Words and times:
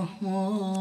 الرحمن 0.00 0.79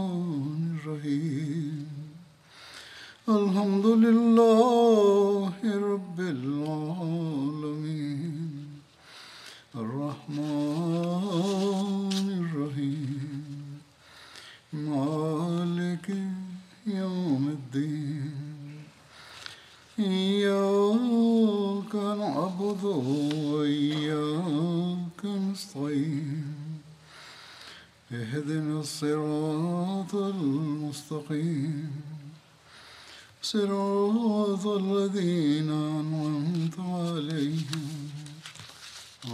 صراط 33.51 34.65
الذين 34.67 35.69
أنعمت 36.01 36.77
عليهم 36.79 37.93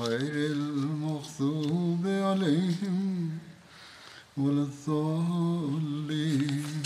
غير 0.02 0.36
المغضوب 0.58 2.06
عليهم 2.08 3.30
ولا 4.38 4.64
الضالين 4.70 6.84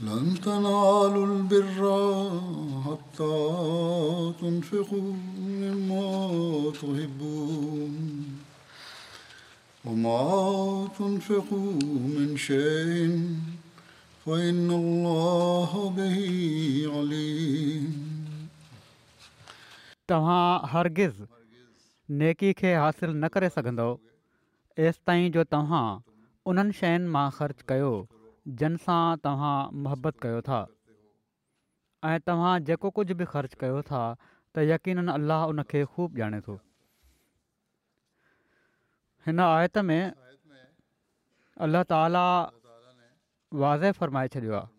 لن 0.00 0.34
تنالوا 0.44 1.26
البر 1.30 1.82
حتى 2.86 3.38
تنفقوا 4.40 5.12
مما 5.62 6.06
تحبون 6.80 8.02
وما 9.84 10.18
تنفقوا 10.98 11.73
हरगिज़ 20.74 21.18
नेकी 22.20 22.52
खे 22.60 22.72
हासिलु 22.82 23.12
न 23.12 23.28
करे 23.34 23.48
सघंदो 23.56 23.86
एसि 24.86 25.00
ताईं 25.08 25.30
जो 25.34 25.42
तव्हां 25.54 25.84
उन्हनि 26.52 26.74
शयुनि 26.78 27.08
मां 27.16 27.26
ख़र्चु 27.36 27.64
कयो 27.72 27.90
जिन 28.62 28.76
सां 28.86 29.02
तव्हां 29.26 29.54
मोहबत 29.84 30.16
कयो 30.24 30.40
था 30.48 30.58
ऐं 32.12 32.14
तव्हां 32.30 32.52
जेको 32.70 32.90
कुझु 32.98 33.14
बि 33.20 33.24
ख़र्चु 33.34 33.56
कयो 33.62 33.82
था 33.90 34.00
त 34.22 34.64
यकीन 34.72 35.14
अलाह 35.16 35.44
उनखे 35.54 35.82
ख़ूब 35.94 36.18
ॼाणे 36.22 36.40
थो 36.46 36.56
हिन 39.26 39.38
आयत 39.46 39.78
में 39.92 40.00
अल्ला 41.68 41.84
ताला 41.94 42.24
वाज़े 43.66 43.92
फ़रमाए 44.00 44.32
छॾियो 44.36 44.58
आहे 44.62 44.72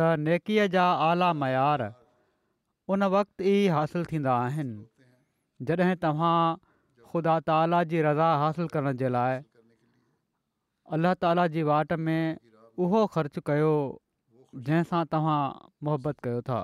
त 0.00 0.10
नेकीअ 0.30 0.66
जा 0.76 0.88
आला 1.10 1.30
मयार 1.44 1.86
उन 2.94 3.02
وقت 3.12 3.40
ई 3.42 3.54
हासिलु 3.74 4.04
थींदा 4.10 4.32
आहिनि 4.40 5.66
जॾहिं 5.70 5.94
तव्हां 6.02 6.34
ख़ुदा 7.12 7.34
ताला 7.48 7.78
जी 7.92 8.02
रज़ा 8.06 8.28
हासिलु 8.42 8.68
करण 8.74 9.00
जे 9.00 9.08
लाइ 9.14 9.40
अलाह 10.98 11.14
ताला 11.24 11.46
जी 11.56 11.62
वाट 11.70 11.94
में 12.08 12.36
उहो 12.86 13.00
ख़र्चु 13.16 13.42
कयो 13.50 13.72
जंहिं 14.68 14.82
सां 14.90 15.02
तव्हां 15.14 15.40
मुहबत 15.88 16.20
कयो 16.28 16.44
था 16.50 16.60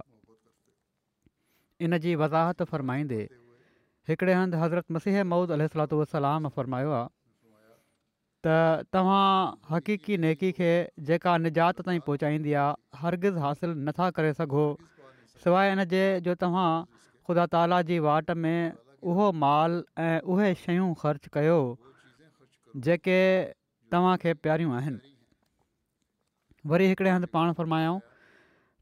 इन 1.88 1.98
जी 2.06 2.14
वज़ाहत 2.22 2.62
फ़रमाईंदे 2.74 3.20
हिकिड़े 4.10 4.32
हंधि 4.42 4.62
हज़रत 4.62 4.96
मसीह 4.98 5.20
मऊद 5.34 5.56
अलो 5.58 5.96
फ़रमायो 5.96 6.94
आहे 7.00 7.08
त 8.44 8.92
तव्हां 8.92 9.22
हक़ीक़ी 9.74 10.22
नेकी 10.26 10.52
खे 10.60 10.70
जेका 11.10 11.36
निजात 11.46 11.80
ताईं 11.88 12.00
पहुचाईंदी 12.12 12.52
आहे 12.62 12.98
हरगज़ु 13.02 13.46
हासिलु 13.48 13.74
नथा 13.90 14.10
करे 14.16 14.32
सघो 14.42 14.64
सवाइ 15.44 15.70
इन 15.74 15.84
जे 15.92 16.02
जो 16.26 16.34
तव्हां 16.42 16.70
ख़ुदा 17.28 17.46
ताला 17.54 17.80
जी 17.90 17.98
वाट 18.06 18.30
में 18.44 18.72
उहो 19.12 19.30
माल 19.44 19.72
ऐं 20.04 20.14
उहे 20.34 20.50
शयूं 20.66 20.90
ख़र्च 21.02 21.30
कयो 21.36 21.56
जेके 22.86 23.18
तव्हांखे 23.94 24.34
प्यारियूं 24.46 24.74
आहिनि 24.80 25.12
वरी 26.72 26.86
हिकिड़े 26.92 27.10
हंधि 27.14 27.30
पाण 27.36 27.52
फ़रमायो 27.62 27.94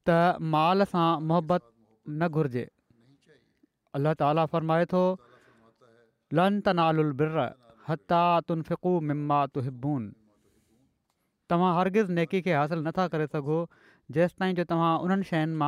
त 0.08 0.16
माल 0.56 0.86
सां 0.92 1.06
मुहबत 1.30 1.64
न 1.70 2.28
घुर्जे 2.36 2.66
अल्ल्ह 4.00 4.18
ताला 4.24 4.44
फ़रमाए 4.56 4.88
थो 4.94 5.02
लं 6.40 6.60
त 6.68 6.76
नाला 6.80 7.46
तन 8.50 8.62
फिकु 8.68 8.92
मिमून 9.10 10.04
तव्हां 11.52 11.72
हरगिज़ 11.80 12.12
नेकी 12.20 12.40
खे 12.48 12.54
हासिलु 12.60 12.84
नथा 12.90 13.06
करे 13.14 13.26
सघो 13.34 13.58
जेसि 14.18 14.38
ताईं 14.42 14.54
जो 14.60 14.64
तव्हां 14.74 14.92
उन्हनि 15.06 15.26
शयुनि 15.32 15.58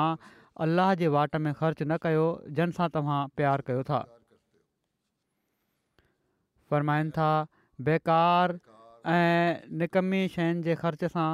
अलाह 0.60 0.94
जे 1.00 1.08
वाट 1.08 1.36
में 1.44 1.52
ख़र्च 1.58 1.82
न 1.82 1.96
कयो 2.02 2.24
जंहिं 2.58 2.72
सां 2.78 2.88
तव्हां 2.96 3.20
प्यारु 3.40 3.62
कयो 3.68 3.82
था 3.90 4.00
फ़रमाइनि 6.70 7.10
था 7.18 7.28
बेकार 7.86 8.54
ऐं 9.14 9.68
निकमी 9.84 10.20
शयुनि 10.36 10.62
जे 10.68 10.74
ख़र्च 10.82 11.04
सां 11.16 11.28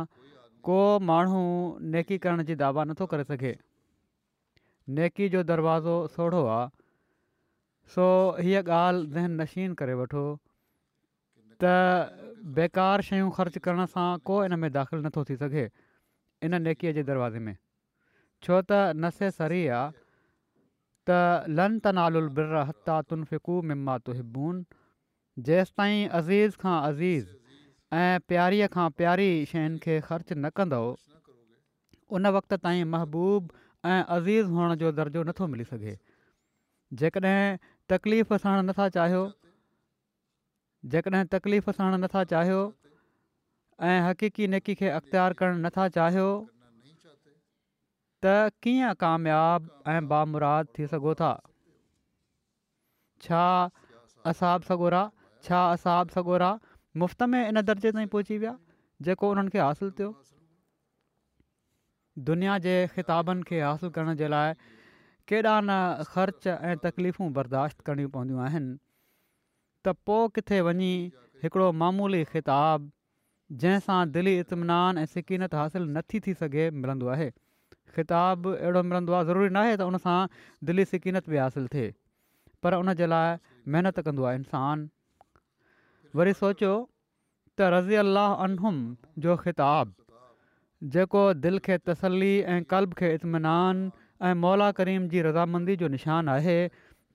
को 0.71 0.79
माण्हू 1.11 1.41
नेकी 1.97 2.19
करण 2.27 2.43
जी 2.51 2.55
दावा 2.63 2.85
नथो 2.93 3.07
करे 3.15 3.25
सघे 3.33 3.55
नेकी 5.01 5.29
जो 5.37 5.43
दरवाज़ो 5.53 5.97
सोढ़ो 6.17 6.45
आहे 6.47 6.69
सो 7.95 8.07
हीअ 8.39 8.63
ॻाल्हि 8.63 9.11
ज़हन 9.11 9.41
नशीन 9.41 9.75
करे 9.83 9.95
वठो 10.03 10.25
त 11.63 11.73
बेकार 12.59 13.07
शयूं 13.13 13.31
ख़र्चु 13.41 13.61
करण 13.69 13.87
सां 13.97 14.11
को 14.31 14.45
इन 14.45 14.59
में 14.65 14.71
दाख़िल 14.83 15.07
नथो 15.07 15.25
थी 15.31 15.37
सघे 15.45 15.71
इन 16.49 16.61
नेकीअ 16.69 16.93
जे 16.99 17.03
दरवाज़े 17.13 17.39
में 17.49 17.57
छो 18.47 18.59
त 18.71 18.99
नसे 19.05 19.31
सरी 19.39 19.63
आहे 19.79 19.87
त 21.11 21.17
लंतनालुल 21.61 22.29
हता 22.41 23.01
तुनफ़िकू 23.13 23.57
मिमात 23.71 24.11
हिबून 24.19 24.63
जेसि 25.49 25.73
ताईं 25.81 26.19
अज़ीज़ 26.21 26.59
खां 26.65 26.77
अज़ीज़ 26.91 27.27
ऐं 28.03 28.21
प्यारीअ 28.33 28.69
खां 28.77 28.87
प्यारी 29.01 29.29
शयुनि 29.53 29.79
खे 29.87 29.99
ख़र्चु 30.09 30.35
न 30.39 30.51
कंदो 30.61 30.81
उन 32.19 32.27
वक़्त 32.37 32.55
ताईं 32.67 32.85
महबूब 32.95 33.51
ऐं 33.93 34.03
अज़ीज़ 34.19 34.55
हुअण 34.57 34.75
जो 34.85 34.93
दर्जो 35.01 35.23
नथो 35.31 35.47
मिली 35.55 35.65
सघे 35.71 35.95
जेकॾहिं 37.03 37.41
तकलीफ़ 37.95 38.33
सणणु 38.43 38.63
नथा 38.69 38.89
चाहियो 38.99 39.23
जेकॾहिं 40.95 41.25
तकलीफ़ 41.37 41.71
सणणु 41.79 41.97
नथा 42.05 42.25
चाहियो 42.35 42.61
ऐं 43.89 43.99
हक़ीकी 44.09 44.47
नेकी 44.55 44.75
खे 44.83 44.89
अख़्तियारु 45.01 45.35
करणु 45.43 45.59
नथा 45.67 45.89
चाहियो 45.99 46.27
त 48.25 48.31
कीअं 48.67 48.95
कामियाबु 49.03 49.91
ऐं 49.95 50.07
बामुरादु 50.13 50.73
थी 50.79 50.87
सघो 50.95 51.13
था 51.21 51.33
छा 53.27 53.43
असाब 54.33 54.63
सगोरा 54.71 55.03
छा 55.49 55.61
असाब 55.75 56.09
सगोरा 56.17 56.49
मुफ़्त 57.03 57.23
में 57.35 57.41
इन 57.47 57.61
दर्जे 57.69 57.93
ताईं 57.99 58.09
पहुची 58.17 58.39
विया 58.47 58.57
जेको 59.09 59.31
उन्हनि 59.37 59.55
खे 59.55 59.61
हासिलु 59.67 59.91
थियो 60.03 60.09
दुनिया 62.31 62.59
जे 62.67 62.75
ख़िताबनि 62.97 63.47
खे 63.51 63.61
हासिलु 63.63 63.91
करण 63.99 64.15
जे 64.23 64.29
लाइ 64.37 64.53
केॾा 65.31 65.55
न 65.71 66.11
ख़र्च 66.15 66.47
ऐं 66.59 66.77
तकलीफ़ूं 66.87 67.33
बर्दाश्त 67.41 67.81
करणियूं 67.89 68.11
पवंदियूं 68.19 68.43
आहिनि 68.51 68.75
त 69.87 69.95
पोइ 70.11 70.29
किथे 70.39 70.61
वञी 70.71 70.93
हिकिड़ो 71.43 71.71
मामूली 71.83 72.25
ख़िताब 72.37 72.91
जंहिंसां 73.65 74.07
दिली 74.19 74.39
इतमिनान 74.45 75.05
ऐं 75.05 75.13
सिकिनत 75.15 75.55
हासिलु 75.63 75.93
नथी 75.99 76.21
थी 76.27 76.35
सघे 76.43 76.71
मिलंदो 76.85 77.15
आहे 77.19 77.31
ख़िताब 77.95 78.47
अहिड़ो 78.57 78.83
मिलंदो 78.83 79.13
आहे 79.15 79.25
ज़रूरी 79.29 79.49
न 79.53 79.57
आहे 79.63 79.77
त 79.77 79.87
उन 79.91 79.97
सां 80.05 80.19
दिली 80.71 80.85
सिकीनत 80.93 81.29
बि 81.33 81.37
हासिलु 81.45 81.69
थिए 81.75 81.93
पर 82.63 82.77
उनजे 82.81 83.07
लाइ 83.13 83.37
महिनत 83.75 84.01
कंदो 84.09 84.25
आहे 84.31 84.43
इंसान 84.43 84.89
वरी 86.21 86.33
सोचियो 86.43 86.75
त 87.61 87.71
रज़ी 87.77 88.03
अनहुम 88.05 88.81
जो 89.27 89.37
ख़िताबु 89.45 89.95
जेको 90.95 91.23
दिलि 91.47 91.59
खे 91.69 91.77
तसली 91.91 92.33
ऐं 92.57 92.61
क़ल्ब 92.73 92.93
खे 93.01 93.13
इतमिनान 93.19 93.81
ऐं 94.29 94.35
मौला 94.45 94.71
करीम 94.81 95.09
जी 95.15 95.23
रज़ामंदी 95.31 95.77
जो 95.83 95.89
निशान 95.97 96.29
आहे 96.35 96.59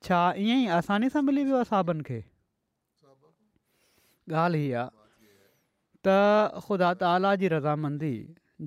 छा 0.08 0.19
ईअं 0.46 0.58
ई 0.58 0.68
आसानी 0.81 1.10
सां 1.16 1.24
मिली 1.30 1.44
वियो 1.50 1.56
आहे 1.62 1.69
साबनि 1.72 2.04
खे 2.10 2.19
ॻाल्हि 4.44 4.62
हीअ 4.66 4.80
आहे 4.81 5.31
त 6.08 6.64
ख़ुदा 6.68 6.92
ताला 7.04 7.31
जी 7.44 7.52
रज़ामंदी 7.54 8.14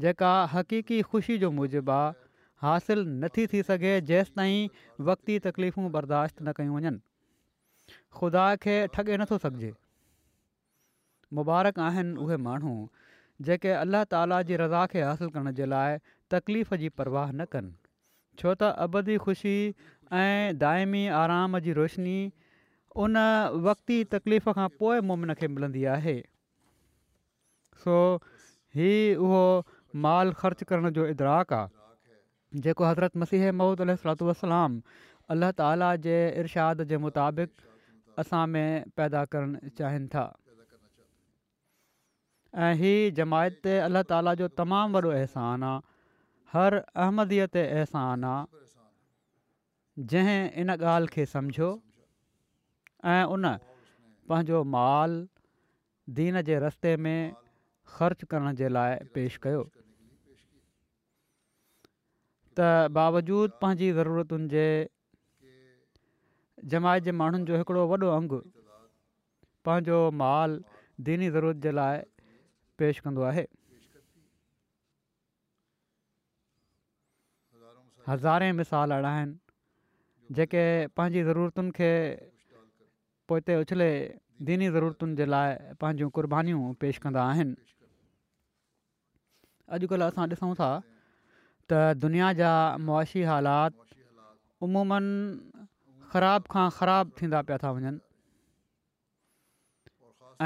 जेका 0.05 0.31
हक़ीक़ी 0.53 1.01
ख़ुशी 1.11 1.37
जो 1.43 1.51
मूजिबा 1.59 1.99
हासिलु 2.63 3.03
नथी 3.25 3.47
थी 3.53 3.63
सघे 3.69 3.93
जेसि 4.11 4.33
ताईं 4.39 4.69
वक़्ती 5.09 5.39
तकलीफ़ूं 5.47 5.91
बर्दाश्त 5.97 6.43
न 6.43 6.53
कयूं 6.59 6.77
वञनि 6.77 7.01
खुदा 8.21 8.45
खे 8.65 8.75
ठगे 8.97 9.17
नथो 9.23 9.39
सघिजे 9.45 9.71
मुबारक 11.39 11.79
आहिनि 11.89 12.15
उहे 12.25 12.37
माण्हू 12.49 12.73
जेके 13.49 13.71
अलाह 13.79 14.05
ताला 14.15 14.41
जी 14.51 14.57
रज़ा 14.63 14.85
खे 14.95 15.03
हासिलु 15.09 15.31
करण 15.37 15.55
जे 15.61 15.69
लाइ 15.75 15.99
तकलीफ़ 16.35 16.75
जी 16.83 16.89
परवाह 17.01 17.33
न 17.33 17.47
कनि 17.55 17.75
छो 18.43 18.55
त 18.63 18.71
अबदी 18.87 19.17
ख़ुशी 19.29 19.57
ऐं 20.25 20.59
दाइमी 20.65 21.07
आराम 21.21 21.59
जी 21.69 21.77
रोशनी 21.81 22.19
उन 23.07 23.17
वक़्ती 23.69 24.03
तकलीफ़ 24.17 24.49
खां 24.61 24.69
पोइ 24.85 25.01
मुमिन 25.13 25.35
खे 25.43 25.49
मिलंदी 25.57 25.85
आहे 25.97 26.17
सो 27.85 27.97
इहो 28.85 29.27
उहो 29.27 29.45
माल 30.05 30.33
ख़र्चु 30.41 30.65
करण 30.71 30.91
जो 30.97 31.05
इदराक 31.15 31.53
आहे 31.57 32.61
जेको 32.65 32.85
हज़रत 32.87 33.17
मसीह 33.23 33.45
महमद 33.51 33.85
अल 33.87 33.93
सलात 34.41 34.97
अल्लाह 35.35 35.53
ताला 35.61 35.91
जे 36.07 36.17
इर्शाद 36.45 36.83
जे 36.93 36.99
मुताबिक़ 37.05 37.71
असां 38.23 38.43
में 38.57 38.91
पैदा 39.01 39.23
करणु 39.35 39.71
चाहिनि 39.81 40.09
था 40.15 40.25
ऐं 42.67 42.73
हीअ 42.83 42.99
जमायत 43.21 43.57
ते 43.69 43.79
अल्ल्ह 43.87 44.05
ताला 44.13 44.35
जो 44.43 44.49
तमामु 44.63 44.95
वॾो 45.07 45.11
अहसानु 45.21 45.71
आहे 45.71 46.53
हर 46.57 46.77
अहमदीअ 47.07 47.49
ते 47.57 47.65
अहसान 47.79 48.29
आहे 48.35 50.05
जंहिं 50.13 50.39
इन 50.65 50.75
ॻाल्हि 50.79 51.13
खे 51.17 51.27
सम्झो 51.33 51.69
उन 53.39 53.49
पंहिंजो 54.33 54.63
माल 54.77 55.17
दीन 56.21 56.41
जे 56.53 56.59
रस्ते 56.69 56.95
में 57.09 57.19
ख़र्चु 57.99 58.33
करण 58.35 58.63
जे 58.63 58.69
लाइ 58.79 59.03
पेशि 59.19 59.39
कयो 59.49 59.63
त 62.59 62.91
बावजूद 62.97 63.51
पंहिंजी 63.63 63.89
ज़रूरतुनि 63.97 64.47
जे 64.53 64.67
जमायत 66.75 67.03
जे 67.09 67.13
माण्हुनि 67.21 67.45
जो 67.51 67.55
हिकिड़ो 67.63 67.83
वॾो 67.93 68.09
अंगु 68.17 68.39
पंहिंजो 69.69 69.99
माल 70.21 70.51
दीनी 71.09 71.29
ज़रूरत 71.37 71.59
जे 71.67 71.71
लाइ 71.81 71.97
पेश 72.81 73.03
कंदो 73.07 73.23
आहे 73.33 73.45
हज़ारे 78.09 78.49
मिसाल 78.63 78.89
अहिड़ा 78.99 79.13
आहिनि 79.19 80.37
जेके 80.41 80.65
पंहिंजी 80.97 81.23
ज़रूरतुनि 81.31 81.71
खे 81.83 83.53
उछले 83.61 83.91
दीनी 84.51 84.67
ज़रूरतुनि 84.73 85.23
जे 85.23 85.31
लाइ 85.37 85.49
पंहिंजूं 85.85 86.09
क़ुर्बानीूं 86.21 86.63
पेश 86.85 87.05
कंदा 87.07 87.23
आहिनि 87.37 87.55
अॼुकल्ह 89.77 90.13
असां 90.13 90.55
था 90.61 90.71
त 91.71 91.99
दुनिया 92.03 92.33
जा 92.39 92.51
मुआशी 92.89 93.23
हालात 93.29 93.79
हालातूमनि 93.81 95.65
ख़राब 96.13 96.47
खां 96.55 96.67
ख़राबु 96.79 97.17
थींदा 97.21 97.41
पिया 97.49 97.59
था 97.63 97.71
वञनि 97.79 97.99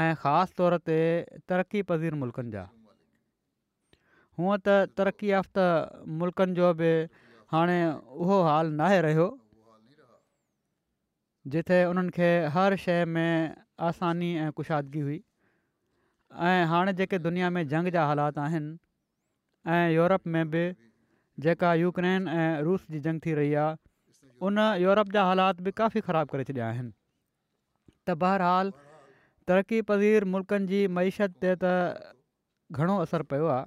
ऐं 0.05 0.13
ख़ासि 0.23 0.53
तौर 0.61 0.73
ते 0.91 0.97
तरक़ी 1.53 1.81
पज़ीर 1.93 2.13
मुल्क़नि 2.23 2.51
जा 2.57 2.63
हूअ 2.71 4.57
त 4.69 4.81
तरक़ी 5.01 5.27
याफ़्ता 5.35 5.65
मुल्क़नि 6.23 6.59
जो 6.61 6.67
बि 6.83 6.91
हाणे 7.55 7.79
उहो 8.17 8.37
हाल 8.51 8.75
न 8.75 8.81
आहे 8.89 8.99
रहियो 9.09 9.27
जिते 11.53 11.77
उन्हनि 11.95 12.11
खे 12.19 12.29
हर 12.53 12.75
शइ 12.81 13.05
में 13.15 13.53
आसानी 13.89 14.29
ऐं 14.43 14.51
कुशादगी 14.57 15.01
हुई 15.07 15.23
ऐं 16.51 16.59
हाणे 16.73 16.93
जेके 16.99 17.17
दुनिया 17.25 17.49
में 17.57 17.67
जंग 17.73 17.91
जा 17.97 18.05
हालात 18.11 18.37
आहिनि 18.51 18.71
ऐं 19.73 19.83
यूरोप 19.95 20.23
में 20.35 20.45
बि 20.55 20.63
जेका 21.43 21.69
यूक्रेन 21.81 22.25
ऐं 22.39 22.49
रूस 22.65 22.81
जी 22.95 22.99
जंग 23.05 23.19
थी 23.25 23.31
रही 23.39 23.53
आहे 23.59 24.17
उन 24.49 24.59
यूरोप 24.85 25.13
जा 25.15 25.21
हालात 25.29 25.61
बि 25.67 25.71
काफ़ी 25.79 26.01
ख़राबु 26.09 26.31
करे 26.33 26.43
छॾिया 26.49 26.65
आहिनि 26.73 26.91
त 28.07 28.15
बहिरहालु 28.23 28.73
तरक़ी 29.51 29.79
पज़ीर 29.91 30.27
मुल्कनि 30.33 30.69
जी 30.73 30.81
महिषत 30.97 31.39
ते 31.45 31.53
त 31.63 31.71
घणो 32.77 32.97
असरु 33.07 33.27
पियो 33.33 33.49
आहे 33.55 33.65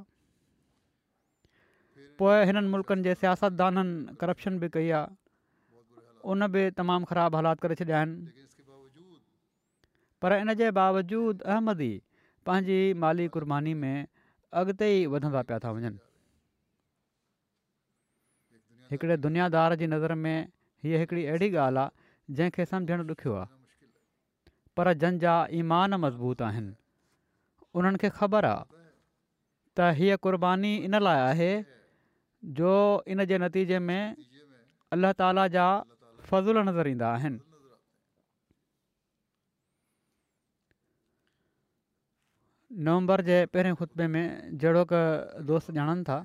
पोइ 2.23 2.44
हिननि 2.53 2.73
मुल्कनि 2.76 3.06
जे 3.09 3.17
सियासतदाननि 3.25 4.17
करप्शन 4.23 4.62
बि 4.65 4.71
कई 4.79 4.93
आहे 5.03 5.19
उन 6.35 6.49
बि 6.56 6.65
तमामु 6.81 7.11
ख़राबु 7.12 7.38
हालात 7.43 7.65
करे 7.67 7.79
छॾिया 7.82 7.99
आहिनि 8.05 8.47
पर 10.23 10.31
इन 10.43 10.49
जे 10.62 10.71
बावजूदि 10.81 11.44
अहमदी 11.55 11.93
पंहिंजी 12.47 12.81
माली 13.05 13.26
कुर्बानी 13.35 13.75
में 13.82 13.97
अॻिते 14.61 14.94
ई 15.00 15.03
वधंदा 15.17 15.43
पिया 15.50 15.59
था 15.65 15.71
वञनि 15.79 15.99
हिकिड़े 18.94 19.17
दुनियादार 19.26 19.75
जी 19.82 19.87
नज़र 19.91 20.14
में 20.23 20.46
हीअ 20.87 20.99
हिकिड़ी 21.02 21.25
अहिड़ी 21.31 21.49
ॻाल्हि 21.67 21.82
आहे 21.82 22.35
जंहिंखे 22.38 22.64
सम्झणु 22.73 23.02
ॾुखियो 23.12 23.35
आहे 23.43 23.62
पर 24.76 24.93
जंहिंजा 25.05 25.35
ईमान 25.61 25.94
मज़बूत 26.05 26.43
आहिनि 26.49 26.73
उन्हनि 27.81 27.99
खे 28.02 28.11
ख़बर 28.19 28.44
आ 28.55 28.58
त 29.79 29.88
हीअ 30.00 30.14
क़रबानी 30.26 30.73
इन 30.88 30.94
लाइ 31.06 31.19
आहे 31.31 31.52
जो 32.61 32.73
इन 33.14 33.25
जे 33.31 33.37
नतीजे 33.46 33.79
में 33.87 34.02
अलाह 34.97 35.12
ताला 35.23 35.44
जा 35.56 35.67
फज़ल 36.31 36.56
नज़र 36.69 36.87
ईंदा 36.94 37.08
आहिनि 37.17 37.38
नवंबर 42.87 43.19
जे 43.31 43.38
पहिरें 43.55 43.75
खुतबे 43.81 44.06
में 44.12 44.25
जहिड़ो 44.62 44.82
कोस्त 45.49 45.69
ॼाणनि 45.79 46.02
था 46.08 46.19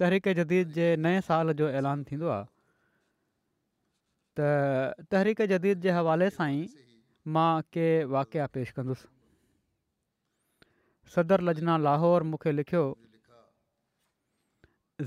तहरीक 0.00 0.26
जदीद 0.38 0.72
जे 0.78 0.86
नए 1.06 1.20
साल 1.26 1.52
जो 1.60 1.68
ऐलान 1.80 2.02
थींदो 2.10 2.28
आहे 2.34 2.44
त 4.40 5.06
तहरीक 5.14 5.44
जदीद 5.52 5.84
जे 5.86 5.94
हवाले 5.98 6.26
सां 6.34 6.48
ई 6.48 6.66
मां 7.36 7.46
के 7.76 7.86
वाक़िआ 8.14 8.48
पेश 8.56 8.72
कंदुसि 8.78 10.66
सदर 11.14 11.44
लजना 11.50 11.76
लाहौर 11.86 12.26
मूंखे 12.32 12.52
लिखियो 12.58 12.82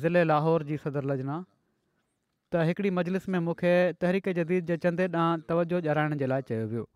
ज़िले 0.04 0.24
लाहौर 0.32 0.66
जी 0.72 0.80
सदर 0.86 1.10
लजना 1.12 1.36
त 1.44 2.66
हिकिड़ी 2.72 2.94
मजलिस 3.02 3.30
में 3.36 3.38
मूंखे 3.50 3.76
तहरीक 4.06 4.32
जदीद 4.40 4.72
जे 4.74 4.80
चंदे 4.88 5.08
ॾांहुं 5.20 5.46
तवजो 5.52 5.84
ॼाणाइण 5.92 6.18
जे 6.24 6.32
लाइ 6.34 6.48
चयो 6.50 6.68
वियो 6.74 6.88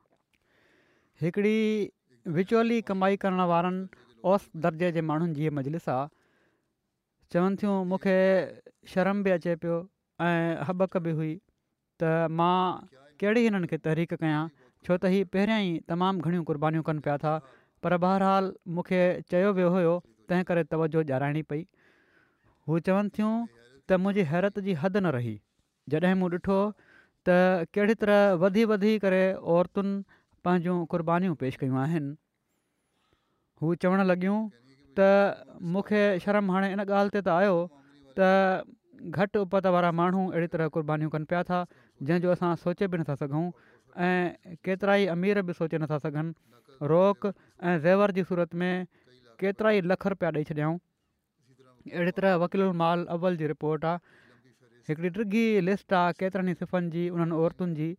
हिकिड़ी 1.22 1.58
विचुअली 2.42 2.82
कमाई 2.92 3.22
करण 3.26 3.46
वारनि 3.56 3.88
औस 4.34 4.44
दर्जे 4.68 4.92
जे 5.00 5.06
माण्हुनि 5.14 5.34
जी 5.42 5.50
मजलिस 5.62 5.90
आहे 6.00 6.10
चवनि 7.34 7.56
थियूं 7.62 7.76
मूंखे 7.92 8.16
शर्म 8.94 9.18
बि 9.28 9.30
अचे 9.36 9.54
पियो 9.62 9.76
ऐं 10.26 10.66
हबक 10.70 10.98
बि 11.06 11.12
हुई 11.20 11.32
त 12.02 12.10
मां 12.42 12.58
कहिड़ी 13.24 13.44
हिननि 13.46 13.70
खे 13.72 13.78
तहरीक 13.88 14.14
कयां 14.26 14.42
छो 14.88 14.98
त 14.98 15.12
ही 15.16 15.22
पहिरियां 15.36 15.60
ई 15.64 15.72
तमामु 15.94 16.26
घणियूं 16.30 16.44
क़ुर्बानीूं 16.52 16.86
कनि 16.90 17.02
पिया 17.08 17.16
था 17.26 17.34
पर 17.86 17.98
बहरहाल 18.06 18.52
मूंखे 18.78 19.02
चयो 19.34 19.50
वियो 19.60 19.72
हुयो 19.78 19.96
तंहिं 20.32 20.46
करे 20.52 20.66
तवजो 20.74 21.04
ॼाणाइणी 21.16 21.44
पई 21.54 21.66
हू 22.72 22.80
चवनि 22.90 23.14
थियूं 23.20 23.34
त 23.58 24.02
मुंहिंजी 24.06 24.30
हैरत 24.34 24.62
जी 24.70 24.78
हदि 24.86 25.02
न 25.06 25.16
रही 25.20 25.34
जॾहिं 25.96 26.16
मूं 26.24 26.30
ॾिठो 26.40 26.60
त 26.82 27.68
कहिड़ी 27.78 27.98
तरह 28.06 28.24
वधी 28.46 28.68
वधी 28.74 28.94
करे 29.08 29.24
औरतुनि 29.56 29.96
पंहिंजूं 30.48 30.78
क़ुर्बानीूं 30.94 31.38
पेश 31.46 31.64
कयूं 31.64 31.82
आहिनि 31.88 32.14
हू 33.64 33.76
चवणु 33.86 34.08
लॻियूं 34.12 34.40
त 35.00 35.58
मूंखे 35.74 36.02
शर्म 36.26 36.52
हाणे 36.52 36.72
इन 36.74 36.80
ॻाल्हि 36.80 37.10
ते 37.14 37.22
त 37.26 37.36
आहियो 37.36 37.58
त 38.18 38.20
घटि 39.10 39.40
उपति 39.46 39.70
वारा 39.76 39.92
माण्हू 40.00 40.30
अहिड़ी 40.32 40.48
तरह 40.56 40.68
क़ुर्बानीूं 40.76 41.10
कनि 41.14 41.26
पिया 41.32 41.42
था 41.50 41.60
जंहिंजो 42.02 42.30
असां 42.36 42.54
सोचे 42.64 42.88
बि 42.94 42.98
नथा 43.04 43.16
सघूं 43.22 43.46
ऐं 44.08 44.56
केतिरा 44.66 44.96
ई 45.02 45.06
अमीर 45.16 45.42
बि 45.50 45.54
सोचे 45.60 45.78
नथा 45.84 45.98
सघनि 46.06 46.86
रोक 46.94 47.28
ऐं 47.32 47.78
ज़ेवर 47.86 48.12
जी 48.18 48.24
सूरत 48.32 48.56
में 48.62 48.76
केतिरा 49.40 49.72
ई 49.78 49.82
लख 49.94 50.08
रुपया 50.16 50.30
ॾेई 50.38 50.44
छॾियाऊं 50.52 50.78
अहिड़ी 51.96 52.16
तरह 52.20 52.36
वकील 52.44 52.64
माल 52.84 53.06
अव्वल 53.18 53.38
जी 53.42 53.48
रिपोर्ट 53.54 53.86
आहे 53.92 54.22
हिकिड़ी 54.90 55.10
टी 55.34 55.44
लिस्ट 55.72 55.94
आहे 56.04 56.12
केतिरनि 56.22 56.52
ई 56.56 56.62
सिफ़न 56.64 56.90
जी 56.98 57.10
उन्हनि 57.18 57.36
औरतुनि 57.48 57.76
जी 57.82 57.90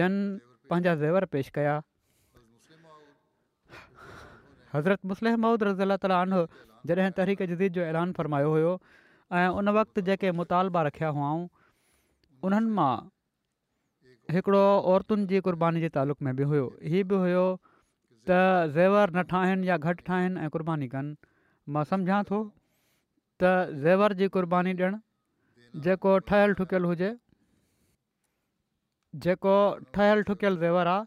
जन 0.00 0.12
पंहिंजा 0.70 0.94
ज़ेवर 1.04 1.24
पेश 1.36 1.48
कया 1.60 1.78
हज़रत 4.74 5.04
मुसलिम 5.10 5.40
महूद 5.42 5.62
रज़ीला 5.68 5.96
तालीहो 6.04 6.40
जॾहिं 6.88 7.10
तहरीक 7.18 7.42
जदीद 7.52 7.72
जो 7.78 7.82
ऐलान 7.84 8.12
फरमायो 8.18 8.50
हुयो 8.54 8.72
ऐं 9.40 9.46
उन 9.60 9.68
वक़्तु 9.76 10.00
जेके 10.08 10.32
मुतालबा 10.40 10.82
रखिया 10.88 11.08
हुआ 11.18 11.30
उन्हनि 12.48 12.70
मां 12.78 12.92
हिकिड़ो 14.36 14.62
औरतुनि 14.94 15.26
जी 15.32 15.40
क़ुर्बानी 15.48 15.80
जे 15.84 15.88
तालुक़ 15.96 16.22
में 16.28 16.34
बि 16.40 16.48
हुयो 16.52 16.66
इहे 16.90 17.04
बि 17.12 17.20
हुयो 17.24 17.44
त 18.30 18.40
ज़ेवर 18.76 19.12
न 19.16 19.22
ठाहिनि 19.32 19.68
या 19.68 19.76
घटि 19.78 20.06
ठाहिनि 20.10 20.40
ऐं 20.46 20.50
क़ुर्बानी 20.56 20.88
कनि 20.96 21.30
मां 21.76 21.84
सम्झा 21.92 22.22
थो 22.32 22.38
त 23.42 23.54
ज़ेवर 23.86 24.20
जी 24.22 24.28
क़ुर्बानी 24.36 24.74
ॾियणु 24.80 25.00
जेको 25.88 26.16
ठहियलु 26.30 26.60
ठुकियलु 26.60 26.88
हुजे 26.92 27.10
जेको 29.28 29.56
ठहियलु 29.96 30.28
ठुकियलु 30.32 30.60
ज़ेवर 30.66 30.92
आहे 30.96 31.06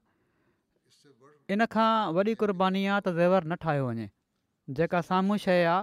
इन 1.51 1.65
खां 1.73 1.89
वॾी 2.15 2.33
क़ुर्बानी 2.41 2.81
आहे 2.87 3.01
त 3.05 3.11
ज़ेवर 3.15 3.45
न 3.45 3.55
ठाहियो 3.63 3.85
वञे 3.87 4.05
जेका 4.77 4.99
साम्हूं 5.07 5.35
शइ 5.45 5.63
आहे 5.71 5.79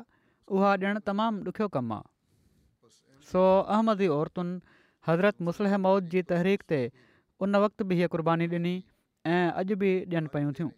उहा 0.58 0.68
ॾियणु 0.82 1.00
तमामु 1.08 1.42
ॾुखियो 1.50 1.66
कमु 1.74 1.94
आहे 1.96 3.26
सो 3.32 3.42
अहमदी 3.76 4.06
औरतुनि 4.14 4.54
हज़रत 5.08 5.42
मुसलह 5.48 5.74
मौद 5.86 6.08
जी 6.14 6.22
तहरीक 6.30 6.64
ते 6.72 6.78
उन 7.44 7.58
वक़्त 7.64 7.84
बि 7.90 7.98
हीअ 8.00 8.08
क़ुर्बानी 8.14 8.46
ॾिनी 8.54 8.72
ऐं 9.34 9.42
अॼु 9.64 9.76
बि 9.82 9.90
ॾियनि 10.14 10.32
पियूं 10.38 10.54
थियूं 10.60 10.70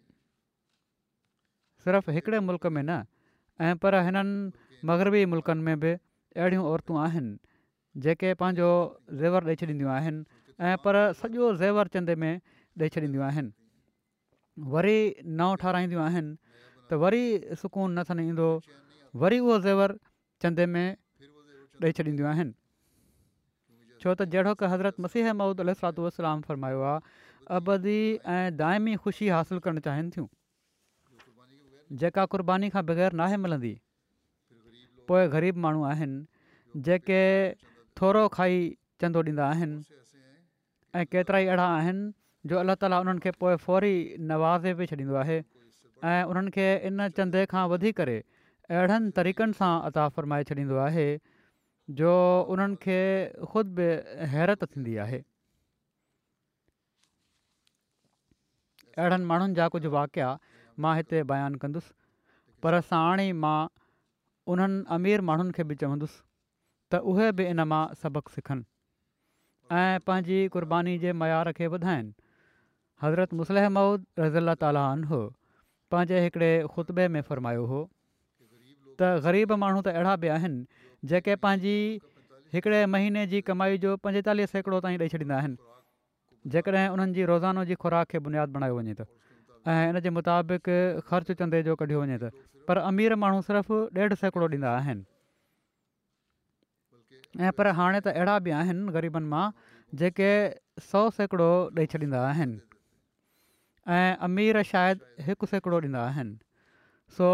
सिर्फ़ु 1.85 2.17
हिकिड़े 2.19 2.39
मुल्क़ 2.49 2.67
में 2.79 2.81
न 2.89 2.99
ऐं 3.69 3.71
पर 3.85 3.99
हिननि 4.07 4.83
मगरबी 4.91 5.23
मुल्कनि 5.35 5.61
में 5.69 5.77
बि 5.85 5.93
अहिड़ियूं 6.41 6.65
औरतूं 6.73 6.99
आहिनि 7.05 7.37
जेके 8.07 8.33
पंहिंजो 8.43 8.69
ज़ेवर 9.23 9.49
ॾेई 9.53 9.61
छॾींदियूं 9.65 10.77
पर 10.85 11.01
सॼो 11.23 11.53
ज़ेवर 11.65 11.95
चंदे 11.97 12.15
में 12.27 12.31
ॾेई 12.83 12.95
छॾींदियूं 12.99 13.51
वरी 14.71 14.99
नओं 15.41 15.55
ठाराईंदियूं 15.61 16.03
आहिनि 16.03 16.35
त 16.89 16.93
वरी 17.03 17.21
सुकून 17.61 17.93
न 17.99 18.03
थियो 18.09 18.23
ईंदो 18.31 18.47
वरी 19.21 19.39
उहो 19.39 19.59
ज़ेवर 19.65 19.93
चंदे 20.41 20.65
में 20.65 20.95
ॾेई 21.83 21.91
छॾींदियूं 21.99 22.29
आहिनि 22.29 22.53
छो 24.01 24.13
त 24.13 24.23
जहिड़ो 24.33 24.53
की 24.59 24.65
हज़रत 24.73 24.99
मसीह 25.05 25.33
महमूद 25.33 25.61
अलातलाम 25.65 26.41
फरमायो 26.49 26.81
आहे 26.81 26.99
अबदी 27.59 27.97
ऐं 28.35 28.57
दाइमी 28.57 28.95
ख़ुशी 29.05 29.29
हासिलु 29.35 29.59
करणु 29.67 29.79
चाहिनि 29.87 30.11
थियूं 30.17 30.27
जेका 32.03 32.25
क़ुर्बानी 32.35 32.69
खां 32.75 32.85
बग़ैर 32.91 33.13
नाहे 33.23 33.37
मिलंदी 33.47 33.73
पोइ 35.07 35.27
ग़रीब 35.37 35.57
माण्हू 35.65 35.83
आहिनि 35.95 36.81
जेके 36.89 37.23
थोरो 38.01 38.27
खाई 38.37 38.59
चंदो 39.01 39.23
ॾींदा 39.33 39.47
आहिनि 39.55 39.83
ऐं 40.99 41.05
केतिरा 41.13 41.39
ई 41.39 41.45
अहिड़ा 41.55 42.13
जो 42.47 42.57
अला 42.57 42.73
ताला 42.81 42.99
उन्हनि 42.99 43.19
खे 43.23 43.31
पोइ 43.41 43.55
फौरी 43.63 43.93
नवाज़े 44.29 44.73
बि 44.77 44.85
छॾींदो 44.91 45.15
आहे 45.23 45.37
ऐं 46.11 46.23
उन्हनि 46.29 46.51
खे 46.55 46.65
इन 46.89 47.07
चंदे 47.17 47.45
खां 47.53 47.65
वधी 47.73 47.91
करे 47.99 48.15
अहिड़नि 48.73 49.11
तरीक़नि 49.19 49.53
सां 49.59 49.69
अता 49.89 50.07
फरमाए 50.15 50.43
छॾींदो 50.51 50.79
आहे 50.85 51.05
जो 51.99 52.09
उन्हनि 52.55 52.79
खे 52.85 52.97
ख़ुदि 53.51 53.75
बि 53.79 53.87
हैरतु 54.33 54.65
थींदी 54.73 54.95
आहे 55.05 55.19
अहिड़नि 58.97 59.25
माण्हुनि 59.33 59.53
जा 59.61 59.67
कुझु 59.77 59.93
वाकिआ 59.97 60.31
मां 60.85 60.95
हिते 61.01 61.21
बयानु 61.33 61.61
कंदुसि 61.65 61.93
पर 62.65 62.79
साण 62.89 63.19
ई 63.29 63.37
मां 63.45 63.59
उन्हनि 64.55 64.83
अमीर 64.97 65.21
माण्हुनि 65.29 65.55
खे 65.59 65.63
बि 65.73 65.79
चवंदुसि 65.85 66.21
त 66.91 67.03
उहे 67.13 67.29
बि 67.41 67.47
इन 67.53 67.63
मां 67.75 67.83
सबक़ 68.01 68.33
सिखनि 68.39 68.65
ऐं 69.83 69.93
पंहिंजी 70.09 70.41
क़ुर्बानी 70.57 70.97
जे 71.07 71.15
मयार 71.21 71.53
खे 71.61 71.71
वधाइनि 71.75 72.29
हज़रत 73.01 73.33
मुसलहम 73.37 73.77
रज़ी 74.19 74.37
अला 74.39 74.53
तालो 74.63 74.81
पंहिंजे 75.91 76.17
हिकिड़े 76.23 76.49
खुतबे 76.73 77.05
में 77.15 77.21
फ़र्मायो 77.29 77.63
हो 77.71 77.79
त 79.01 79.09
ग़रीब 79.25 79.51
माण्हू 79.63 79.81
त 79.81 79.87
अहिड़ा 79.99 80.13
बि 80.25 80.29
आहिनि 80.33 80.85
जेके 81.13 81.35
पंहिंजी 81.47 81.73
हिकिड़े 82.53 82.83
महीने 82.97 83.25
जी 83.33 83.41
कमाई 83.49 83.77
जो 83.85 83.95
पंजेतालीह 84.05 84.51
सैकड़ो 84.53 84.79
ताईं 84.87 84.99
ॾेई 85.05 85.09
छॾींदा 85.17 85.39
आहिनि 85.43 85.73
जेकॾहिं 86.55 86.85
उन्हनि 86.97 87.13
जी 87.17 87.25
रोज़ानो 87.33 87.63
जी 87.71 87.75
खुराक 87.85 88.13
खे 88.13 88.19
बुनियादु 88.27 88.51
बणायो 88.59 88.77
वञे 88.79 88.97
त 89.01 89.09
ऐं 89.71 89.89
इन 89.89 89.99
जे 90.07 90.13
मुताबिक़ 90.19 90.71
ख़र्चु 91.11 91.33
चंदे 91.43 91.65
जो 91.69 91.75
कढियो 91.83 92.05
वञे 92.05 92.17
त 92.23 92.31
पर 92.69 92.83
अमीर 92.91 93.17
माण्हू 93.27 93.41
सिर्फ़ु 93.51 93.83
ॾेढ 94.01 94.17
सैकिड़ो 94.25 94.53
ॾींदा 94.57 94.77
आहिनि 94.79 95.05
ऐं 97.45 97.51
पर 97.59 97.67
हाणे 97.79 97.99
त 97.99 98.07
अहिड़ा 98.17 98.35
बि 98.47 98.51
आहिनि 98.63 98.81
ग़रीबनि 98.97 99.27
मां 99.37 99.45
जेके 100.03 100.31
सौ 100.89 101.03
सैकिड़ो 101.19 101.51
ॾेई 101.83 101.87
छॾींदा 101.95 102.19
आहिनि 102.33 102.57
ऐं 103.89 104.15
अमीर 104.25 104.61
शायदि 104.69 105.23
हिकु 105.27 105.45
सैकिड़ो 105.49 105.77
ॾींदा 105.81 106.01
आहिनि 106.05 106.37
सो 107.17 107.27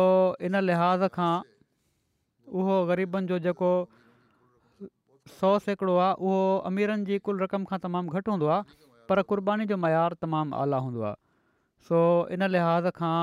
इन 0.46 0.56
लिहाज़ 0.64 1.04
खां 1.16 1.32
उहो 2.60 2.76
ग़रीबनि 2.90 3.28
जो 3.28 3.40
जेको 3.46 3.72
सौ 5.40 5.50
सैकिड़ो 5.68 5.98
आहे 5.98 6.14
उहो 6.16 6.58
अमीरनि 6.72 7.06
जी 7.10 7.20
کل 7.24 7.44
रक़म 7.44 7.66
खां 7.72 7.80
तमामु 7.86 8.12
घटि 8.16 8.32
हूंदो 8.32 8.48
आहे 8.48 8.64
पर 9.12 9.22
क़ुर्बानी 9.32 9.66
जो 9.72 9.78
मयारु 9.78 10.16
तमामु 10.24 10.56
आला 10.62 10.78
हूंदो 10.88 11.02
आहे 11.10 11.20
सो 11.90 11.98
इन 12.38 12.44
लिहाज़ 12.54 12.88
खां 13.02 13.16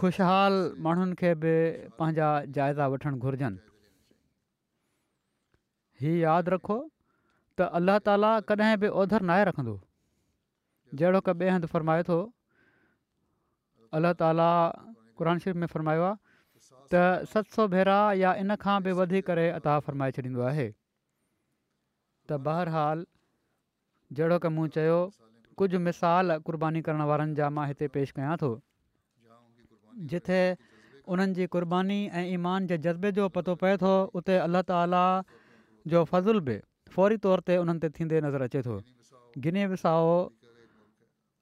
ख़ुशहाल 0.00 0.52
माण्हुनि 0.86 1.14
खे 1.22 1.34
बि 1.44 1.52
पंहिंजा 2.00 2.28
जाइज़ा 2.56 2.86
वठणु 2.94 3.16
घुरिजनि 3.20 3.60
हीउ 6.00 6.16
यादि 6.24 6.56
रखो 6.58 6.76
त 7.60 7.68
अल्ला 7.82 7.98
ताला 8.10 8.34
कॾहिं 8.50 8.74
बि 8.84 8.88
उधर 9.00 9.22
नाहे 9.30 9.44
रखंदो 9.52 9.76
جڑو 10.98 11.20
کا 11.20 11.32
بے 11.40 11.48
ہند 11.50 11.64
فرمائے 11.72 12.02
تو 12.02 12.18
اللہ 13.98 14.12
تعالیٰ 14.18 14.54
قرآن 15.20 15.38
शरीफ़ 15.38 15.58
में 15.62 15.66
फ़रमायो 15.70 16.02
आहे 16.02 16.16
त 16.90 16.94
सत 17.30 17.46
सौ 17.54 17.62
भेरा 17.72 17.96
या 18.18 18.28
इन 18.42 18.54
खां 18.60 18.76
बि 18.84 18.92
वधी 18.98 19.20
करे 19.26 19.42
अता 19.56 19.72
फ़रमाए 19.88 20.14
छॾींदो 20.18 20.44
आहे 20.50 20.64
त 20.68 22.38
बहरहाल 22.46 23.04
जहिड़ो 24.20 24.36
مثال 24.38 24.54
मूं 24.54 24.64
चयो 24.76 24.96
कुझु 25.62 25.78
मिसाल 25.88 26.36
क़ुर्बानी 26.46 26.80
करण 26.86 27.02
वारनि 27.12 27.34
जा 27.40 27.48
मां 27.58 27.66
हिते 27.72 27.86
जिथे 30.14 30.40
उन्हनि 31.12 31.34
जी 31.36 31.46
جذبے 31.52 31.82
جو 31.82 31.82
ईमान 32.38 32.60
जे 32.66 32.76
जज़्बे 32.78 33.12
जो 33.20 33.28
पतो 33.36 33.54
पए 33.64 33.74
جو 33.76 34.10
فضل 34.14 34.38
अलाह 34.40 34.62
ताला 34.62 35.24
طور 35.90 36.62
फौरी 36.94 37.16
तौर 37.28 37.40
ते 37.44 37.56
उन्हनि 37.56 37.88
ते 37.92 38.20
नज़र 38.20 38.46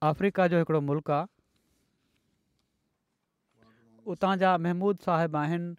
अफ्रीका 0.07 0.47
जो 0.49 0.59
हिकिड़ो 0.59 0.81
मुल्क 0.89 1.11
आहे 1.11 1.27
उतां 4.15 4.35
जा 4.43 4.51
महमूद 4.67 4.99
साहिबु 5.07 5.39
आहिनि 5.39 5.75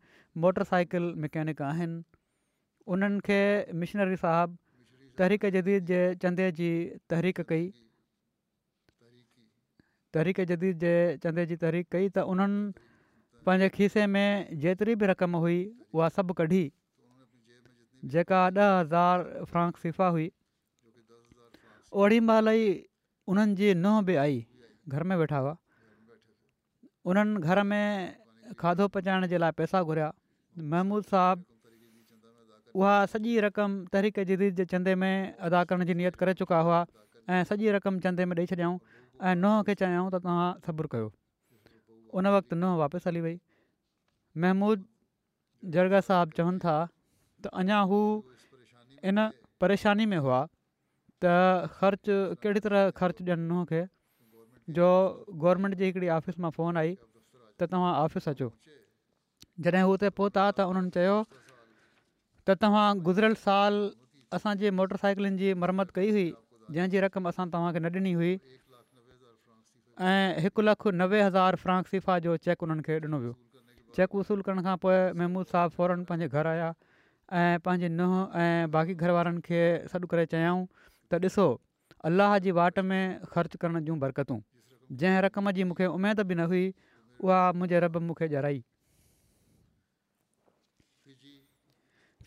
मोटर 0.45 0.63
साइकिल 0.71 1.07
मकेनिक 1.25 1.61
आहिनि 1.67 2.01
उन्हनि 2.95 3.21
खे 3.27 3.37
मिशनरी 3.83 4.17
साहिबु 4.23 4.57
तहरीक 5.21 5.45
जदीद 5.57 5.85
जे 5.91 6.01
चंदे 6.25 6.49
जी 6.59 6.67
तहरीक 7.13 7.39
कई 7.53 7.63
तहरीक 10.17 10.41
जदीद 10.51 10.83
जे 10.83 10.93
चंदे 11.23 11.45
जी 11.53 11.59
तहरीक 11.63 11.89
कई 11.95 12.09
त 12.09 12.27
उन्हनि 12.35 12.89
पंहिंजे 13.47 13.69
खीसे 13.79 14.05
में 14.17 14.51
जेतिरी 14.65 14.95
बि 15.03 15.09
रक़म 15.15 15.35
हुई 15.45 15.59
उहा 15.93 16.09
सभु 16.19 16.37
कढी 16.41 16.61
जेका 18.11 18.37
ॾह 18.47 18.79
हज़ार 18.79 19.45
फ्रांस 19.53 19.81
सिफ़ा 19.81 20.07
हुई 20.15 20.27
ओड़ी 22.03 22.19
महिल 22.29 22.47
ई 22.59 22.65
उन्हनि 23.29 23.55
जी 23.59 23.73
नुंहुं 23.79 24.03
बि 24.05 24.15
आई 24.25 24.37
घर 24.93 25.03
में 25.09 25.15
वेठा 25.21 25.37
हुआ 25.43 25.55
उन्हनि 27.13 27.41
घर 27.47 27.61
में 27.71 28.15
खाधो 28.61 28.87
पचाइण 28.95 29.27
जे 29.33 29.37
लाइ 29.43 29.51
पैसा 29.59 29.81
घुरिया 29.89 30.09
महमूद 30.73 31.03
साहिबु 31.11 32.81
उहा 32.81 32.93
सॼी 33.13 33.33
रक़म 33.45 33.73
तरीक़े 33.93 34.25
जदी 34.29 34.49
जे 34.59 34.65
चंदे 34.71 34.95
में 35.03 35.11
अदा 35.49 35.63
करण 35.69 35.85
जी 35.89 35.93
नियत 36.01 36.15
करे 36.21 36.33
चुका 36.41 36.59
हुआ 36.65 36.79
ऐं 37.37 37.43
सॼी 37.51 37.69
रक़म 37.77 37.99
चंदे 38.05 38.25
में 38.31 38.35
ॾेई 38.41 38.45
छॾियऊं 38.51 38.75
ऐं 39.29 39.35
नुंहुं 39.41 39.63
खे 39.69 39.75
चयाऊं 39.81 40.09
त 40.15 40.21
तव्हां 40.25 40.49
सब्रु 40.67 40.91
कयो 40.95 41.07
उन 42.19 42.27
वक़्तु 42.37 42.59
नुंहुं 42.61 42.77
वापसि 42.81 43.07
हली 43.09 43.21
वई 43.27 43.35
महमूद 44.43 44.85
जरगा 45.77 46.01
साहबु 46.11 46.39
चवनि 46.39 46.61
था 46.65 46.75
त 46.91 47.57
अञा 47.63 47.79
हू 47.93 48.01
इन 49.13 49.25
परेशानी 49.65 50.05
में 50.13 50.17
हुआ 50.27 50.41
त 51.23 51.75
ख़र्चु 51.79 52.15
कहिड़ी 52.43 52.59
तरह 52.65 52.89
ख़र्चु 53.01 53.23
ॾियनि 53.29 53.45
नुंहुं 53.51 53.65
खे 53.71 53.81
जो 54.77 54.87
गौरमेंट 55.43 55.75
जी 55.81 55.85
हिकिड़ी 55.89 56.09
ऑफ़िस 56.17 56.39
मां 56.45 56.51
फोन 56.57 56.77
आई 56.83 56.93
त 57.59 57.67
तव्हां 57.73 57.91
ऑफ़िस 58.03 58.27
अचो 58.33 58.47
जॾहिं 59.67 59.83
हू 59.89 59.93
उते 59.99 60.09
पहुता 60.21 60.43
त 60.59 60.67
उन्हनि 60.73 60.93
चयो 60.99 61.17
त 62.47 62.55
तव्हां 62.63 62.85
गुज़िरियल 63.09 63.35
साल 63.43 63.81
असांजे 64.39 64.71
मोटर 64.79 65.03
साइकिलुनि 65.03 65.37
जी 65.43 65.53
मरम्मत 65.63 65.91
कई 65.99 66.15
हुई 66.17 66.25
जंहिंजी 66.71 67.05
रक़म 67.07 67.27
असां 67.35 67.49
तव्हांखे 67.55 67.83
न 67.83 67.91
ॾिनी 67.95 68.15
हुई 68.21 68.33
ऐं 70.09 70.43
हिकु 70.47 70.61
लखु 70.71 70.91
नवे 71.03 71.21
हज़ार 71.27 71.55
फ्रांक 71.65 71.87
सिफ़ा 71.95 72.19
जो 72.27 72.37
चेक 72.47 72.63
उन्हनि 72.67 72.87
खे 72.89 72.99
ॾिनो 73.07 73.19
वियो 73.25 73.33
चेक 73.99 74.15
वसूलु 74.19 74.45
करण 74.49 74.63
खां 74.67 74.75
पोइ 74.85 74.99
महमूद 75.21 75.51
साहब 75.55 75.75
फौरन 75.79 76.03
पंहिंजे 76.11 76.29
घर 76.31 76.47
आया 76.55 76.69
ऐं 77.39 77.59
पंहिंजी 77.65 77.89
नुंहुं 77.97 78.21
ऐं 78.43 78.69
बाक़ी 78.75 78.93
घर 79.05 79.11
वारनि 79.17 79.41
खे 79.47 79.59
सॾु 79.93 80.07
करे 80.13 80.25
चयाऊं 80.35 80.63
त 81.11 81.17
ॾिसो 81.29 81.45
अल्लाह 82.07 82.33
जी 82.45 82.51
वाट 82.57 82.79
में 82.89 82.99
ख़र्चु 83.35 83.59
करण 83.61 83.85
जूं 83.85 83.95
बरकतूं 84.01 84.39
जंहिं 85.03 85.21
रक़म 85.25 85.51
जी 85.57 85.63
मूंखे 85.69 85.87
उमेद 85.93 86.19
बि 86.31 86.35
न 86.39 86.43
हुई 86.51 86.67
उहा 87.27 87.39
मुंहिंजे 87.61 87.79
रब 87.85 87.97
मूंखे 88.09 88.27
जराई 88.33 88.61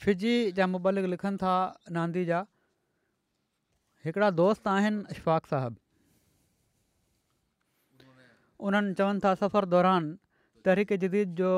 फिजी 0.05 0.33
जा 0.59 0.67
मुबालिक 0.75 1.05
लिखनि 1.13 1.41
था 1.45 1.53
नांदी 1.99 2.25
जा 2.33 2.41
हिकिड़ा 4.07 4.31
दोस्त 4.43 4.69
आहिनि 4.75 5.17
इश्फाक़ाहब 5.17 5.79
उन्हनि 8.71 8.95
चवनि 9.03 9.25
था 9.27 9.35
सफ़र 9.47 9.71
दौरान 9.77 10.13
तहरीक 10.67 10.99
जदीद 11.07 11.39
जो 11.45 11.53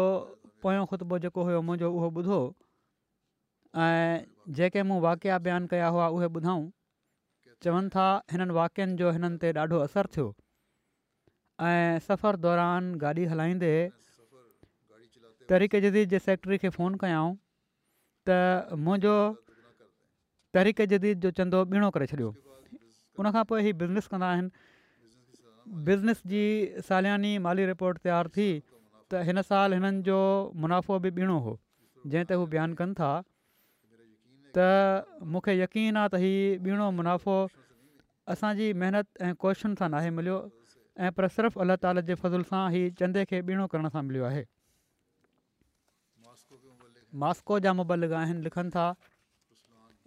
पोयों 0.67 0.85
ख़ुतबो 0.93 1.25
जेको 1.27 1.49
हुयो 1.51 1.65
मुंहिंजो 1.71 1.91
उहो 1.97 2.09
ॿुधो 2.23 2.39
ऐं 3.89 4.53
जेके 4.61 4.83
मूं 4.91 5.01
वाक़िया 5.09 5.39
बयानु 5.49 5.75
कया 5.77 5.89
हुआ 5.97 6.07
उहे 6.19 6.29
ॿुधाऊं 6.41 6.71
चवनि 7.65 7.89
था 7.97 8.07
हिननि 8.33 8.55
वाक्यनि 8.61 8.95
जो 9.01 9.11
हिननि 9.17 9.39
ते 9.45 9.51
ॾाढो 9.61 9.79
असरु 9.87 10.09
थियो 10.15 10.27
ऐं 11.71 11.99
सफ़र 12.09 12.37
दौरान 12.47 12.93
गाॾी 13.05 13.25
हलाईंदे 13.33 13.73
तरीक़े 15.53 15.81
जदीद 15.85 16.13
जे 16.15 16.21
सेक्रेटरी 16.27 16.59
खे 16.65 16.69
फ़ोन 16.77 16.99
कयऊं 17.05 17.33
त 18.29 18.37
मुंहिंजो 18.85 19.17
तरीक़े 20.59 20.87
जदीद 20.95 21.27
जो 21.27 21.31
चंदो 21.41 21.63
ॿीणो 21.77 21.91
करे 21.97 22.07
छॾियो 22.13 22.31
उनखां 23.23 23.45
पोइ 23.51 23.63
ही 23.69 23.73
बिज़नेस 23.83 24.13
कंदा 24.15 24.31
आहिनि 24.37 25.75
बिज़नेस 25.89 26.23
जी 26.33 26.43
सालियानी 26.89 27.33
माली 27.49 27.67
रिपोर्ट 27.73 28.03
तयारु 28.09 28.35
थी 28.39 28.49
त 28.49 29.25
हिन 29.31 29.43
साल 29.51 29.79
हिननि 29.79 30.03
जो 30.11 30.19
मुनाफ़ो 30.65 30.99
बि 31.07 31.15
ॿीणो 31.21 31.39
हो 31.49 31.57
जंहिं 32.15 32.33
ते 32.33 32.41
हू 32.43 32.49
बयानु 32.57 32.81
कनि 32.83 32.99
था 33.03 33.13
त 34.57 35.23
मूंखे 35.35 35.53
यकीन 35.61 35.97
आहे 36.03 36.09
त 36.15 36.21
हीउ 36.25 36.59
ॿीड़ो 36.67 36.91
मुनाफ़ो 36.99 37.37
असांजी 38.33 38.69
महिनत 38.83 39.23
ऐं 39.27 39.35
कोशुनि 39.43 39.79
सां 39.81 39.89
नाहे 39.95 40.11
मिलियो 40.19 40.37
ऐं 41.07 41.11
पर 41.19 41.29
सिर्फ़ु 41.37 41.63
अलाह 41.65 41.81
ताला 41.85 42.05
जे 42.11 42.15
फज़ुल 42.23 42.45
सां 42.51 42.63
हीउ 42.75 42.93
चंदे 43.01 43.25
खे 43.33 43.41
ॿीणो 43.51 43.67
करण 43.75 43.91
सां 43.97 44.05
मिलियो 44.11 44.29
आहे 44.31 44.45
मास्को 47.25 47.59
जा 47.65 47.73
मुबलिक 47.81 48.13
आहिनि 48.21 48.45
लिखनि 48.47 48.73
था 48.77 48.85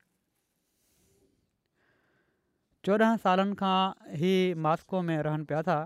चोॾहं 2.89 3.17
सालनि 3.29 3.61
खां 3.63 3.79
हीउ 4.25 4.59
मास्को 4.69 5.07
में 5.11 5.17
रहनि 5.29 5.49
पिया 5.53 5.63
था 5.71 5.79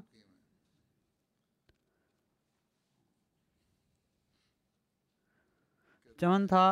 चवनि 6.22 6.46
था 6.50 6.64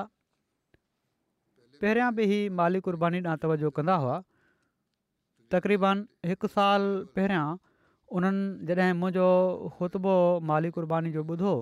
पहिरियां 1.83 2.11
बि 2.17 2.23
ई 2.25 2.39
माली 2.59 2.79
क़ुर्बानी 2.87 3.19
ॾांहुं 3.27 3.41
तवजो 3.45 3.69
कंदा 3.79 3.95
हुआ 4.03 4.17
तक़रीबन 5.55 5.97
हिकु 6.31 6.47
साल 6.57 6.83
पहिरियां 7.19 7.47
उन्हनि 8.19 8.77
जॾहिं 8.81 8.95
मुंहिंजो 9.01 9.29
ख़ुतबो 9.75 10.15
माली 10.53 10.69
क़ुर्बानी 10.79 11.09
जो 11.19 11.23
ॿुधो 11.33 11.55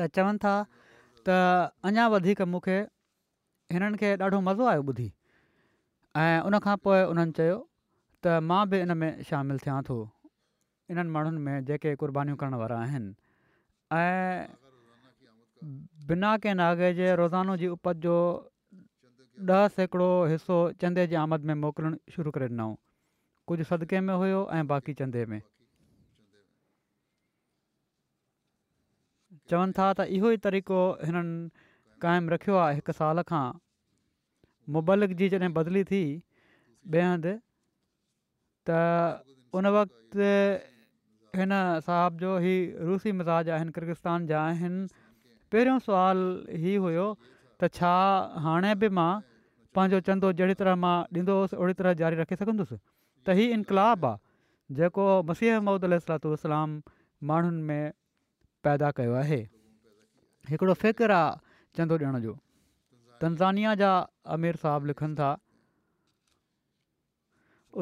त 0.00 0.12
चवनि 0.20 0.38
था 0.44 0.54
त 0.76 1.40
अञा 1.90 2.04
वधीक 2.14 2.40
मूंखे 2.54 2.78
हिननि 3.76 3.96
खे 4.04 4.08
ॾाढो 4.26 4.38
मज़ो 4.52 4.64
आयो 4.74 4.82
ॿुधी 4.92 5.08
ऐं 6.24 6.38
उनखां 6.50 6.76
पोइ 6.86 7.00
उन्हनि 7.14 7.32
चयो 7.40 7.56
त 8.20 8.24
मां 8.52 8.62
बि 8.72 8.76
इन 8.86 8.90
में 9.02 9.10
शामिलु 9.32 9.58
थियां 9.66 9.80
थो 9.90 9.96
इन्हनि 10.94 11.10
माण्हुनि 11.18 11.40
में 11.48 11.56
जेके 11.68 11.96
क़ुर्बानीूं 12.04 12.36
करण 12.40 12.54
वारा 12.64 12.76
आहिनि 12.86 13.10
ऐं 13.96 14.59
बिना 15.62 16.36
कंहिं 16.42 16.54
नागे 16.56 16.92
जे 16.94 17.14
रोज़ानो 17.16 17.56
जी 17.56 17.66
उप 17.76 17.88
जो 18.04 18.16
ॾह 19.50 19.68
सैकड़ो 19.76 20.24
हिसो 20.28 20.56
चंदे 20.80 21.06
जे 21.08 21.16
आमद 21.16 21.44
में 21.50 21.54
मोकिलणु 21.62 21.96
शुरू 22.16 22.30
करे 22.30 22.46
ॾिनऊं 22.48 22.74
कुझु 23.48 23.64
सदिके 23.70 24.00
में 24.08 24.14
हुयो 24.14 24.40
ऐं 24.54 24.66
बाक़ी 24.68 24.94
चंदे 25.00 25.24
में 25.26 25.40
चवनि 29.52 29.72
था 29.78 29.92
त 29.98 30.04
इहो 30.16 30.30
ई 30.30 30.36
तरीक़ो 30.46 30.80
हिननि 31.04 31.68
क़ाइमु 32.04 32.28
रखियो 32.36 32.56
आहे 32.64 32.74
हिकु 32.84 32.92
साल 33.00 33.22
खां 33.32 33.46
मुबलिक 34.76 35.14
जी 35.20 35.28
जॾहिं 35.36 35.52
बदिली 35.60 35.84
थी 35.92 36.02
ॿिए 36.94 37.00
हंधि 37.08 37.34
त 38.68 38.76
उन 39.60 39.66
वक़्ति 39.76 40.32
हिन 41.40 41.52
साहब 41.90 42.18
जो 42.24 42.38
ई 42.54 42.56
रूसी 42.92 43.12
मिज़ाज 43.20 43.48
आहिनि 43.58 43.72
किर्गिस्तान 43.78 44.26
जा 44.32 44.42
आहिनि 44.52 44.86
पहिरियों 45.52 45.78
सुवालु 45.84 46.26
ई 46.54 46.78
हुओ 46.84 47.06
त 47.18 47.68
छा 47.76 47.92
हाणे 48.46 48.74
बि 48.82 48.88
मां 48.98 49.08
पंहिंजो 49.76 50.00
चंदो 50.08 50.30
जहिड़ी 50.40 50.54
तरह 50.62 50.76
मां 50.82 50.94
ॾींदो 51.20 51.36
हुउसि 51.38 51.56
ओड़ी 51.64 51.74
तरह 51.80 51.94
जारी 52.02 52.18
रखी 52.20 52.36
सघंदुसि 52.42 52.76
त 53.28 53.34
इहा 53.36 53.56
इनकलाब 53.58 54.04
आहे 54.10 54.76
जेको 54.80 55.06
मसीह 55.30 55.54
महमूद 55.68 55.86
अलसलाम 55.88 56.76
माण्हुनि 57.32 57.62
में 57.70 57.96
पैदा 58.68 58.90
कयो 59.00 59.16
आहे 59.22 59.38
हिकिड़ो 60.52 60.76
फ़िक्रु 60.84 61.14
आहे 61.14 61.56
चंदो 61.80 61.98
ॾियण 62.04 62.20
जो 62.28 62.34
तनज़ानिया 63.24 63.72
जा 63.82 63.90
अमीर 64.36 64.58
साहबु 64.66 64.90
लिखनि 64.92 65.18
था 65.22 65.30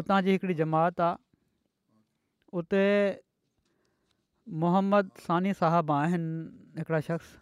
उतां 0.02 0.20
जी 0.28 0.36
हिकिड़ी 0.38 0.56
जमात 0.64 1.02
आहे 1.08 1.24
उते 2.62 2.86
मोहम्मद 4.64 5.12
सानी 5.28 5.54
साहब 5.62 5.92
आहिनि 5.98 6.78
हिकिड़ा 6.80 7.00
शख़्स 7.10 7.36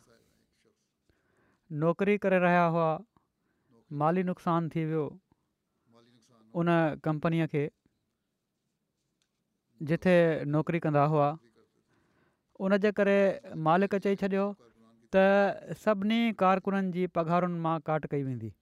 नौकरी 1.73 2.17
करे 2.23 2.39
रहिया 2.39 2.65
हुआ 2.75 2.91
माली 4.01 4.23
नुक़सान 4.25 4.69
थी 4.75 4.85
वियो 4.87 5.07
उन 6.63 6.69
कंपनीअ 7.05 7.47
खे 7.55 7.69
जिथे 9.89 10.15
नौकरी 10.53 10.79
कंदा 10.85 11.05
हुआ 11.15 11.29
उनजे 12.67 12.93
करे 12.99 13.19
मालिक 13.69 13.95
चई 14.05 14.15
छॾियो 14.23 14.45
त 15.15 15.25
सभिनी 15.85 16.21
कारकुननि 16.43 16.93
जी 16.99 17.07
पघारुनि 17.19 17.59
मां 17.67 17.75
काट 17.91 18.07
कई 18.15 18.23
वेंदी 18.31 18.53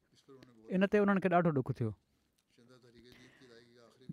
इनते 0.79 0.99
उन्हनि 1.05 1.21
खे 1.25 1.29
ॾाढो 1.37 1.51
ॾुखु 1.61 1.73
थियो 1.81 1.93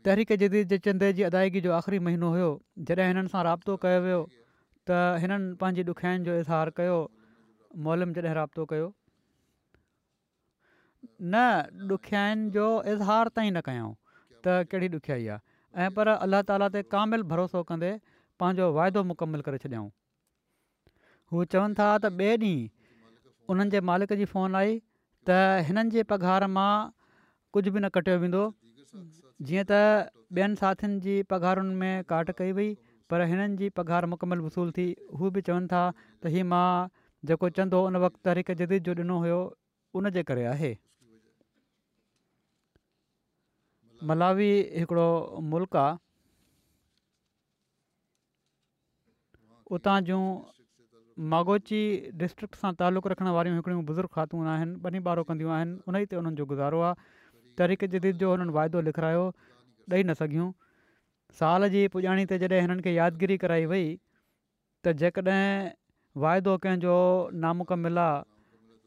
तहरीक 0.06 0.32
जदीद 0.44 0.78
चंदे 0.90 1.14
जी 1.14 1.24
अदायगी 1.32 1.62
जो 1.66 1.72
आख़िरी 1.80 2.00
महीनो 2.06 2.30
हुयो 2.36 2.52
जॾहिं 2.92 3.08
हिननि 3.14 3.34
सां 3.34 3.44
राबितो 3.50 3.76
कयो 3.88 4.02
वियो 4.06 4.22
त 4.88 5.02
हिननि 5.26 5.56
पंहिंजी 5.64 5.90
ॾुखियाईनि 5.96 6.24
जो 6.30 6.38
इज़हार 6.44 6.70
कयो 6.82 7.00
मोलम 7.86 8.14
जॾहिं 8.18 8.34
राबितो 8.40 8.66
कयो 8.74 8.88
न 11.34 11.44
ॾुखियाईनि 11.96 12.50
जो 12.58 12.66
इज़हार 12.94 13.28
ताईं 13.40 13.52
न 13.58 13.62
कयऊं 13.68 13.94
त 14.48 14.56
कहिड़ी 14.72 14.90
ॾुखियाई 14.98 15.28
आहे 15.36 15.86
ऐं 15.86 15.90
पर 15.98 16.08
अलाह 16.14 16.42
ताला 16.52 16.68
ते 16.76 16.84
कामिल 16.96 17.24
भरोसो 17.34 17.64
कंदे 17.72 17.92
पंहिंजो 18.44 18.68
वाइदो 18.78 19.04
मुकमलु 19.14 19.48
करे 19.48 19.62
छॾियऊं 19.64 19.90
हू 21.34 21.44
चवनि 21.56 21.80
था 21.80 21.88
त 22.06 22.14
ॿिए 22.22 22.38
ॾींहुं 22.44 23.52
उन्हनि 23.54 23.76
जे 23.76 23.82
मालिक 23.92 24.16
जी 24.22 24.30
फोन 24.36 24.60
आई 24.64 24.78
त 25.30 25.40
हिननि 25.70 25.96
जी 25.98 26.04
पघार 26.14 26.48
मां 26.60 26.72
कुझु 27.56 27.68
बि 27.72 27.80
न 27.80 27.94
कटियो 28.00 28.20
वेंदो 28.26 28.44
जीअं 29.50 29.68
त 29.74 29.84
ॿियनि 30.40 30.64
साथियुनि 30.64 31.00
जी 31.08 31.16
पघारुनि 31.36 31.76
में 31.84 31.94
काट 32.16 32.34
कई 32.42 32.58
वई 32.62 32.70
पर 33.14 33.28
हिननि 33.34 33.58
जी 33.64 33.70
पघार 33.82 34.06
मुकमल 34.16 34.44
वसूलु 34.48 34.74
थी 34.80 34.90
हू 35.22 35.30
बि 35.38 35.48
चवनि 35.52 35.72
था 35.76 35.86
त 36.02 36.36
हीअ 36.38 36.48
मां 36.56 36.66
जेको 37.30 37.50
चंदो 37.58 37.80
उन 37.88 37.96
वक़्तु 38.04 38.20
तहरीक 38.26 38.48
जदीद 38.60 38.84
जो 38.84 38.94
ॾिनो 39.02 39.18
हुयो 39.24 39.40
उनजे 40.00 40.22
करे 40.30 40.44
आहे 40.52 40.70
मलावी 44.12 44.50
हिकिड़ो 44.78 45.10
मुल्क 45.50 45.76
आहे 45.82 45.98
उतां 49.78 49.98
जूं 50.08 50.24
मागोची 51.34 51.82
डिस्ट्रिक्ट 52.22 52.56
सां 52.62 52.72
तालुक 52.82 53.08
रखण 53.14 53.30
वारियूं 53.36 53.58
हिकिड़ियूं 53.58 53.84
बुज़ुर्ग 53.92 54.10
ख़ातून 54.16 54.48
आहिनि 54.54 54.76
ॿिनी 54.90 55.04
ॿारहों 55.12 55.26
कंदियूं 55.32 55.52
आहिनि 55.58 55.78
उन 55.92 55.98
ई 56.02 56.10
ते 56.14 56.16
हुननि 56.20 56.36
जो 56.42 56.46
गुज़ारो 56.54 56.80
आहे 56.88 57.20
तरीक़ 57.62 57.86
जदीद 57.98 58.18
जो 58.26 58.32
हुननि 58.34 58.56
वाइदो 58.58 58.82
लिखारायो 58.90 59.28
ॾेई 59.94 60.04
न 60.04 60.14
सघियूं 60.24 60.50
साल 61.44 61.68
जी 61.78 61.88
पुॼाणी 61.96 62.26
ते 62.34 62.42
जॾहिं 62.46 62.62
हिननि 62.68 62.88
खे 62.90 62.96
यादगिरी 62.98 63.38
कराई 63.46 63.70
वई 63.74 63.86
त 64.86 64.94
जेकॾहिं 65.04 65.48
वाइदो 66.20 66.56
कंहिंजो 66.64 66.94
नामुकमिल 67.44 67.68
कमु 67.72 67.90
मिला 67.90 68.08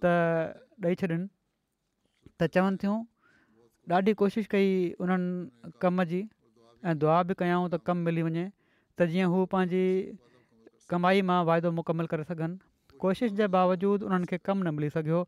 त 0.04 0.58
ॾेई 0.86 0.94
छॾनि 1.02 1.16
त 2.40 2.48
चवनि 2.54 2.76
थियूं 2.82 2.96
ॾाढी 3.98 4.12
कोशिशि 4.22 4.48
कई 4.54 4.66
उन्हनि 5.04 5.70
कम 5.80 6.02
जी 6.10 6.20
ऐं 6.84 6.98
दुआ 7.00 7.22
बि 7.30 7.34
कयाऊं 7.40 7.68
त 7.74 7.80
कमु 7.86 8.02
मिली 8.08 8.22
वञे 8.28 8.44
त 8.98 9.06
जीअं 9.12 9.28
हू 9.32 9.44
पंहिंजी 9.54 9.84
कमाई 10.92 11.22
मां 11.28 11.38
वाइदो 11.48 11.70
मुकमलु 11.78 12.08
करे 12.14 12.24
सघनि 12.30 13.00
कोशिशि 13.00 13.34
जे 13.40 13.46
बावजूदि 13.56 14.04
उन्हनि 14.08 14.26
खे 14.32 14.38
कमु 14.48 14.60
न 14.68 14.74
मिली 14.80 14.90
सघियो 14.96 15.20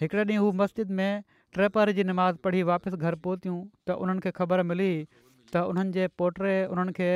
हिकिड़े 0.00 0.24
ॾींहुं 0.30 0.44
हू 0.46 0.52
मस्जिद 0.60 0.96
में 1.00 1.12
ट्रेपर 1.58 1.92
जी 2.00 2.04
नमाज़ 2.12 2.38
पढ़ी 2.46 2.62
वापसि 2.72 2.96
घर 2.96 3.14
पहुतियूं 3.28 3.58
त 3.88 4.00
उन्हनि 4.06 4.24
खे 4.28 4.32
ख़बर 4.40 4.62
मिली 4.72 4.88
त 5.52 5.68
उन्हनि 5.74 5.92
जे 6.00 6.08
पोट 6.22 6.40
उन्हनि 6.72 6.96
खे 7.00 7.10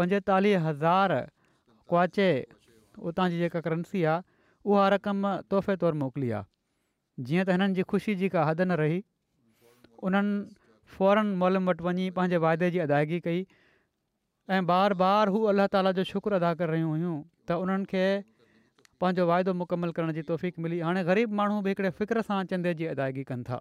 पंजेतालीह 0.00 0.66
हज़ार 0.68 1.16
क्वाचे 1.92 2.28
उतां 2.98 3.28
जी 3.30 3.38
जेका 3.38 3.60
करंसी 3.64 4.02
आहे 4.12 4.22
उहा 4.70 4.88
रक़म 4.96 5.32
तोहफ़े 5.50 5.76
तौरु 5.82 5.98
मोकिली 5.98 6.30
आहे 6.38 7.22
जीअं 7.28 7.44
त 7.44 7.48
हिननि 7.56 7.74
जी 7.78 7.82
ख़ुशी 7.92 8.14
जी 8.22 8.28
का 8.36 8.44
हद 8.48 8.60
न 8.60 8.78
रही 8.82 8.98
उन्हनि 10.08 10.54
फौरन 10.96 11.32
मॉल 11.42 11.62
वटि 11.70 11.84
वञी 11.88 12.08
पंहिंजे 12.18 12.36
वाइदे 12.46 12.70
जी 12.76 12.78
अदायगी 12.86 13.20
कई 13.26 13.46
ऐं 14.56 14.62
बार 14.72 14.94
बार 15.02 15.28
हू 15.36 15.42
अलाह 15.54 15.66
ताला 15.74 15.92
जो 16.00 16.04
शुकुर 16.10 16.32
अदा 16.40 16.52
करे 16.62 16.70
रहियूं 16.72 16.90
हुयूं 16.94 17.14
त 17.50 17.58
उन्हनि 17.64 17.90
खे 17.92 18.04
पंहिंजो 19.02 19.26
वाइदो 19.32 19.54
मुकमलु 19.60 19.96
करण 19.98 20.12
जी 20.18 20.22
तौफ़ीक़ु 20.32 20.62
मिली 20.66 20.80
हाणे 20.88 21.04
ग़रीब 21.10 21.38
माण्हू 21.42 21.60
बि 21.66 21.74
हिकिड़े 21.74 21.90
फ़िक्र 22.00 22.22
सां 22.30 22.40
चंदे 22.52 22.72
जी 22.82 22.90
अदायगी 22.94 23.24
कनि 23.30 23.46
था 23.50 23.60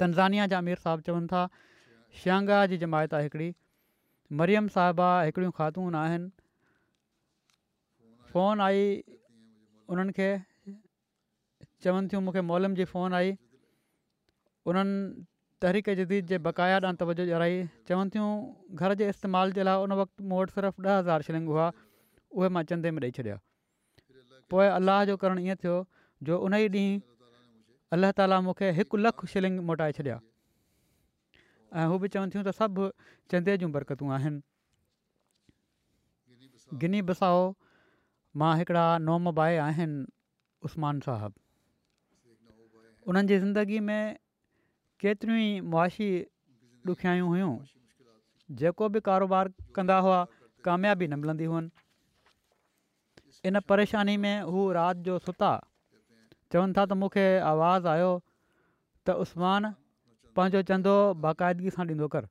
तनज़ानिया 0.00 0.46
जा 0.54 0.58
अमिर 0.64 0.82
साहबु 0.88 1.06
चवनि 1.10 1.30
था 1.34 1.46
शांघाह 2.24 2.66
जी 2.72 2.76
जमायत 2.82 3.14
आहे 3.20 3.30
हिकिड़ी 3.30 3.48
मरियम 4.42 4.68
साहिबा 4.78 5.08
हिकिड़ियूं 5.28 5.52
ख़ातून 5.60 5.94
आहिनि 6.02 6.30
फोन 8.32 8.60
आई 8.66 8.82
उन्हनि 9.94 10.12
खे 10.20 10.26
चवनि 11.86 12.06
थियूं 12.12 12.20
मूंखे 12.28 12.42
मोलम 12.52 12.74
जी 12.80 12.84
फोन 12.92 13.14
आई 13.20 13.30
उन्हनि 14.72 14.96
तहरीक़ 15.64 15.94
जदीद 16.00 16.26
जे 16.32 16.36
बाक़ाया 16.46 16.90
तवजो 17.02 17.24
ॾियाराई 17.28 17.54
चवनि 17.90 18.10
थियूं 18.16 18.28
घर 18.80 18.94
जे 19.00 19.06
इस्तेमाल 19.14 19.52
जे 19.58 19.62
लाइ 19.68 19.80
उन 19.84 19.92
वक़्तु 20.00 20.26
मूं 20.32 20.38
वटि 20.42 20.52
सिर्फ़ु 20.56 20.82
ॾह 20.88 20.98
हज़ार 20.98 21.22
शिलिंग 21.28 21.46
हुआ 21.54 21.68
उहे 22.38 22.50
मां 22.56 22.62
चंदे 22.72 22.90
में 22.96 23.00
ॾेई 23.06 23.14
छॾिया 23.18 23.36
पोइ 24.52 24.66
अलाह 24.78 24.98
जो 25.10 25.14
करणु 25.24 25.40
ईअं 25.48 25.56
थियो 25.64 25.76
जो 26.30 26.38
उन 26.48 26.56
ई 26.62 26.68
ॾींहुं 26.74 26.98
अल्लाह 27.96 28.10
ताला 28.20 28.38
मूंखे 28.48 28.68
हिकु 28.80 29.00
लखु 29.08 29.30
शिलिंग 29.34 29.56
मोटाए 29.72 29.94
छॾिया 30.00 30.18
ऐं 31.80 31.86
हू 31.92 31.96
बि 32.04 32.10
चवनि 32.16 32.34
थियूं 32.34 32.44
त 32.50 32.54
सभु 32.60 32.90
चंदे 33.32 33.56
जूं 33.64 33.72
बरकतूं 33.78 34.12
आहिनि 34.18 36.80
गिनी 36.84 37.00
बसाओ 37.12 37.42
मां 38.36 38.56
हिकिड़ा 38.58 38.86
नॉम 39.08 39.30
भाई 39.40 39.56
आहिनि 39.66 40.04
उस्मान 40.68 41.00
साहिबु 41.08 41.40
उन्हनि 43.10 43.28
जी 43.28 43.38
ज़िंदगीअ 43.44 43.80
में 43.84 44.16
केतिरियूं 45.04 45.40
ई 45.44 45.60
मुआशी 45.74 46.08
ॾुखियाई 46.92 47.18
हुयूं 47.32 47.52
जेको 48.62 48.88
बि 48.96 49.00
कारोबार 49.08 49.52
कंदा 49.78 49.98
हुआ 50.06 50.18
कामयाबी 50.68 51.08
न 51.08 51.18
मिलंदी 51.24 51.44
हुअनि 51.52 53.40
इन 53.48 53.60
परेशानी 53.72 54.16
में 54.26 54.42
हू 54.52 54.66
राति 54.78 55.02
जो 55.08 55.18
सुता 55.28 55.50
चवनि 56.52 56.72
था 56.76 56.84
त 56.84 56.92
मूंखे 57.04 57.26
आवाज़ु 57.52 57.88
आयो 57.96 58.10
त 59.06 59.16
उस्मान 59.24 59.72
पंहिंजो 60.36 60.62
चंदो 60.72 60.94
बाक़ाइदगीअ 61.24 61.76
सां 61.78 61.86
ॾींदो 61.92 62.08
कर 62.16 62.28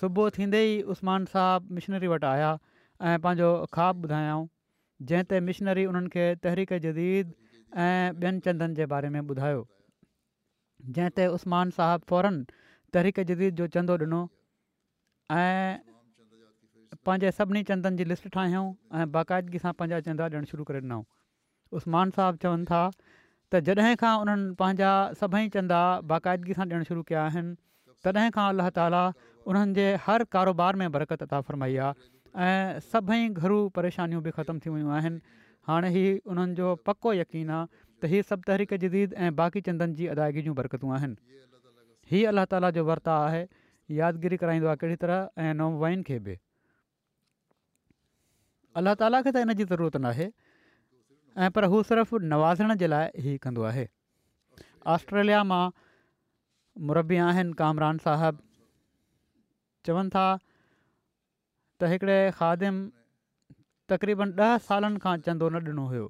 सुबुह 0.00 0.30
थींदे 0.38 0.62
ई 0.72 0.80
उस्मान 0.96 1.28
साहिबु 1.34 1.74
मिशनरी 1.80 2.12
वटि 2.14 2.26
आया 2.32 2.54
ऐं 3.02 3.18
पंहिंजो 3.24 3.48
ख़्वाबु 3.74 4.06
ॿुधायऊं 4.08 4.44
जंहिं 5.08 5.24
ते 5.30 5.38
मिशनरी 5.46 5.84
उन्हनि 5.88 6.08
खे 6.14 6.24
तहरीक 6.44 6.78
जदीद 6.84 7.34
ऐं 7.86 8.12
ॿियनि 8.22 8.40
चंदनि 8.46 8.74
जे 8.78 8.86
बारे 8.92 9.08
में 9.16 9.20
ॿुधायो 9.32 9.60
जंहिं 10.98 11.10
ते 11.20 11.26
उस्मान 11.38 11.74
साहबु 11.78 12.08
फौरन 12.12 12.38
तहरीक 12.96 13.20
जदीद 13.32 13.58
जो 13.62 13.66
चंदो 13.74 13.98
ॾिनो 14.06 14.20
ऐं 15.40 15.78
पंहिंजे 17.08 17.34
सभिनी 17.40 17.62
चंदनि 17.72 18.00
जी 18.02 18.08
लिस्ट 18.14 18.28
ठाहियूं 18.38 18.64
ऐं 19.00 19.10
बाक़ाइदगी 19.18 19.62
सां 19.66 19.74
पंहिंजा 19.82 20.00
चंदा 20.08 20.30
ॾियणु 20.32 20.50
शुरू 20.54 20.68
करे 20.72 20.82
ॾिनऊं 20.86 21.04
उस्मान 21.80 22.16
साहिबु 22.20 22.42
चवनि 22.48 22.68
था 22.74 22.80
त 22.96 23.64
जॾहिं 23.70 23.94
खां 24.06 24.14
उन्हनि 24.24 24.48
पंहिंजा 24.66 24.94
सभई 25.22 25.52
चंदा 25.60 25.84
बाक़ाइदगी 26.16 26.60
सां 26.60 26.64
ॾियणु 26.72 26.92
शुरू 26.92 27.04
कया 27.14 27.28
आहिनि 27.28 27.56
तॾहिं 28.10 28.34
खां 28.40 28.48
अलाह 28.50 29.06
उन्हनि 29.52 29.88
हर 30.10 30.30
कारोबार 30.38 30.84
में 30.84 30.90
बरक़त 31.00 31.28
अता 31.30 31.44
फरमाई 31.50 31.80
आहे 31.88 32.12
ऐं 32.44 32.78
सभई 32.92 33.28
घरु 33.28 33.68
परेशानियूं 33.76 34.22
बि 34.22 34.30
ख़तम 34.38 34.58
थी 34.64 34.70
वियूं 34.70 34.90
आहिनि 34.94 35.20
हाणे 35.66 35.88
ही 35.90 36.02
उन्हनि 36.32 36.54
जो 36.54 36.74
पको 36.86 37.12
यकीन 37.18 37.50
आहे 37.50 37.84
त 38.02 38.08
इहे 38.10 38.20
सभु 38.30 38.42
तरीक़े 38.48 38.78
जदीद 38.82 39.14
ऐं 39.26 39.30
बाक़ी 39.36 39.60
चंदनि 39.68 39.94
जी 40.00 40.06
अदायगी 40.14 40.42
जूं 40.48 40.54
बरकतूं 40.58 40.90
आहिनि 40.98 41.38
हीउ 42.10 42.28
अलाह 42.34 42.44
ताला 42.54 42.70
जो 42.78 42.84
वर्ता 42.90 43.14
आहे 43.28 43.40
यादगिरी 44.00 44.36
कराईंदो 44.42 44.68
आहे 44.72 44.76
कहिड़ी 44.82 44.96
तरह 45.04 45.46
ऐं 45.48 45.54
नौमाइन 45.62 46.02
खे 46.10 46.18
बि 46.26 46.36
अलाह 48.84 48.94
ताला 49.04 49.22
खे 49.28 49.32
त 49.32 49.36
इन 49.46 49.54
जी 49.60 49.64
ज़रूरत 49.72 49.96
न 49.96 50.12
आहे 50.12 50.28
ऐं 51.46 51.50
पर 51.58 51.64
हू 51.76 51.82
सिर्फ़ु 51.92 52.18
नवाज़ण 52.34 52.74
जे 52.84 52.90
लाइ 52.94 53.22
ई 53.24 53.38
कंदो 53.48 53.62
आहे 53.72 53.88
ऑस्ट्रेलिया 54.96 55.42
मां 55.54 55.64
मुरबी 56.90 57.24
आहिनि 57.30 57.56
कामरान 57.62 58.04
साहिबु 58.06 58.46
चवनि 59.88 60.10
था 60.18 60.26
त 61.80 61.84
हिकिड़े 61.92 62.18
ख़ादिम 62.36 62.74
तक़रीबन 63.92 64.28
ॾह 64.40 64.56
सालनि 64.68 64.98
खां 65.04 65.14
चंदो 65.28 65.48
न 65.54 65.72
ॾिनो 65.72 65.84
हुयो 65.92 66.06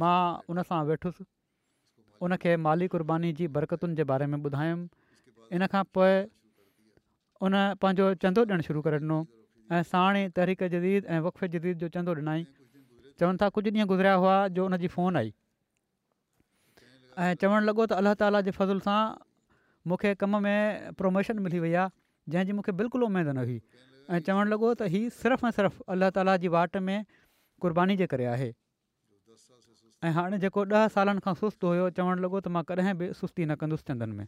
मां 0.00 0.20
उनसां 0.52 0.80
वेठुसि 0.88 1.24
उनखे 2.26 2.52
माली 2.64 2.86
कुर्बानी 2.94 3.30
जी 3.40 3.48
बरक़तुनि 3.56 3.96
जे 4.00 4.04
बारे 4.12 4.26
में 4.32 4.36
ॿुधायुमि 4.38 5.56
इन 5.58 5.66
खां 5.74 5.82
पोइ 5.98 6.12
उन 7.46 7.54
पंहिंजो 7.84 8.06
चंदो 8.24 8.44
ॾियणु 8.50 8.62
शुरू 8.68 8.80
करे 8.88 8.98
ॾिनो 9.04 9.18
ऐं 9.76 9.82
साणी 9.92 10.24
तहरीक 10.38 10.66
जदीद 10.76 11.00
ऐं 11.08 11.20
वक़फ़े 11.26 11.48
जदीद 11.56 11.84
जो 11.84 11.88
चंदो 11.96 12.12
ॾिनई 12.20 12.44
चवनि 13.22 13.42
था 13.44 13.48
कुझु 13.58 13.70
ॾींहं 13.72 13.88
गुज़रिया 13.92 14.14
हुआ 14.24 14.36
जो 14.58 14.66
उन 14.70 14.76
फ़ोन 14.96 15.16
आई 15.22 15.32
ऐं 17.24 17.32
चवणु 17.44 17.64
लॻो 17.72 17.86
त 17.88 18.02
अलाह 18.04 18.18
ताला 18.24 18.44
जे 18.50 18.54
फज़ुल 18.60 18.84
सां 18.88 19.00
मूंखे 19.90 20.12
कम 20.24 20.36
में 20.48 20.90
प्रोमोशन 21.00 21.38
मिली 21.48 21.58
वई 21.64 21.72
आहे 21.84 22.32
जंहिंजी 22.34 22.52
मूंखे 22.60 22.72
बिल्कुलु 22.82 23.08
उमेदु 23.12 23.32
न 23.38 23.46
हुई 23.48 23.58
ऐं 24.10 24.18
चवणु 24.26 24.50
लॻो 24.50 24.72
त 24.80 24.88
हीउ 24.94 25.08
सिर्फ़ु 25.20 25.46
ऐं 25.48 25.52
सिर्फ़ु 25.58 25.84
अलाह 25.94 26.10
ताला 26.16 26.36
जी 26.42 26.48
वाट 26.54 26.76
में 26.86 27.02
क़ुर्बानी 27.62 27.96
जे 28.00 28.06
करे 28.12 28.24
आहे 28.34 28.50
ऐं 30.06 30.10
हाणे 30.18 30.38
जेको 30.44 30.64
ॾह 30.72 30.86
सालनि 30.94 31.20
खां 31.26 31.34
सुस्तु 31.42 31.66
हुयो 31.74 31.88
चवणु 31.98 32.22
लॻो 32.22 32.40
त 32.42 32.46
मां 32.56 32.62
कॾहिं 32.70 32.94
बि 33.02 33.10
सुस्ती 33.20 33.44
न 33.50 33.54
कंदुसि 33.60 33.84
चंदनि 33.90 34.14
में 34.20 34.26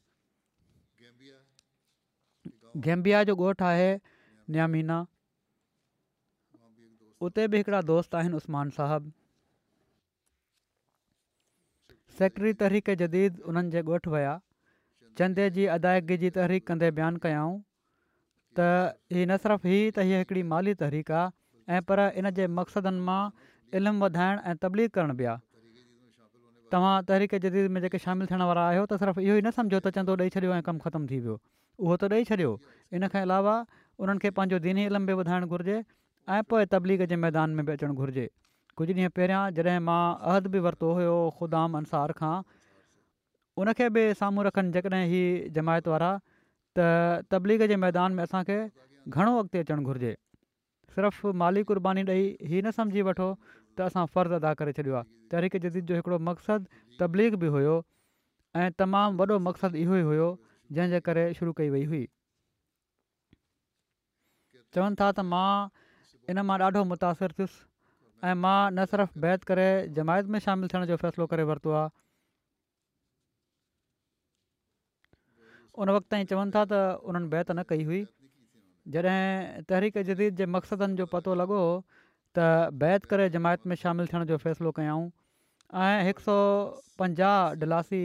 गेंबिया 2.87 3.23
जो 3.31 3.35
ॻोठु 3.35 3.65
आहे 3.73 3.91
नियामिना 4.55 4.99
उते 7.27 7.47
बि 7.51 7.57
हिकिड़ा 7.59 7.81
दोस्त 7.91 8.15
आहिनि 8.21 8.37
उस्मान 8.39 8.71
साहबु 8.79 9.11
सेक्रेटरी 12.17 12.55
तहरीक़ 12.65 12.91
जदीद 13.05 13.39
उन्हनि 13.53 13.71
जे 13.77 13.83
ॻोठु 13.93 14.15
विया 14.17 14.33
चंदे 15.19 15.47
जी 15.59 15.67
अदायगी 15.79 16.17
जी 16.27 16.31
तहरीक 16.41 16.67
कंदे 16.69 16.91
बयानु 17.01 17.19
कयाऊं 17.27 17.55
त 18.59 18.63
हीअ 19.17 19.25
न 19.31 19.37
सिर्फ़ु 19.45 19.69
ही 19.73 19.79
त 19.95 19.99
हीअ 20.11 20.19
हिकिड़ी 20.23 20.43
माली 20.53 20.73
तहरीक 20.83 21.11
आहे 21.21 21.77
ऐं 21.77 21.81
पर 21.91 21.99
इन 22.21 22.31
जे 22.39 22.47
मक़सदनि 22.59 23.01
मां 23.09 23.21
इल्मु 23.81 23.99
वधाइणु 24.07 24.39
ऐं 24.51 24.55
तबलीग 24.65 24.89
करण 24.97 25.13
बि 25.21 25.25
आहे 25.33 25.83
तव्हां 26.75 26.95
तहरीक 27.11 27.35
जदीद 27.47 27.67
में 27.75 27.81
जेके 27.85 27.99
शामिलु 28.05 28.31
थियण 28.33 28.43
वारा 28.51 28.63
आहियो 28.71 28.85
त 28.91 28.99
सिर्फ़ु 29.03 29.21
इहो 29.27 29.35
ई 29.41 29.43
न 29.47 29.51
सम्झो 29.59 29.79
त 29.87 29.95
चंदो 29.99 30.13
ॾेई 30.25 30.31
छॾियो 30.37 30.53
ऐं 30.59 30.63
कमु 30.71 30.85
ख़तमु 30.87 31.07
थी 31.11 31.19
वियो 31.27 31.37
उहो 31.87 31.99
त 32.03 32.11
ॾेई 32.17 32.29
छॾियो 32.31 32.53
इन 32.99 33.09
खां 33.15 33.23
अलावा 33.29 33.55
उन्हनि 34.05 34.25
खे 34.25 34.31
पंहिंजो 34.41 34.59
दीनी 34.67 34.87
इल्मु 34.91 35.13
बि 35.13 35.19
वधाइणु 35.23 35.51
घुरिजे 35.55 35.79
ऐं 36.39 36.43
पोइ 36.51 36.99
जे 37.15 37.21
मैदान 37.27 37.57
में 37.59 37.65
बि 37.71 37.75
अचणु 37.79 37.99
घुरिजे 38.05 38.27
कुझु 38.81 38.93
ॾींहं 38.99 39.15
पहिरियां 39.19 39.41
जॾहिं 39.59 39.81
मां 39.91 40.01
अहद 40.29 40.47
बि 40.57 40.61
वरितो 40.69 40.93
हुयो 41.01 41.17
ख़ुदा 41.41 41.65
अंसार 41.83 42.15
खां 42.23 42.35
उनखे 43.65 43.89
बि 43.99 44.03
साम्हूं 44.23 44.45
रखनि 44.51 44.73
जेकॾहिं 44.77 45.11
हीअ 45.11 46.15
त 46.79 47.31
तबलीग 47.35 47.63
जे 47.73 47.77
मैदान 47.87 48.13
में 48.19 48.23
असांखे 48.25 48.57
घणो 49.09 49.33
अॻिते 49.41 49.59
अचणु 49.65 49.83
घुरिजे 49.91 50.15
सिर्फ़ु 50.95 51.33
माली 51.43 51.63
क़ुर्बानी 51.71 52.03
ॾेई 52.09 52.25
ई 52.25 52.63
न 52.67 52.71
सम्झी 52.79 53.03
वठो 53.09 53.29
त 53.79 53.87
असां 53.91 54.05
फ़र्ज़ु 54.15 54.35
अदा 54.41 54.53
करे 54.61 54.73
छॾियो 54.79 54.95
आहे 55.01 55.09
तहरीक 55.33 55.57
जदीद 55.67 55.87
जो 55.93 55.99
हिकिड़ो 56.01 56.19
मक़सदु 56.31 56.99
तबलीग 57.03 57.37
बि 57.45 57.51
हुयो 57.57 57.77
ऐं 58.63 58.67
तमामु 58.83 59.15
वॾो 59.23 59.39
मक़सदु 59.47 59.77
इहो 59.85 59.95
ई 60.03 60.07
हुयो 60.11 60.27
जंहिंजे 60.79 61.01
करे 61.11 61.25
शुरू 61.41 61.55
कई 61.61 61.71
वई 61.77 61.85
हुई 61.95 62.03
चवनि 64.77 64.99
था 65.03 65.11
त 65.15 65.27
मां 65.33 65.49
इन 66.35 66.45
मां 66.51 66.59
ॾाढो 66.67 66.85
मुतासिर 66.95 67.37
थियुसि 67.41 67.59
ऐं 68.29 68.35
मां 68.47 68.59
न 68.75 68.91
सिर्फ़ु 68.95 69.21
बैत 69.29 69.51
करे 69.53 69.69
जमायत 70.01 70.33
में 70.37 70.43
शामिलु 70.49 70.75
थियण 70.75 70.91
जो 70.93 71.01
फ़ैसिलो 71.07 71.31
करे 71.35 71.51
वरितो 71.53 71.79
आहे 71.83 71.95
उन 75.83 75.91
वक़्त 75.91 76.07
ताईं 76.11 76.25
चवनि 76.31 76.51
था 76.55 76.63
त 76.71 76.73
उन्हनि 77.11 77.29
बैत 77.35 77.51
न 77.59 77.63
कई 77.69 77.83
हुई 77.87 78.01
जॾहिं 78.95 79.63
तहरीक 79.69 79.99
जदीद 80.11 80.37
जे 80.41 80.47
मक़सदनि 80.55 80.95
जो 81.03 81.07
पतो 81.11 81.35
लॻो 81.41 81.61
त 82.39 82.47
बैत 82.83 83.05
करे 83.13 83.29
जमायत 83.37 83.67
में 83.67 83.75
शामिलु 83.83 84.07
थियण 84.13 84.25
जो 84.31 84.37
फ़ैसिलो 84.45 84.71
कयाऊं 84.79 85.07
ऐं 85.87 86.07
हिक 86.11 86.21
सौ 86.27 86.37
पंजाह 87.03 87.39
डिलासी 87.65 88.03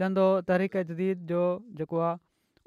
चंदो 0.00 0.26
तहरीक 0.48 0.76
जदीद 0.92 1.26
जो 1.32 1.42
जेको 1.82 2.00
आहे 2.08 2.18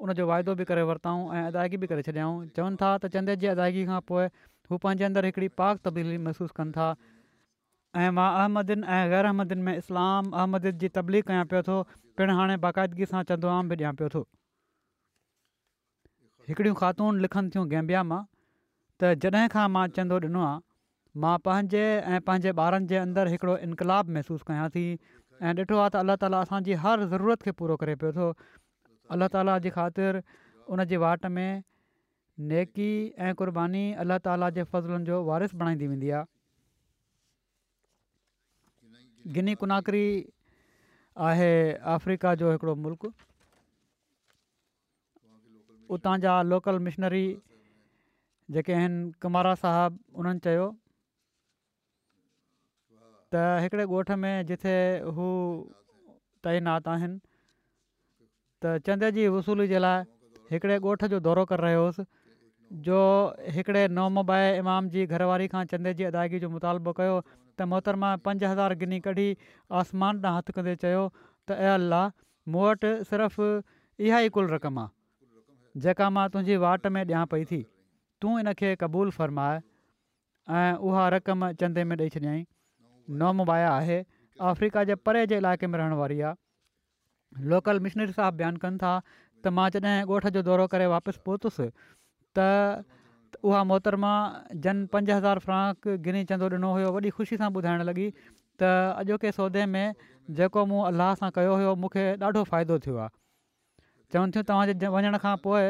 उनजो 0.04 0.26
वाइदो 0.30 0.54
बि 0.62 0.64
करे 0.70 0.82
वरितऊं 0.90 1.18
ऐं 1.40 1.44
अदाइगी 1.50 1.82
बि 1.82 1.86
करे 1.94 2.02
छॾियाऊं 2.10 2.36
चवनि 2.58 2.80
था 2.84 2.90
त 3.02 3.10
चंदे 3.16 3.36
जी 3.42 3.50
अदायगी 3.56 3.84
खां 3.90 4.00
पोइ 4.12 4.28
हू 4.70 4.78
पंहिंजे 4.86 5.04
अंदरि 5.10 5.48
पाक 5.62 5.80
तब्दीली 5.88 6.18
महसूसु 6.28 6.58
कनि 6.60 6.72
था 6.78 6.88
ऐं 7.98 8.10
मां 8.16 8.26
अहमदियुनि 8.40 8.86
ऐं 8.96 9.08
ग़ैर 9.10 9.24
अहमदिन 9.28 9.58
में 9.68 9.76
इस्लाम 9.76 10.26
अहमदन 10.42 10.76
जी 10.82 10.88
तबलीग 10.98 11.24
कयां 11.30 11.46
पियो 11.52 11.62
थो 11.68 11.78
पिणु 12.20 12.36
हाणे 12.40 12.56
बाक़ाइदगीअ 12.64 13.08
सां 13.12 13.22
चंदो 13.30 13.48
आम 13.54 13.72
बि 13.72 13.76
ॾियां 13.80 13.92
पियो 14.00 14.08
थो 14.12 14.22
हिकिड़ियूं 16.50 16.76
ख़ातून 16.82 17.18
लिखनि 17.26 17.52
थियूं 17.56 17.64
गैम्बिया 17.74 18.02
मां 18.12 18.20
त 19.02 19.12
जॾहिं 19.26 19.50
खां 19.56 19.64
मां 19.78 19.82
चंदो 19.98 20.20
ॾिनो 20.28 20.44
आहे 20.50 21.24
मां 21.26 21.34
पंहिंजे 21.50 21.82
ऐं 21.90 22.22
पंहिंजे 22.30 22.54
ॿारनि 22.68 22.90
जे 22.94 23.02
अंदरु 23.02 23.34
हिकिड़ो 23.36 23.58
इनक़ाबु 23.68 24.16
महिसूसु 24.18 24.48
कयां 24.52 24.70
थी 24.78 24.86
ऐं 24.86 25.58
ॾिठो 25.64 25.84
आहे 25.84 25.90
त 25.92 26.06
अलाह 26.06 26.22
ताला 26.26 26.44
असांजी 26.46 26.78
हर 26.86 27.04
ज़रूरत 27.14 27.46
खे 27.48 27.56
पूरो 27.62 27.80
करे 27.84 27.98
पियो 28.04 28.14
थो 28.20 28.30
अलाह 29.16 29.34
ताला 29.38 29.58
जी 29.66 29.74
ख़ातिर 29.82 30.22
उन 30.76 30.86
वाट 31.06 31.30
में 31.40 31.48
नेकी 32.54 32.90
ऐं 33.30 33.34
कुर्बानी 33.42 33.84
अलाह 34.06 34.26
ताला 34.30 34.54
जे 34.60 34.70
जो 35.12 35.24
वारिस 35.32 35.62
बणाईंदी 35.64 35.88
वेंदी 35.94 36.14
गिनी 39.34 39.54
कुनाकरी 39.60 40.04
आहे 41.16 41.72
अफ्रीका 41.94 42.34
जो 42.42 42.50
हिकिड़ो 42.52 42.74
मुल्क 42.84 43.12
उतां 45.96 46.18
जा 46.20 46.40
लोकल 46.42 46.78
मिशनरी 46.86 47.26
जेके 48.56 48.72
आहिनि 48.72 49.10
कुमारा 49.22 49.54
साहिबु 49.62 50.20
उन्हनि 50.20 50.40
चयो 50.44 50.68
त 53.32 53.42
हिकिड़े 53.64 53.84
ॻोठ 53.96 54.10
में 54.22 54.46
जिथे 54.46 54.74
हू 55.16 55.26
तइनात 56.44 56.88
आहिनि 56.94 57.18
त 58.64 58.76
चंद 58.86 59.04
जी 59.18 59.28
वसूली 59.36 59.66
जे 59.74 59.78
लाइ 59.78 60.02
हिकिड़े 60.52 60.78
ॻोठ 60.86 61.04
जो 61.14 61.20
दौरो 61.28 61.44
करे 61.52 61.62
रहियो 61.66 61.82
हुउसि 61.84 62.04
जो 62.88 62.98
हिकिड़े 63.58 63.86
नोमबाए 64.00 64.56
इमाम 64.58 64.88
जी 64.96 65.06
घरवारी 65.06 65.48
खां 65.54 65.64
चंदे 65.74 65.94
जी 66.00 66.04
अदायगी 66.10 66.38
जो 66.46 66.50
मुतालबो 66.56 66.92
कयो 67.02 67.20
त 67.60 67.68
मोहतरमा 67.72 68.10
पंज 68.28 68.44
हज़ार 68.44 68.74
गिनी 68.82 68.98
कढी 69.06 69.26
आसमान 69.80 70.20
ॾांहुं 70.24 70.38
हथु 70.40 70.52
कंदे 70.58 70.74
चयो 70.84 71.00
त 71.48 71.56
ऐं 71.64 71.72
अलाह 71.78 72.04
मूं 72.54 72.62
वटि 72.68 72.92
सिर्फ़ु 73.10 73.48
इहा 74.08 74.20
ई 74.26 74.28
कुल 74.36 74.48
रक़म 74.54 74.78
आहे 74.84 75.80
जेका 75.86 76.08
मां 76.18 76.26
तुंहिंजी 76.36 76.56
वाट 76.66 76.86
में 76.96 77.02
ॾियां 77.04 77.24
पई 77.34 77.44
थी 77.50 77.60
तूं 78.24 78.32
इनखे 78.44 78.70
क़बूल 78.84 79.10
फ़र्माए 79.18 79.58
ऐं 80.60 80.70
उहा 80.90 81.08
रक़म 81.16 81.50
चंदे 81.62 81.84
में 81.90 81.96
ॾेई 82.04 82.14
छॾियईं 82.16 82.46
नमूबाया 83.24 83.70
आहे 83.80 83.98
अफ्रीका 84.52 84.84
जे 84.92 85.00
परे 85.08 85.26
जे 85.34 85.42
इलाइक़े 85.44 85.66
में 85.74 85.78
रहण 85.82 86.00
वारी 86.02 86.20
आहे 86.32 87.44
लोकल 87.54 87.80
मिशनरी 87.88 88.16
साहिबु 88.20 88.42
बयानु 88.42 88.64
कनि 88.66 88.82
था 88.86 88.94
त 89.08 89.54
मां 89.60 89.68
जॾहिं 89.78 90.08
ॻोठ 90.14 90.32
जो 90.38 90.44
दौरो 90.50 90.70
करे 90.76 90.88
वापसि 90.96 91.22
पहुतुसि 91.28 91.68
त 92.38 92.48
त 93.34 93.38
उहा 93.48 93.62
मोहतरमा 93.70 94.12
जन 94.66 94.86
पंज 94.94 95.10
हज़ार 95.10 95.38
फ्रांक 95.46 95.96
गिनी 96.06 96.22
चंदो 96.30 96.48
ॾिनो 96.56 96.70
हुयो 96.78 96.88
वॾी 96.96 97.10
ख़ुशी 97.18 97.36
सां 97.42 97.48
ॿुधाइणु 97.60 97.86
लॻी 97.90 98.06
त 98.62 98.70
अॼोके 99.02 99.32
सौदे 99.38 99.64
में 99.74 99.98
जेको 100.40 100.64
मूं 100.72 100.80
अलाह 100.90 101.12
सां 101.22 101.30
कयो 101.38 101.54
हुयो 101.60 101.74
मूंखे 101.84 102.04
ॾाढो 102.22 102.42
फ़ाइदो 102.50 102.78
थियो 102.86 102.96
आहे 103.04 103.16
चवनि 104.14 104.32
थियूं 104.36 104.46
तव्हांजे 104.50 104.90
वञण 104.96 105.18
खां 105.26 105.34
पोइ 105.46 105.64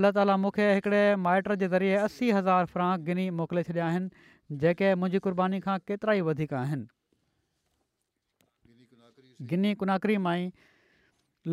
अलाह 0.00 0.14
ताला 0.18 0.36
मूंखे 0.46 0.68
हिकिड़े 0.78 1.00
माइट 1.28 1.50
जे 1.62 1.68
ज़रिए 1.76 1.96
असी 2.06 2.30
हज़ार 2.38 2.72
फ्रांक 2.76 3.06
गिनी 3.10 3.26
मोकिले 3.42 3.64
छॾिया 3.70 3.88
आहिनि 3.92 4.60
जेके 4.64 4.92
मुंहिंजी 5.02 5.22
कुर्बानी 5.28 5.62
खां 5.68 5.76
केतिरा 5.92 6.16
ई 6.20 6.26
वधीक 6.30 6.56
गिनी 9.54 9.74
कुनाकरी 9.80 10.16
माई 10.28 10.48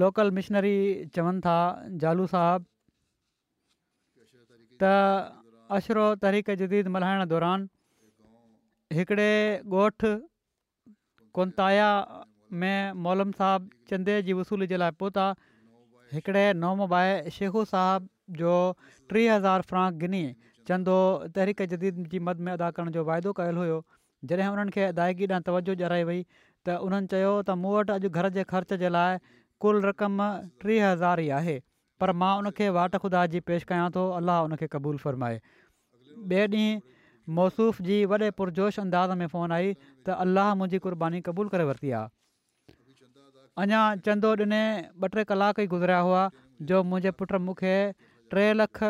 लोकल 0.02 0.32
मिशनरी 0.40 0.78
चवनि 1.18 1.42
था 1.44 1.54
जालू 2.04 2.26
साहबु 2.34 2.70
त 4.84 5.76
अशरो 5.78 6.04
तहरीक 6.24 6.50
जदीद 6.62 6.90
मल्हाइण 6.96 7.24
दौरान 7.34 7.64
हिकिड़े 8.98 9.30
ॻोठु 9.78 10.12
कोंताया 11.40 11.88
में 12.64 13.00
मौलम 13.08 13.32
साहिबु 13.40 13.80
चंदे 13.92 14.18
जी 14.28 14.36
वसूली 14.40 14.68
जे 14.74 14.80
लाइ 14.84 14.96
पहुता 15.02 15.26
हिकिड़े 16.18 16.44
नॉमबाए 16.66 17.16
शेखू 17.38 17.64
साहब 17.72 18.08
जो 18.42 18.54
टीह 18.84 19.34
हज़ार 19.34 19.66
फ़्रांक 19.72 20.00
गिनी 20.04 20.22
चंदो 20.70 20.96
तहरीक़ 21.40 21.64
जदीद 21.76 22.02
जी 22.14 22.22
मद 22.30 22.46
में 22.48 22.52
अदा 22.54 22.70
करण 22.78 22.96
जो 23.00 23.04
वाइदो 23.12 23.34
कयलु 23.42 23.66
हुयो 23.66 23.80
जॾहिं 24.32 24.50
हुननि 24.54 24.76
खे 24.78 24.86
अदाइगी 24.94 25.30
ॾांहुं 25.34 25.48
तवजो 25.50 25.76
ॾियाराई 25.80 26.08
वई 26.12 26.22
त 26.36 26.78
उन्हनि 26.88 27.12
चयो 27.16 27.34
त 27.42 27.60
मूं 27.64 27.76
वटि 27.80 27.96
अॼु 27.98 28.12
घर 28.22 28.30
जे 28.40 28.48
ख़र्च 28.54 28.82
जे 28.86 28.94
लाइ 28.98 29.22
कुल 29.66 29.84
रक़म 29.92 30.28
टीह 30.66 30.88
हज़ार 30.92 31.26
ई 31.28 31.30
आहे 31.42 31.58
पर 32.02 32.12
मां 32.24 32.34
उनखे 32.42 32.68
वाट 32.78 32.96
ख़ुदा 33.04 33.22
जी 33.36 33.40
पेश 33.50 33.66
कयां 33.72 33.88
थो 33.98 34.02
अलाह 34.20 34.42
हुन 34.46 34.58
खे 34.64 34.68
क़बूल 34.76 35.00
फ़र्माए 35.04 35.40
ॿिए 36.20 36.44
ॾींहुं 36.52 37.34
मौसूफ़ 37.40 37.80
जी 37.88 37.96
वॾे 38.12 38.28
पुरजोश 38.42 38.80
अंदाज़ 38.84 39.14
में 39.22 39.26
फ़ोन 39.32 39.54
आई 39.58 39.72
त 39.82 40.18
अल्लाह 40.26 40.52
मुंहिंजी 40.60 40.80
क़ुर्बानी 40.86 41.22
क़बूल 41.30 41.50
करे 41.56 41.66
वरिती 41.70 41.92
आहे 42.00 42.76
अञा 43.66 43.82
चंदो 44.08 44.32
ॾिने 44.44 44.62
ॿ 44.90 45.10
टे 45.18 45.24
कलाक 45.32 45.62
ई 45.64 45.68
गुज़रिया 45.74 46.00
हुआ 46.10 46.22
जो 46.72 46.82
मुंहिंजे 46.92 47.14
पुटु 47.22 47.40
मूंखे 47.50 47.74
टे 48.36 48.46
लख 48.62 48.82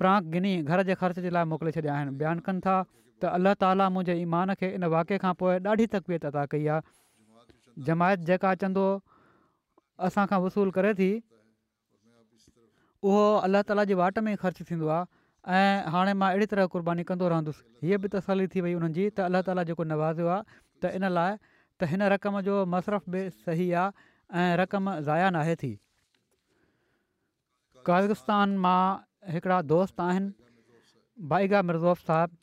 फ्रांक 0.00 0.38
ॾिनी 0.38 0.54
घर 0.72 0.84
जे 0.90 0.98
ख़र्च 1.02 1.20
जे 1.26 1.34
लाइ 1.38 1.50
मोकिले 1.54 1.74
छॾिया 1.78 1.96
आहिनि 1.98 2.16
बयानु 2.24 2.46
कनि 2.50 2.64
था 2.68 2.76
त 2.90 3.32
अल्लाह 3.40 3.58
ताला 3.64 3.88
मुंहिंजे 3.96 4.16
ईमान 4.28 4.54
खे 4.62 4.70
इन 4.80 4.90
वाक़े 4.96 5.18
खां 5.26 5.34
पोइ 5.44 5.56
ॾाढी 5.74 5.88
तकबीय 5.96 6.22
अदा 6.32 6.46
कई 6.56 6.70
आहे 6.76 6.94
जमायत 7.90 8.30
जेका 8.32 8.54
चंदो 8.64 8.86
असां 10.10 10.28
वसूलु 10.48 10.76
करे 10.80 10.94
थी 11.02 11.12
उहो 13.06 13.20
अलाह 13.46 13.62
ताला 13.66 13.82
जे 13.88 13.94
वाट 13.98 14.18
में 14.26 14.30
ख़र्चु 14.42 14.64
थींदो 14.70 14.88
आहे 14.92 15.04
ऐं 15.56 15.90
हाणे 15.94 16.12
मां 16.22 16.28
अहिड़ी 16.30 16.46
तरह 16.52 16.64
क़ुर्बानी 16.74 17.02
कंदो 17.10 17.26
रहंदुसि 17.32 17.62
हीअ 17.86 17.96
बि 18.04 18.08
तसली 18.14 18.46
थी 18.54 18.58
वई 18.66 18.72
हुननि 18.78 18.92
जी 18.96 19.04
त 19.10 19.18
अलाह 19.30 19.42
ताला 19.48 19.62
जेको 19.70 19.82
नवाज़ियो 19.90 20.26
आहे 20.34 20.42
त 20.86 20.90
इन 20.98 21.04
लाइ 21.18 21.30
त 21.42 21.80
हिन 21.92 22.02
रक़म 22.14 22.34
जो 22.48 22.56
मसरफ़ 22.74 23.06
बि 23.14 23.22
सही 23.44 23.66
आहे 23.84 23.88
ऐं 24.40 24.50
रक़म 24.62 24.84
ज़ाया 25.10 25.28
नाहे 25.38 25.54
थी 25.62 25.70
कज़गस्तान 27.90 28.54
मां 28.66 28.82
हिकिड़ा 29.36 29.58
दोस्त 29.76 29.96
आहिनि 30.08 30.30
बाईगा 31.34 31.62
मिर्ज़ॉफ़ 31.70 32.02
साहिबु 32.10 32.38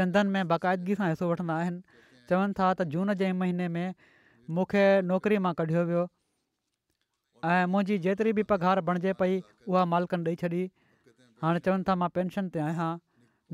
चंदन 0.00 0.26
में 0.38 0.42
बाक़ाइदगी 0.54 0.94
सां 1.02 1.06
हिसो 1.14 1.30
वठंदा 1.36 1.56
आहिनि 1.64 1.80
चवनि 2.32 2.58
था 2.62 2.68
त 2.74 2.88
जून 2.96 3.14
जे 3.24 3.32
महीने 3.46 3.70
में 3.78 3.88
मूंखे 4.56 4.84
नौकिरी 5.14 5.38
मां 5.48 5.52
कढियो 5.62 5.84
वियो 5.92 6.02
ऐं 7.54 7.66
मुंहिंजी 7.72 7.96
जेतिरी 8.04 8.30
बि 8.36 8.42
पघारु 8.50 8.82
बणिजे 8.88 9.12
पई 9.22 9.34
उहा 9.70 9.82
मालिकनि 9.92 10.22
ॾेई 10.28 10.36
छॾी 10.42 10.60
हाणे 11.42 11.58
चवनि 11.64 11.82
था 11.88 11.94
मां 12.00 12.08
पेंशन 12.18 12.48
ते 12.54 12.58
आहियां 12.66 12.88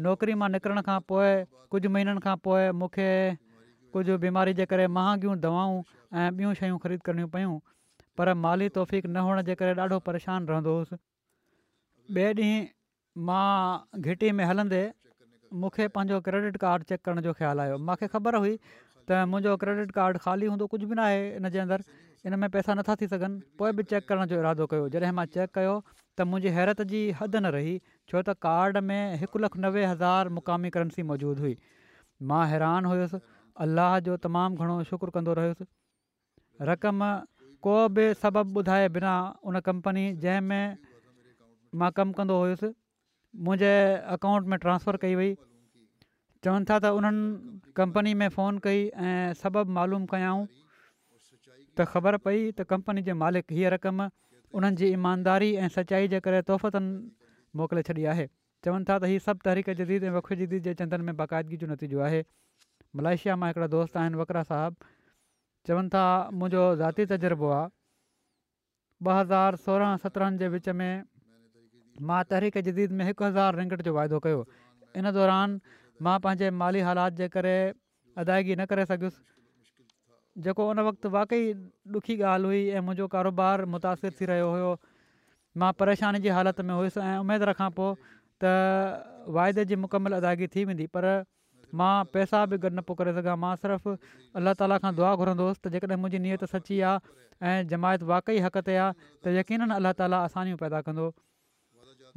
नौकिरी 0.07 0.35
मां 0.43 0.49
निकिरण 0.53 0.81
खां 0.87 0.99
पोइ 1.13 1.31
कुझु 1.75 1.89
महीननि 1.97 2.21
खां 2.27 2.37
पोइ 2.47 2.71
मूंखे 2.83 3.09
कुझु 3.97 4.17
बीमारी 4.25 4.55
जे 4.61 4.67
करे 4.73 4.87
महांगियूं 4.99 5.35
दवाऊं 5.45 5.77
ऐं 6.19 6.29
ॿियूं 6.37 6.53
शयूं 6.61 6.79
ख़रीद 6.85 7.03
करणियूं 7.09 7.29
पयूं 7.37 7.59
पर 8.21 8.33
माली 8.45 8.69
तौफ़ीक 8.79 9.07
न 9.09 9.17
हुअण 9.27 9.43
जे 9.51 9.55
करे 9.63 9.75
ॾाढो 9.87 9.99
परेशानु 10.09 10.53
रहंदो 10.53 10.75
हुयुसि 10.77 10.99
ॿिए 12.21 12.33
ॾींहुं 12.47 13.27
मां 13.29 14.33
में 14.41 14.45
हलंदे 14.53 14.83
मूंखे 15.65 15.87
पंहिंजो 15.99 16.21
क्रेडिट 16.31 16.57
कार्ड 16.65 16.83
चेक 16.93 17.01
करण 17.09 17.21
जो 17.29 17.33
ख़्यालु 17.43 17.79
मूंखे 17.91 18.07
ख़बर 18.17 18.35
हुई 18.45 18.57
त 19.11 19.27
मुंहिंजो 19.33 19.55
क्रेडिट 19.63 19.93
कार्ड 19.99 20.21
ख़ाली 20.25 20.49
हूंदो 20.53 20.67
कुझु 20.75 20.87
बि 20.93 20.95
न 20.95 21.05
आहे 21.07 21.21
इनजे 21.41 21.61
अंदर 21.65 21.85
इन 22.31 22.39
में 22.43 22.49
पैसा 22.57 22.77
नथा 22.81 22.95
थी 23.03 23.09
सघनि 23.13 23.59
पोइ 23.63 23.73
बि 23.79 23.85
चेक 23.93 24.09
करण 24.11 24.31
जो 24.33 24.39
इरादो 24.43 24.67
कयो 24.73 24.89
जॾहिं 24.97 25.13
मां 25.21 25.25
चेक 25.37 25.55
कयो 25.59 25.73
त 25.91 26.27
मुंहिंजी 26.33 26.53
हैरत 26.59 26.83
जी 26.93 27.01
हद 27.21 27.37
न 27.41 27.53
रही 27.57 27.75
छो 27.89 28.17
त 28.17 28.37
कार्ड 28.47 28.83
में 28.91 29.01
हिकु 29.23 29.43
लखु 29.47 29.63
नवे 29.67 29.85
हज़ार 29.93 30.33
मुक़ामी 30.39 30.73
करंसी 30.79 31.07
मौजूदु 31.11 31.47
हुई 31.47 31.55
मां 32.33 32.43
हैरान 32.55 32.91
हुयुसि 32.93 33.23
अलाह 33.67 33.99
जो 34.11 34.19
तमामु 34.27 34.67
घणो 34.67 34.79
शुकुरु 34.93 35.17
कंदो 35.19 35.37
रहियुसि 35.41 35.69
रक़म 36.73 37.07
को 37.69 37.77
बि 37.97 38.07
सबबु 38.25 38.63
ॿुधाए 38.67 38.87
बिना 38.99 39.15
उन 39.51 39.61
कंपनी 39.71 40.07
जंहिंमें 40.27 40.93
मां 41.83 41.91
कमु 42.01 42.19
कंदो 42.21 42.39
हुयुसि 42.45 42.73
मुंहिंजे 43.49 43.75
अकाउंट 44.19 44.55
में 44.55 44.59
ट्रांसफर 44.67 44.97
कई 45.07 45.15
वई 45.23 45.31
चवनि 46.45 46.65
था 46.69 46.79
त 46.83 46.85
उन्हनि 46.99 47.71
कंपनी 47.77 48.13
में 48.19 48.29
फ़ोन 48.35 48.59
कई 48.65 48.81
ऐं 48.99 49.33
सबबु 49.39 49.71
मालूम 49.79 50.05
कयाऊं 50.11 50.43
त 51.79 51.87
ख़बर 51.91 52.17
पई 52.27 52.39
त 52.59 52.67
कंपनी 52.71 53.03
जे 53.07 53.15
मालिक 53.15 53.45
हीअ 53.57 53.71
रक़म 53.79 54.01
उन्हनि 54.59 54.77
जी 54.81 54.87
ईमानदारी 54.99 55.51
ऐं 55.63 55.69
सचाई 55.77 56.09
जे 56.15 56.19
करे 56.27 56.41
तोहफ़तनि 56.51 56.91
मोकिले 57.57 57.83
छॾी 57.87 58.05
आहे 58.15 58.27
चवनि 58.67 58.85
था 58.91 58.99
त 59.03 59.11
हीअ 59.11 59.21
सभु 59.27 59.47
तहरीक 59.47 59.71
जदीद 59.81 60.07
ऐं 60.09 60.11
वख 60.19 60.33
जदीद 60.41 60.63
जे 60.69 60.75
चंदनि 60.81 61.05
में 61.11 61.17
बाक़ाइदगी 61.21 61.57
जो 61.61 61.67
नतीजो 61.73 62.01
आहे 62.07 62.23
मलेशिया 63.01 63.37
मां 63.43 63.51
हिकिड़ा 63.51 63.69
दोस्त 63.75 63.97
आहिनि 64.03 64.19
वक्रा 64.23 64.43
साहबु 64.49 64.91
चवनि 65.71 65.93
था 65.93 66.07
मुंहिंजो 66.41 66.65
ज़ाती 66.83 67.07
तजुर्बो 67.13 67.53
आहे 67.59 67.69
ॿ 69.07 69.21
हज़ार 69.21 69.57
सोरहं 69.69 70.03
सत्रहं 70.07 70.43
जे 70.43 70.51
विच 70.57 70.69
में 70.81 70.91
मां 72.11 72.21
तहरीक 72.35 72.59
जदीद 72.71 72.99
में 73.01 73.05
हिकु 73.11 73.25
हज़ार 73.25 73.61
रिंगट 73.63 73.83
जो 73.91 73.95
वाइदो 73.99 74.19
कयो 74.27 74.43
इन 75.03 75.11
दौरान 75.19 75.57
मां 76.05 76.19
पंहिंजे 76.23 76.47
माली 76.63 76.81
हालात 76.87 77.19
जे 77.23 77.27
करे 77.35 77.55
अदायगी 78.23 78.55
न 78.55 78.65
करे 78.71 78.85
सघियुसि 78.91 80.45
जेको 80.47 80.67
उन 80.73 80.81
वक़्तु 80.89 81.11
वाकई 81.17 81.43
ॾुखी 81.99 82.15
ॻाल्हि 82.31 82.49
हुई 82.51 82.63
ऐं 82.63 82.83
मुंहिंजो 82.87 83.07
कारोबार 83.15 83.65
मुतासिर 83.75 84.17
थी 84.21 84.29
रहियो 84.31 84.49
हुयो 84.55 84.71
मां 85.63 85.71
परेशानी 85.83 86.23
जी 86.27 86.33
हालति 86.39 86.67
में 86.71 86.75
हुयुसि 86.79 87.03
ऐं 87.11 87.15
उमेदु 87.27 87.49
रखां 87.51 87.69
पोइ 87.79 87.95
त 88.45 88.55
वाइदे 89.39 89.65
जी 89.73 89.79
मुकमल 89.85 90.19
अदायगी 90.21 90.49
थी 90.57 90.65
वेंदी 90.73 90.87
पर 90.97 91.09
मां 91.83 91.93
पैसा 92.17 92.43
बि 92.53 92.59
गॾु 92.65 92.73
न 92.77 92.87
पियो 92.91 92.99
करे 93.03 93.15
सघां 93.21 93.37
मां 93.45 93.53
सिर्फ़ु 93.65 93.95
अलाह 94.41 94.59
ताला 94.63 94.81
खां 94.87 94.95
दुआ 95.03 95.11
घुरंदो 95.25 95.49
हुयुसि 95.51 95.63
त 95.67 95.75
जेकॾहिं 95.77 96.01
मुंहिंजी 96.07 96.23
नीयत 96.29 96.47
सची 96.55 96.81
आहे 96.93 97.19
ऐं 97.53 97.69
जमायत 97.75 98.09
वाक़ई 98.15 98.47
हक़ 98.49 98.59
ते 98.71 98.79
आहे 98.87 99.11
त 99.11 99.37
यकीन 99.39 99.77
अलाह 99.79 99.99
ताला 100.03 100.23
आसानी 100.31 100.59
पैदा 100.65 100.83
कंदो 100.89 101.11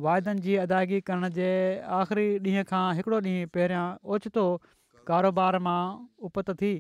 वाइदनि 0.04 0.42
जी 0.46 0.56
अदायगी 0.68 1.00
करण 1.10 1.28
जे 1.40 1.44
आख़िरी 2.00 2.24
ॾींहं 2.38 2.64
खां 2.72 2.80
हिकिड़ो 3.00 3.18
ॾींहुं 3.28 3.52
पहिरियां 3.58 3.84
ओचितो 4.16 4.44
कारोबार 5.10 5.58
मां 5.68 5.78
उपत 6.30 6.50
थी 6.62 6.72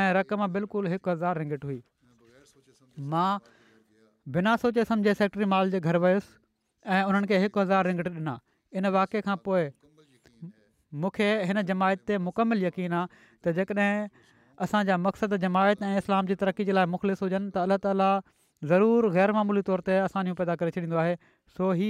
ऐं 0.00 0.02
रक़म 0.18 0.46
बिल्कुलु 0.56 0.92
हिकु 0.94 1.10
हज़ार 1.10 1.40
रेंघिट 1.42 1.64
हुई 1.70 1.78
मां 3.14 3.28
बिना 4.36 4.56
सोचे 4.64 4.84
सम्झे 4.90 5.14
सेक्ट्री 5.22 5.48
माल 5.54 5.72
जे 5.76 5.80
घरु 5.90 6.02
वयुसि 6.06 6.28
ऐं 6.96 7.00
उन्हनि 7.12 7.30
खे 7.32 7.38
हिकु 7.46 7.60
हज़ार 7.64 7.90
रेंघिट 7.90 8.12
ॾिना 8.18 8.36
इन 8.80 8.90
वाक़े 8.98 9.24
खां 9.30 9.36
पोइ 9.48 9.64
मूंखे 11.04 11.30
हिन 11.52 11.62
जमायत 11.72 12.04
ते 12.10 12.20
मुकमिल 12.28 12.62
यकीन 12.68 12.98
आहे 13.00 13.22
त 13.22 13.56
जेकॾहिं 13.60 14.24
असांजा 14.66 15.00
मक़सदु 15.08 15.40
जमायत 15.48 15.82
ऐं 15.90 15.96
इस्लाम 16.04 16.30
जी 16.32 16.38
तरक़ी 16.44 16.70
जे 16.70 16.78
लाइ 16.80 16.94
मुख़लिस 16.96 17.26
हुजनि 17.26 17.50
त 17.56 17.66
अला 17.66 17.80
ताला 17.88 18.10
ज़रूरु 18.70 19.08
ग़ैरमामूली 19.14 19.60
तौर 19.66 19.80
ते 19.86 19.94
असांजो 20.06 20.32
पैदा 20.38 20.54
करे 20.58 20.70
छॾींदो 20.74 20.96
आहे 21.04 21.14
सो 21.56 21.70
ही 21.80 21.88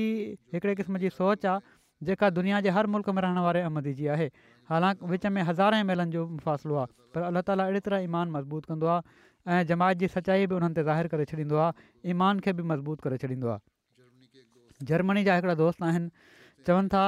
हिकड़े 0.55 0.75
क़िस्म 0.75 0.99
जी 1.05 1.09
सोच 1.17 1.45
आहे 1.47 1.61
जेका 2.09 2.31
दुनिया 2.37 2.61
जे 2.67 2.71
हर 2.77 2.87
मुल्क़ 2.95 3.11
में 3.17 3.21
रहण 3.23 3.39
वारे 3.47 3.61
अहमदी 3.61 3.93
जी 3.99 4.07
आहे 4.15 4.29
हालांकि 4.71 5.07
विच 5.11 5.27
में 5.37 5.43
हज़ारे 5.49 5.83
मेलनि 5.91 6.11
जो 6.17 6.23
फ़ासिलो 6.45 6.77
आहे 6.85 6.93
पर 7.15 7.23
अलाह 7.29 7.43
ताली 7.51 7.63
अहिड़ी 7.67 7.81
तरह 7.89 8.07
ईमान 8.09 8.31
मज़बूत 8.37 8.65
कंदो 8.73 8.87
आहे 8.95 9.21
ऐं 9.53 9.67
जमायत 9.73 9.99
जी 10.01 10.09
सचाई 10.17 10.47
बि 10.47 10.55
उन्हनि 10.61 10.75
ते 10.75 10.83
ज़ाहिर 10.89 11.13
करे 11.15 11.25
छॾींदो 11.35 11.57
आहे 11.67 12.11
ईमान 12.15 12.41
खे 12.47 12.53
बि 12.61 12.65
मज़बूत 12.73 13.01
करे 13.07 13.19
छॾींदो 13.25 13.53
आहे 13.57 14.85
जर्मनी 14.93 15.25
जा 15.29 15.37
हिकिड़ा 15.41 15.55
दोस्त 15.63 15.87
आहिनि 15.91 16.33
चवनि 16.71 16.89
था 16.97 17.05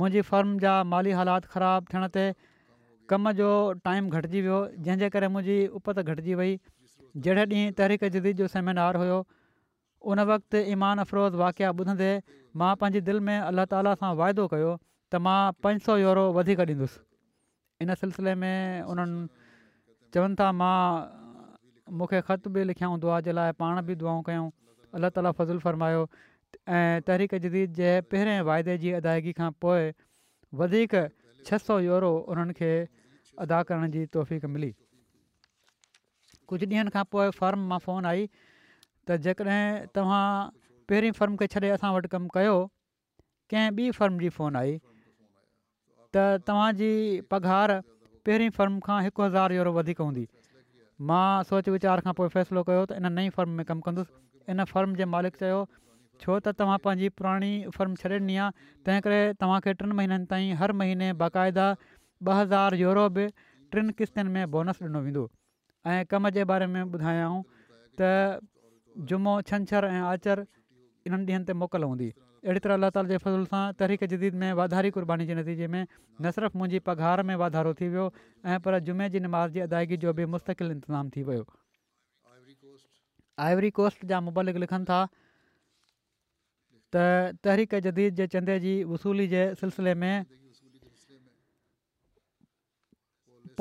मुंहिंजी 0.00 0.20
फर्म 0.32 0.58
जा 0.66 0.74
माली 0.94 1.14
हालात 1.20 1.50
ख़राबु 1.54 1.92
थियण 1.92 2.08
ते 2.18 2.26
कम 3.14 3.30
जो 3.42 3.50
टाइम 3.88 4.08
घटिजी 4.08 4.40
वियो 4.48 4.60
जंहिंजे 4.84 5.08
करे 5.18 5.28
मुंहिंजी 5.36 5.58
उपत 5.82 6.00
घटिजी 6.04 6.34
वई 6.42 6.56
जहिड़े 7.16 7.44
ॾींहुं 7.44 7.72
तहरीक 7.76 8.04
जदीद 8.12 8.36
जो 8.36 8.46
सेमिनार 8.48 8.96
हुयो 8.96 9.16
उन 10.10 10.20
वक़्तु 10.32 10.58
ईमान 10.74 10.98
अफ़रोज़ 11.04 11.34
वाक़िया 11.36 11.70
ॿुधंदे 11.70 12.10
मां 12.56 12.74
पंहिंजे 12.76 13.00
दिलि 13.08 13.20
में 13.26 13.38
अलाह 13.38 13.64
ताला 13.72 13.94
सां 14.00 14.14
वाइदो 14.20 14.46
कयो 14.52 14.72
त 15.12 15.20
मां 15.26 15.52
पंज 15.64 15.80
सौ 15.88 15.96
यूरो 16.02 16.24
वधीक 16.36 16.60
ॾींदुसि 16.64 17.00
इन 17.84 17.94
सिलसिले 18.02 18.34
में 18.42 18.82
उन्हनि 18.94 19.20
चवनि 20.16 20.34
था 20.40 20.48
मां 20.60 20.80
मूंखे 22.00 22.20
ख़त 22.28 22.48
बि 22.54 22.64
लिखियां 22.72 22.90
हूंदो 22.92 23.08
आहे 23.16 23.22
जे 23.28 23.32
लाइ 23.38 23.52
पाण 23.60 23.82
बि 23.88 23.94
दुआऊं 24.04 24.22
कयूं 24.28 24.48
अलाह 24.98 25.10
ताला 25.18 25.32
फज़ुलु 25.40 25.60
फ़रमायो 25.68 26.06
ऐं 26.78 27.02
तहरीक 27.08 27.34
जदीद 27.46 27.74
जे 27.80 27.90
पहिरें 28.14 28.40
वाइदे 28.50 28.78
जी 28.86 28.92
अदायगी 29.04 29.32
खां 29.40 29.50
पोइ 29.66 29.92
वधीक 30.64 30.96
छह 31.50 31.58
सौ 31.68 31.78
यूरो 31.88 32.12
उन्हनि 32.34 32.58
खे 32.60 32.72
अदा 33.46 33.62
करण 33.72 33.90
जी 33.98 34.06
तौफ़ 34.16 34.34
मिली 34.56 34.72
कुझु 36.52 36.66
ॾींहंनि 36.70 36.92
खां 36.94 37.02
पोइ 37.14 37.30
फर्म 37.40 37.60
मां 37.68 37.78
फ़ोन 37.84 38.06
आई 38.08 38.24
त 38.30 39.16
जेकॾहिं 39.26 39.92
तव्हां 39.98 40.24
पहिरीं 40.90 41.12
फर्म 41.18 41.36
खे 41.42 41.46
छॾे 41.54 41.70
असां 41.76 41.90
वटि 41.94 42.10
कमु 42.14 42.32
कयो 42.38 42.56
कंहिं 43.52 43.68
ॿी 43.78 43.86
फर्म 43.98 44.18
जी 44.24 44.28
फ़ोन 44.40 44.58
आई 44.60 44.74
त 46.16 46.24
तव्हांजी 46.50 46.90
पघारु 47.34 47.78
पहिरियों 48.28 48.56
फर्म 48.58 48.78
खां 48.88 48.98
हिकु 49.08 49.24
हज़ार 49.28 49.54
यूरो 49.58 49.72
वधीक 49.78 50.04
हूंदी 50.06 50.26
मां 51.12 51.24
सोच 51.52 51.72
विचार 51.78 52.04
खां 52.08 52.14
पोइ 52.22 52.32
फ़ैसिलो 52.38 52.66
कयो 52.70 52.82
त 52.92 53.00
इन 53.02 53.12
नई 53.20 53.34
फर्म 53.40 53.56
में 53.60 53.64
कमु 53.70 53.86
कंदुसि 53.88 54.56
इन 54.56 54.64
फर्म 54.76 54.94
जे 55.02 55.08
मालिक 55.16 55.42
चयो 55.44 55.62
छो 56.22 56.40
त 56.46 56.58
तव्हां 56.62 56.78
पंहिंजी 56.88 57.12
पुराणी 57.20 57.52
फर्म 57.78 57.98
छॾे 58.02 58.16
ॾिनी 58.18 58.38
आहे 58.44 58.70
तंहिं 58.86 59.04
करे 59.08 59.22
तव्हांखे 59.44 59.76
टिनि 59.82 59.98
महीननि 60.02 60.28
ताईं 60.34 60.54
हर 60.64 60.76
महीने 60.82 61.12
बाक़ाइदा 61.24 61.66
ॿ 61.76 62.40
हज़ार 62.42 62.80
यूरो 62.86 63.08
बि 63.18 63.28
टिनि 63.74 63.98
किश्तनि 64.02 64.34
में 64.38 64.44
बोनस 64.56 64.82
ॾिनो 64.88 65.00
वेंदो 65.08 65.26
ऐं 65.86 66.04
कम 66.06 66.28
जे 66.30 66.44
बारे 66.46 66.66
में 66.72 66.80
ॿुधायऊं 66.82 67.42
त 68.00 68.40
जुमो 69.10 69.40
छंछरु 69.48 69.86
ऐं 69.88 70.02
आचर 70.14 70.44
इन्हनि 71.06 71.24
ॾींहनि 71.32 71.44
ते 71.48 71.52
मोकल 71.58 71.82
हूंदी 71.88 72.06
अहिड़ी 72.46 72.60
तरह 72.62 72.74
अल्ला 72.78 72.90
ताला 72.96 73.08
जे 73.10 73.16
फज़ूल 73.24 73.44
सां 73.50 73.62
तरीक 73.82 74.04
जदीद 74.12 74.34
में 74.42 74.52
वाधारी 74.60 74.90
क़ुर्बानी 74.96 75.26
जे 75.26 75.34
नतीजे 75.38 75.66
में 75.74 75.82
न 75.82 76.30
सिर्फ़ु 76.36 76.58
मुंहिंजी 76.58 76.78
पघार 76.88 77.22
में 77.30 77.34
वाधारो 77.42 77.72
थी 77.80 77.88
वियो 77.94 78.04
ऐं 78.46 78.58
पर 78.66 78.78
जुमे 78.90 79.08
जी 79.14 79.20
निमाज़ 79.26 79.50
जी 79.56 79.60
अदायगी 79.66 79.96
जो 80.06 80.12
बि 80.20 80.26
मुस्तक़िल 80.34 80.70
इंतज़ाम 80.74 81.10
थी 81.16 81.22
वियो 81.30 81.46
आइवरी 83.48 83.70
कोस्ट 83.80 84.04
जा 84.14 84.20
मुबालिक 84.30 84.56
लिखनि 84.66 84.84
था 84.92 85.00
त 86.94 87.34
तहरीक 87.44 87.74
जदीद 87.88 88.14
जे 88.22 88.26
चंदे 88.36 88.58
जी 88.66 88.76
वसूली 88.94 89.28
जे 89.34 89.44
सिलसिले 89.64 89.94
में 90.04 90.14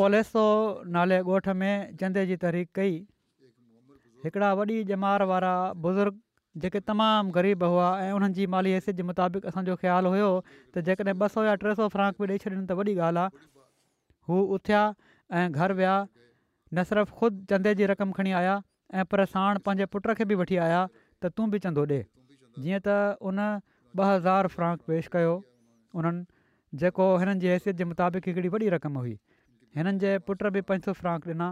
पोलेसो 0.02 0.44
नाले 0.94 1.18
ॻोठ 1.34 1.48
में 1.62 1.90
चंदे 2.02 2.22
जी 2.30 2.36
तहरीक 2.44 2.70
कई 2.78 2.94
हिकिड़ा 4.24 4.48
वॾी 4.60 4.78
ॼमार 4.96 5.24
वारा 5.32 5.50
बुज़ुर्ग 5.84 6.16
जेके 6.64 6.80
तमामु 6.92 7.34
ग़रीब 7.36 7.64
हुआ 7.74 7.90
ऐं 8.06 8.14
उन्हनि 8.20 8.34
जी 8.40 8.48
माली 8.54 8.72
हैसियत 8.78 8.98
जे 9.02 9.04
मुताबिक़ 9.10 9.46
असांजो 9.54 9.76
ख़्यालु 9.84 10.14
हुयो 10.16 10.32
त 10.74 10.82
जेकॾहिं 10.88 11.14
ॿ 11.14 11.28
सौ 11.36 11.44
या 11.50 11.54
टे 11.66 11.76
सौ 11.82 11.90
फ़्रांक 11.98 12.22
बि 12.24 12.30
ॾेई 12.34 12.42
छॾियऊं 12.46 12.66
त 12.72 12.80
वॾी 12.80 12.96
ॻाल्हि 13.08 13.22
आहे 13.22 13.46
हू 14.32 14.40
उथिया 14.58 14.82
ऐं 15.42 15.46
घर 15.62 15.76
विया 15.82 15.94
न 16.06 16.86
सिर्फ़ु 16.92 17.18
ख़ुदि 17.20 17.46
चंदे 17.54 17.76
जी 17.84 17.90
रक़म 17.96 18.16
खणी 18.20 18.34
आया 18.42 18.56
ऐं 19.02 19.06
पर 19.14 19.24
साण 19.36 19.62
पंहिंजे 19.70 19.90
पुट 19.98 20.10
खे 20.22 20.28
बि 20.34 20.40
वठी 20.44 20.60
आया 20.70 20.82
त 21.00 21.36
तूं 21.42 21.50
बि 21.54 21.60
चंदो 21.68 21.86
ॾे 21.94 22.00
जीअं 22.66 22.86
त 22.90 22.96
उन 22.98 23.44
ॿ 24.04 24.06
हज़ार 24.12 24.56
फ़्रांक 24.56 24.90
पेश 24.94 25.14
कयो 25.18 25.38
उन्हनि 25.42 26.86
जेको 26.86 27.12
हिननि 27.26 27.46
जी 27.46 27.54
हैसियत 27.56 27.84
जे 27.84 27.90
मुताबिक़ 27.96 28.32
हिकिड़ी 28.32 28.54
वॾी 28.58 28.72
रक़म 28.78 29.06
हुई 29.06 29.16
हिननि 29.76 30.00
जे 30.04 30.18
पुट 30.28 30.44
बि 30.56 30.62
पंज 30.70 30.84
सौ 30.88 30.94
फ्रांक 31.00 31.28
ॾिना 31.28 31.48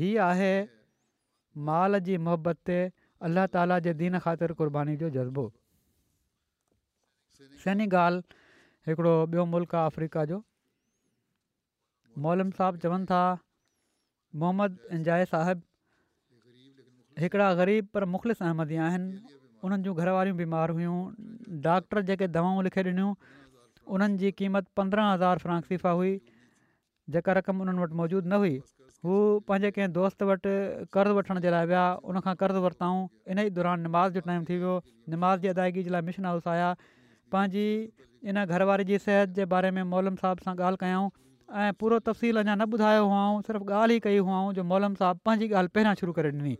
हीअ 0.00 0.22
आहे 0.24 0.52
माल 1.68 1.98
जी 2.08 2.16
मुहबत 2.26 2.58
ते 2.70 2.78
अलाह 3.28 3.46
ताला 3.54 3.78
जे 3.86 3.94
दीन 4.02 4.18
ख़ातिर 4.26 4.52
क़ुर्बानी 4.60 4.96
जो 5.02 5.10
जज़्बो 5.16 5.44
सहनी 7.64 7.88
ॻाल्हि 8.02 8.38
हिकिड़ो 8.90 9.14
ॿियो 9.34 9.44
मुल्क़ 9.54 9.76
आहे 9.80 9.90
अफ्रीका 9.94 10.24
जो 10.32 10.38
मोलम 12.26 12.50
साहब 12.60 12.78
चवनि 12.84 13.06
था 13.12 13.22
मोहम्मद 14.44 14.78
इंजाए 14.98 15.24
साहिबु 15.30 17.22
हिकिड़ा 17.24 17.48
ग़रीब 17.62 17.88
पर 17.94 18.04
मुख़लिस 18.16 18.42
अहमदी 18.50 18.76
आहिनि 18.88 19.38
उन्हनि 19.66 19.88
जूं 19.88 19.94
घर 20.04 20.32
बीमार 20.42 20.70
हुयूं 20.78 20.96
डॉक्टर 21.68 22.02
जेके 22.12 22.28
दवाऊं 22.38 22.62
लिखे 22.68 22.86
ॾिनियूं 22.90 23.90
उन्हनि 23.96 24.16
जी 24.24 24.32
क़ीमत 24.42 24.68
पंद्रहं 24.80 25.10
हज़ार 25.14 25.44
फ़्रांक 25.46 25.88
हुई 25.92 26.14
जेका 27.10 27.32
रक़म 27.42 27.60
उन्हनि 27.62 27.82
वटि 27.82 27.94
मौजूदु 28.00 28.28
न 28.28 28.32
हुई 28.44 28.54
हू 29.06 29.14
पंहिंजे 29.48 29.70
कंहिं 29.76 29.92
दोस्त 29.94 30.22
वटि 30.30 30.50
कर्ज़ु 30.96 31.14
वठण 31.18 31.40
जे 31.46 31.50
लाइ 31.54 31.66
विया 31.70 31.84
उनखां 32.10 32.34
कर्ज़ु 32.42 32.60
वरिताऊं 32.64 33.00
इन 33.34 33.38
ई 33.42 33.50
दौरान 33.58 33.80
निमाज़ 33.86 34.12
जो 34.18 34.20
टाइम 34.26 34.44
थी 34.50 34.58
वियो 34.64 34.74
निमाज़ 35.14 35.40
जी 35.44 35.48
अदायगी 35.54 35.82
जे 35.88 35.90
लाइ 35.94 36.02
मिशन 36.10 36.26
हाउस 36.30 36.46
आया 36.54 36.68
पंहिंजी 37.34 37.66
इन 38.32 38.44
घरवारी 38.46 38.84
जी 38.94 38.98
सिहत 39.06 39.34
जे 39.42 39.48
बारे 39.54 39.70
में 39.78 39.82
मौलम 39.94 40.20
साहब 40.22 40.46
सां 40.46 40.54
ॻाल्हि 40.68 40.82
कयऊं 40.84 41.10
ऐं 41.52 41.72
पूरो 41.82 41.98
तफ़सील 42.10 42.42
अञा 42.46 42.54
न 42.54 42.78
ॿुधायो 42.78 43.10
हुओ 43.14 43.42
सिर्फ़ु 43.50 43.64
ॻाल्हि 43.80 43.96
ई 43.96 44.00
कई 44.06 44.18
हुआ 44.30 44.44
जो 44.60 44.64
मौलम 44.74 44.94
साहब 45.02 45.18
पंहिंजी 45.28 45.50
ॻाल्हि 45.62 45.74
पहिरियां 45.74 45.94
शुरू 46.04 46.12
करे 46.20 46.30
ॾिनी 46.38 46.56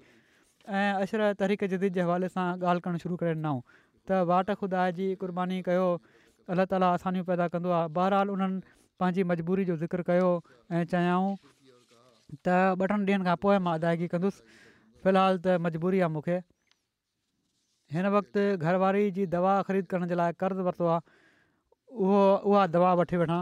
ऐं 0.81 1.07
अशर 1.07 1.27
तरीक़े 1.47 1.69
जदीद 1.77 1.95
जे 2.01 2.03
हवाले 2.09 2.29
सां 2.37 2.51
ॻाल्हि 2.67 2.83
करणु 2.89 2.99
शुरू 3.07 3.17
करे 3.25 3.39
ॾिनऊं 3.39 3.61
त 4.09 4.23
वाट 4.35 4.51
ख़ुदा 4.59 4.91
जी 5.01 5.11
क़ुर्बानी 5.25 5.63
कयो 5.71 5.87
अलाह 6.55 6.67
ताला 6.75 6.93
आसानियूं 7.01 7.31
पैदा 7.35 7.49
कंदो 7.55 7.73
आहे 7.81 7.89
बहरहाल 7.99 8.31
उन्हनि 8.37 8.61
पंहिंजी 9.03 9.23
मजबूरी 9.29 9.65
जो 9.69 9.75
ज़िक्र 9.77 10.03
कयो 10.11 10.31
ऐं 10.79 10.83
चयाऊं 10.91 11.31
त 12.47 12.59
ॿ 12.83 12.85
टनि 12.91 13.07
ॾींहनि 13.07 13.25
खां 13.29 13.35
पोइ 13.45 13.57
मां 13.67 13.73
अदायगी 13.79 14.07
कंदुसि 14.13 14.43
फ़िलहालु 15.05 15.39
त 15.47 15.55
मजबूरी 15.65 16.01
आहे 16.05 16.11
मूंखे 16.17 16.37
हिन 17.97 18.07
वक़्ति 18.17 18.45
घरवारी 18.67 19.03
जी 19.19 19.27
दवा 19.35 19.55
ख़रीद 19.71 19.91
करण 19.95 20.13
जे 20.15 20.19
लाइ 20.23 20.37
कर्ज़ु 20.45 20.67
वरितो 20.69 20.91
आहे 20.93 21.01
उहो 22.05 22.23
उहा 22.53 22.63
दवा 22.79 22.93
वठी 23.03 23.21
वठां 23.25 23.41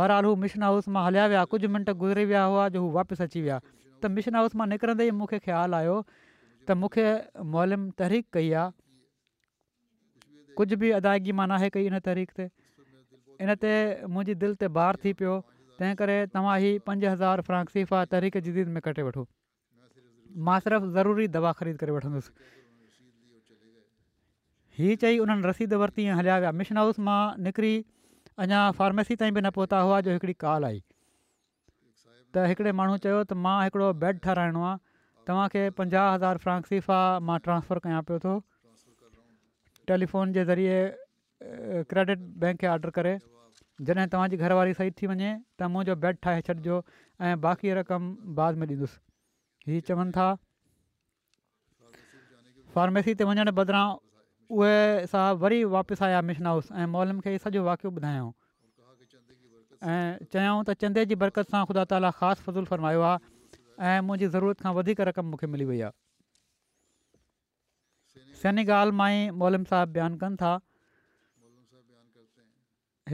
बरहालु 0.00 0.32
हू 0.34 0.38
मिशन 0.46 0.66
हाउस 0.68 0.88
मां 0.98 1.02
हलिया 1.08 1.26
विया 1.34 1.42
कुझु 1.54 1.72
मिंट 1.76 1.90
गुज़री 2.06 2.26
विया 2.32 2.44
हुआ 2.54 2.68
जो 2.78 2.84
हू 2.86 2.92
वापसि 2.98 3.26
अची 3.30 3.42
विया 3.48 3.58
त 3.68 4.16
मिशन 4.18 4.40
हाउस 4.42 4.56
मां 4.62 4.68
निकिरंदे 4.74 5.10
ई 5.12 5.16
मूंखे 5.22 5.38
ख़्यालु 5.48 5.80
आयो 5.84 5.98
त 6.08 6.82
मूंखे 6.84 7.08
मॉल 7.56 7.76
तहरीक 8.04 8.30
कई 8.38 8.54
आहे 8.62 10.34
कुझु 10.62 10.80
बि 10.84 10.94
अदायगी 11.02 11.36
मां 11.42 11.48
नाहे 11.54 11.72
कई 11.78 11.94
तहरीक 12.10 12.38
ते 12.42 12.52
इन 13.42 13.54
ते 13.60 13.72
मुंहिंजी 14.06 14.34
दिलि 14.42 14.54
ते 14.62 14.68
बार 14.78 14.96
थी 15.04 15.12
पियो 15.20 15.34
तंहिं 15.78 15.94
करे 16.00 16.18
तव्हां 16.34 16.54
ई 16.62 16.78
पंज 16.88 17.04
हज़ार 17.12 17.42
फ्रांक 17.48 17.68
सीफ़ा 17.76 18.02
तहरीक 18.14 18.38
जदीद 18.48 18.68
में 18.76 18.82
कटे 18.86 19.02
वठो 19.06 19.24
मां 20.48 20.58
सिर्फ़ु 20.66 20.90
ज़रूरी 20.98 21.26
दवा 21.38 21.52
ख़रीद 21.60 21.82
करे 21.82 21.96
वठंदुसि 21.96 22.32
हीउ 24.78 24.96
चई 25.06 25.18
उन्हनि 25.24 25.48
रसीद 25.50 25.76
वरिती 25.84 26.06
हलिया 26.20 26.38
विया 26.44 26.52
मिशन 26.62 26.80
हाउस 26.82 27.02
मां 27.10 27.18
निकिरी 27.48 27.74
अञा 28.46 28.62
फार्मेसी 28.80 29.16
ताईं 29.22 29.34
बि 29.38 29.44
न 29.46 29.52
पहुता 29.58 29.82
हुआ 29.88 30.00
जो 30.08 30.16
हिकिड़ी 30.16 30.36
कॉल 30.46 30.68
आई 30.70 30.80
त 30.82 32.48
हिकिड़े 32.52 32.72
माण्हू 32.82 32.96
चयो 33.04 33.20
त 33.24 33.42
मां 33.46 33.56
हिकिड़ो 33.66 33.92
बेड 34.04 34.24
ठाराइणो 34.28 34.64
आहे 34.70 34.82
तव्हांखे 35.28 35.66
पंजाह 35.82 36.08
हज़ार 36.14 36.44
फ्रांक 36.46 36.66
सीफ़ा 36.72 36.98
मां 37.30 37.38
ट्रांसफर 37.48 37.84
कयां 37.88 38.02
पियो 38.10 38.24
थो 38.26 38.32
टेलीफोन 39.90 40.32
जे 40.38 40.44
ज़रिए 40.50 40.82
क्रेडिट 41.90 42.18
बैंक 42.42 42.58
खे 42.60 42.66
ऑडर 42.66 42.90
करे 42.98 43.12
जॾहिं 43.86 44.08
तव्हांजी 44.12 44.36
घरवारी 44.36 44.74
सही 44.74 44.90
थी 45.00 45.06
वञे 45.06 45.34
त 45.58 45.62
मुंहिंजो 45.74 45.94
बैड 46.02 46.16
ठाहे 46.22 46.40
छॾिजो 46.46 46.76
ऐं 47.20 47.40
बाक़ी 47.40 47.72
रक़म 47.80 48.02
बाद 48.38 48.54
में 48.58 48.66
ॾींदुसि 48.66 48.98
हीअ 49.70 49.80
चवनि 49.88 50.12
था 50.16 50.26
फार्मेसी 52.74 53.12
ते 53.18 53.24
वञण 53.30 53.50
बदिरां 53.60 53.84
उहे 54.60 55.06
साहु 55.12 55.36
वरी 55.42 55.60
वापसि 55.76 56.04
आया 56.04 56.20
मिशन 56.30 56.46
हाउस 56.46 56.66
ऐं 56.82 56.86
मोलम 56.94 57.18
खे 57.26 57.30
सॼो 57.44 57.60
वाक़ियो 57.70 57.90
ॿुधायऊं 57.98 58.32
ऐं 59.82 60.10
चयऊं 60.32 60.62
त 60.66 60.74
चंदे 60.82 61.02
जी 61.10 61.14
बरक़त 61.22 61.46
सां 61.54 61.62
ख़ुदा 61.70 61.82
ताला 61.92 62.10
ख़ासि 62.20 62.40
फज़ूलु 62.44 62.66
फ़रमायो 62.74 63.00
आहे 63.08 63.16
ऐं 63.96 63.98
मुंहिंजी 64.06 64.26
ज़रूरत 64.36 64.56
खां 64.66 64.72
वधीक 64.80 64.98
रक़म 65.10 65.26
मूंखे 65.32 65.46
मिली 65.54 65.66
वई 65.70 65.80
आहे 65.88 65.94
सनी 68.44 68.64
ॻाल्हि 68.78 68.98
मां 69.02 69.10
ई 69.16 69.18
मोलम 69.44 69.64
साहिबु 69.72 69.94
बयानु 69.98 70.18
कनि 70.24 70.36
था 70.44 70.52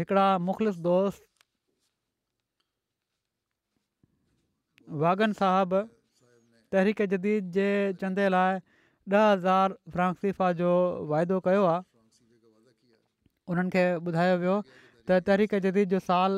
हिकिड़ा 0.01 0.26
मुख़लिस 0.48 0.76
दोस्त 0.84 1.24
वागन 5.03 5.32
साहब 5.40 5.74
तहरीक 6.74 7.03
जदीद 7.14 7.51
जे 7.61 7.66
चंदे 8.03 8.28
लाइ 8.34 8.55
ॾह 9.11 9.22
हज़ार 9.32 9.72
फ्रांसीफ़ा 9.96 10.48
जो 10.61 10.68
वाइदो 11.11 11.36
कयो 11.48 11.62
आहे 11.72 11.82
उन्हनि 13.53 13.70
खे 13.74 13.82
ॿुधायो 14.07 14.34
वियो 14.44 14.55
त 15.09 15.18
तहरीक 15.28 15.53
जदीद 15.66 15.90
जो 15.94 15.98
साल 16.09 16.32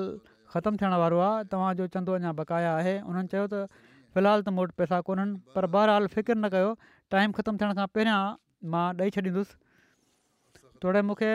ख़तमु 0.55 0.79
थियण 0.81 0.95
वारो 1.03 1.19
आहे 1.27 1.45
तव्हांजो 1.53 1.87
चंदो 1.99 2.15
अञा 2.19 2.33
बक़ाया 2.41 2.71
आहे 2.81 2.95
उन्हनि 3.13 3.29
चयो 3.35 3.45
त 3.53 3.85
फ़िलहालु 4.17 4.41
त 4.49 4.55
मूं 4.57 4.65
वटि 4.65 4.75
पैसा 4.83 4.99
कोन्हनि 5.11 5.55
पर 5.55 5.69
बहरहाल 5.77 6.09
फ़िक्र 6.17 6.51
कयो 6.57 6.71
टाइम 7.17 7.37
ख़तमु 7.39 7.61
थियण 7.63 7.79
खां 7.81 7.87
पहिरियां 7.99 8.67
मां 8.75 8.83
ॾेई 9.07 9.15
छॾींदुसि 9.19 9.57
थोरे 10.87 11.01
मूंखे 11.13 11.31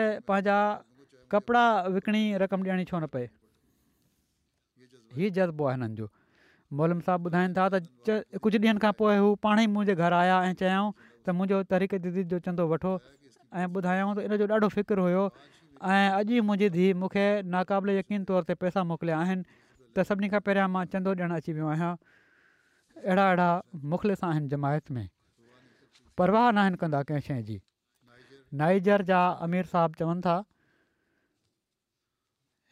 कपिड़ा 1.30 1.64
विकिणी 1.96 2.22
रक़म 2.42 2.62
ॾियणी 2.66 2.84
छो 2.90 2.98
न 2.98 3.06
पए 3.12 3.26
हीउ 5.16 5.30
जज़्बो 5.38 5.64
आहे 5.68 5.76
हिननि 5.76 5.94
जो 6.00 6.08
मोलम 6.80 7.00
साहिबु 7.08 7.28
ॿुधाइनि 7.30 7.54
था 7.58 7.68
त 7.74 7.80
च 8.08 8.40
कुझु 8.44 8.58
ॾींहनि 8.64 8.80
खां 8.84 8.92
पोइ 9.00 9.16
हू 9.24 9.28
पाण 9.44 9.60
ई 9.64 9.66
मुंहिंजे 9.74 9.94
घर 10.04 10.12
आया 10.22 10.36
ऐं 10.48 10.52
चयाऊं 10.62 10.90
त 11.02 11.36
मुंहिंजो 11.38 11.62
तरीक़े 11.74 11.98
दीदी 12.06 12.24
जो 12.32 12.38
चंदो 12.48 12.66
वठो 12.72 12.92
ऐं 13.60 13.66
ॿुधायऊं 13.68 14.14
त 14.18 14.26
इन 14.28 14.36
जो 14.42 14.46
ॾाढो 14.54 14.68
फ़िक्रु 14.76 15.02
हुयो 15.08 15.24
ऐं 15.92 16.08
अॼु 16.18 16.32
ई 16.32 16.40
मुंहिंजी 16.50 16.68
धीउ 16.78 16.96
मूंखे 17.04 17.26
नाक़ाबिले 17.56 17.98
यकीन 17.98 18.24
तौर 18.32 18.42
ते 18.50 18.54
पैसा 18.64 18.84
मोकिलिया 18.90 19.20
आहिनि 19.24 19.44
त 19.96 20.04
सभिनी 20.10 20.28
खां 20.34 20.40
पहिरियां 20.48 20.68
मां 20.76 20.84
चंदो 20.96 21.14
ॾियणु 21.22 21.40
अची 21.42 21.56
वियो 21.60 21.68
आहियां 21.76 21.94
अहिड़ा 23.06 23.24
अहिड़ा 23.28 23.50
मुख़लिस 23.94 24.24
आहिनि 24.32 24.48
जमायत 24.56 24.94
में 24.98 25.04
परवाह 26.18 26.50
न 26.50 26.58
आहिनि 26.66 26.80
कंदा 26.84 27.02
कंहिं 27.10 27.26
शइ 27.30 27.42
जी 27.50 27.58
नाइजर 28.60 29.02
जा 29.12 29.20
अमीर 29.46 29.66
साहबु 29.74 29.98
चवनि 30.02 30.20
था 30.28 30.36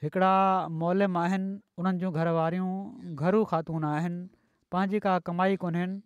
हिकिड़ा 0.03 0.29
मलम 0.81 1.17
आहिनि 1.19 1.61
उन्हनि 1.81 1.99
जूं 2.01 2.11
घरवारियूं 2.13 3.17
घरू 3.17 3.45
ख़ातून 3.53 3.85
आहिनि 3.91 4.19
पंहिंजी 4.75 4.99
का 5.05 5.15
कमाई 5.29 5.57
कोन 5.63 5.77
आहिनि 5.83 5.97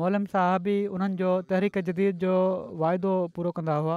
मोलम 0.00 0.24
साहिबी 0.32 0.74
उन्हनि 0.96 1.16
जो 1.20 1.30
तहरीक 1.52 1.78
जदीद 1.86 2.18
जो 2.24 2.34
वाइदो 2.82 3.14
पूरो 3.38 3.52
कंदा 3.60 3.76
हुआ 3.86 3.96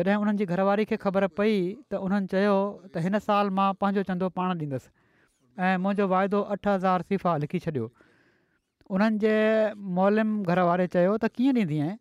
जॾहिं 0.00 0.16
उन्हनि 0.24 0.36
जी 0.42 0.46
घरवारी 0.56 0.84
खे 0.92 0.96
ख़बर 1.06 1.26
पई 1.42 1.54
त 1.56 2.02
उन्हनि 2.08 2.28
चयो 2.34 2.58
त 2.58 3.04
हिन 3.06 3.18
साल 3.28 3.54
मां 3.60 3.68
पंहिंजो 3.84 4.04
चंदो 4.10 4.32
पाण 4.40 4.52
ॾींदसि 4.62 4.92
ऐं 5.70 5.78
मुंहिंजो 5.86 6.10
वाइदो 6.16 6.42
अठ 6.58 6.68
हज़ार 6.74 7.06
सिफ़ा 7.12 7.36
लिखी 7.46 7.62
छॾियो 7.70 7.88
उन्हनि 8.96 9.22
जे 9.28 9.36
मौलम 10.02 10.34
घरवारे 10.54 10.90
चयो 10.98 11.16
त 11.24 11.32
कीअं 11.40 11.56
ॾींदीएं 11.66 11.92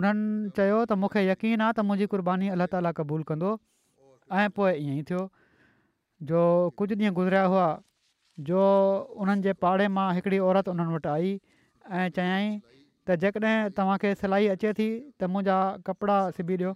उन्हनि 0.00 0.56
चयो 0.60 0.80
त 0.90 1.02
मूंखे 1.04 1.26
यकीन 1.30 1.68
आहे 1.70 1.80
त 1.80 1.88
मुंहिंजी 1.90 2.12
क़ुर्बानी 2.16 2.54
अलाह 2.58 2.74
ताली 2.78 2.98
क़बूल 3.02 3.30
कंदो 3.32 3.56
ऐं 4.32 4.48
पोइ 4.56 4.72
ईअं 4.82 4.92
ई 4.98 5.02
थियो 5.08 5.22
जो 6.28 6.40
कुझु 6.80 6.94
ॾींहं 7.00 7.12
गुज़रिया 7.18 7.42
हुआ 7.54 7.66
जो 8.48 8.60
उन्हनि 9.24 9.42
जे 9.46 9.52
पाड़े 9.64 9.88
मां 9.96 10.06
हिकिड़ी 10.14 10.38
औरत 10.48 10.68
उन्हनि 10.74 10.94
वटि 10.94 11.08
आई 11.08 11.30
ऐं 12.00 12.06
चयाईं 12.18 12.52
त 13.06 13.16
जेकॾहिं 13.24 13.68
तव्हांखे 13.76 14.14
सिलाई 14.22 14.46
अचे 14.54 14.72
थी 14.80 14.88
त 15.20 15.24
मुंहिंजा 15.34 15.58
कपिड़ा 15.88 16.16
सिबी 16.38 16.56
ॾियो 16.56 16.72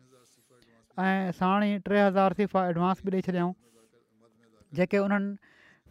ऐं 1.07 1.31
साणी 1.41 1.71
टे 1.89 2.01
हज़ार 2.07 2.33
सिफ़ा 2.41 2.69
एडवांस 2.73 3.01
बि 3.05 3.11
ॾेई 3.17 3.21
छॾियऊं 3.29 3.53
जेके 4.81 4.99
उन्हनि 4.99 5.35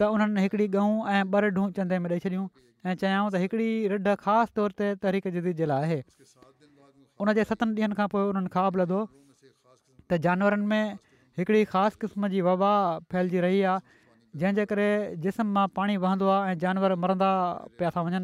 त 0.00 0.10
उन्हनि 0.16 0.40
हिकिड़ी 0.46 0.66
ॻहूं 0.66 0.98
ऐं 1.12 1.22
ॿ 1.22 1.40
रिढूं 1.46 1.64
चंदे 1.78 1.98
में 2.06 2.10
ॾेई 2.10 2.24
छॾियूं 2.26 2.42
ऐं 2.42 2.94
चयाऊं 3.04 3.30
त 3.36 3.42
हिकिड़ी 3.44 3.70
रिढ 3.94 4.10
ख़ासि 4.26 4.56
तौर 4.60 4.76
ते 4.80 4.90
तहरीक 5.04 5.32
जुदी 5.38 5.52
जे 5.62 5.68
लाइ 5.70 5.88
आहे 5.88 5.98
उनजे 6.02 7.46
सतनि 7.52 7.74
ॾींहंनि 7.78 8.00
खां 8.02 8.08
पोइ 8.16 8.26
हुननि 8.30 8.52
ख़्वाबु 8.58 8.82
लधो 8.82 9.00
त 9.14 10.20
जानवरनि 10.28 10.68
में 10.74 11.00
हिकिड़ी 11.40 11.64
ख़ासि 11.72 12.04
क़िस्म 12.04 12.30
जी 12.36 12.44
वबा 12.50 12.70
फैलिजी 13.14 13.40
रही 13.46 13.60
आहे 13.74 13.98
जंहिंजे 14.38 14.64
करे 14.70 14.84
जिस्म 15.26 15.46
मां 15.54 15.66
पाणी 15.76 15.96
वहंदो 16.02 16.26
आहे 16.32 16.52
ऐं 16.54 16.58
जानवर 16.64 16.94
मरंदा 17.04 17.30
पिया 17.78 17.90
था 17.96 18.02
वञनि 18.08 18.20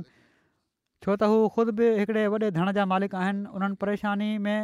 छो 1.05 1.15
त 1.23 1.29
हू 1.33 1.39
ख़ुदि 1.57 1.73
बि 1.81 1.89
हिकिड़े 2.01 2.23
वॾे 2.35 2.51
धण 2.59 2.71
जा 2.79 2.85
मालिक 2.93 3.15
आहिनि 3.23 3.41
उन्हनि 3.61 3.79
परेशानी 3.85 4.29
में 4.47 4.59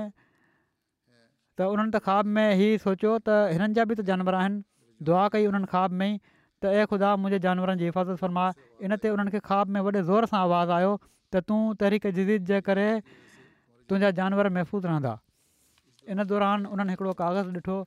त 1.59 1.67
उन्हनि 1.73 1.91
त 1.95 2.03
खाॿ 2.07 2.23
में 2.37 2.47
ई 2.47 2.79
सोचियो 2.85 3.15
त 3.31 3.39
हिननि 3.57 3.79
जा 3.81 3.87
बि 3.91 3.95
त 3.97 4.07
जानवर 4.13 4.39
आहिनि 4.43 4.63
दुआ 5.09 5.25
कई 5.37 5.51
उन्हनि 5.53 5.71
ख्वाब 5.75 5.99
में 6.03 6.09
ई 6.09 6.21
त 6.27 6.75
ऐं 6.79 6.87
ख़ुदा 6.93 7.11
मुंहिंजे 7.25 7.43
जानवरनि 7.49 7.83
जी 7.85 7.91
हिफ़ाज़त 7.91 8.23
फर्माए 8.27 8.87
इन 8.89 8.97
ते 9.03 9.15
उन्हनि 9.17 9.35
खे 9.37 9.41
ख्वा 9.51 9.59
में 9.77 9.81
वॾे 9.89 10.03
ज़ोर 10.11 10.29
सां 10.35 10.41
आवाज़ु 10.47 10.77
आयो 10.79 10.93
त 11.35 11.43
तूं 11.51 11.61
तहरीक 11.83 12.07
जदीद 12.21 12.47
जे 12.53 12.63
करे 12.71 12.89
तुंहिंजा 13.07 14.15
जानवर 14.23 14.51
महफ़ूज़ 14.59 14.87
रहंदा 14.91 15.17
इन 16.17 16.25
दौरान 16.35 16.71
उन्हनि 16.77 16.97
हिकिड़ो 16.97 17.17
कागज़ु 17.25 17.57
ॾिठो 17.59 17.81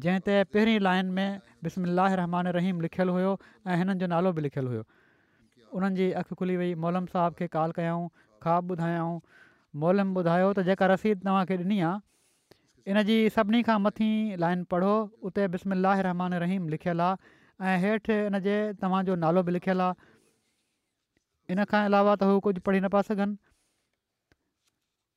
जंहिं 0.00 0.20
ते 0.26 0.34
पहिरीं 0.56 0.74
लाइन 0.82 1.06
में 1.16 1.40
बिमि 1.64 1.94
रहमान 2.18 2.46
रहीम 2.56 2.78
लिखियलु 2.80 3.12
हुयो 3.16 3.30
ऐं 3.68 3.74
हिननि 3.80 3.94
जो 4.02 4.06
नालो 4.12 4.30
बि 4.38 4.42
लिखियलु 4.44 4.70
हुयो 4.72 4.82
उन्हनि 5.80 5.96
जी 5.96 6.04
अखि 6.20 6.36
खुली 6.42 6.56
वई 6.60 6.68
मोलम 6.84 7.06
साहब 7.16 7.34
खे 7.40 7.48
कॉल 7.56 7.72
कयाऊं 7.80 8.06
ख़्वाबु 8.42 8.74
ॿुधायाऊं 8.78 9.18
मोलम 9.84 10.14
ॿुधायो 10.22 10.46
त 10.56 10.64
जेका 10.70 10.88
रसीद 10.94 11.20
तव्हांखे 11.28 11.56
ॾिनी 11.64 11.78
आहे 11.90 12.94
इनजी 12.96 13.18
सभिनी 13.36 13.62
खां 13.68 13.76
मथीं 13.86 14.10
लाइन 14.46 14.64
पढ़ो 14.74 14.94
उते 15.30 15.46
बि 15.52 15.62
रहमान 15.66 16.40
रहीम 16.46 16.68
लिखियलु 16.76 17.08
आहे 17.10 17.70
ऐं 17.72 17.76
हेठि 17.86 18.16
इन 18.32 18.38
जे 18.50 18.56
तव्हांजो 18.82 19.14
नालो 19.28 19.42
बि 19.50 19.56
लिखियलु 19.60 19.88
आहे 19.88 20.10
इनखां 21.56 21.84
अलावा 21.92 22.16
त 22.20 22.30
हू 22.32 22.40
कुझु 22.48 22.64
पढ़ी 22.70 22.80
न 22.82 22.88
पिया 22.96 23.04
सघनि 23.10 23.38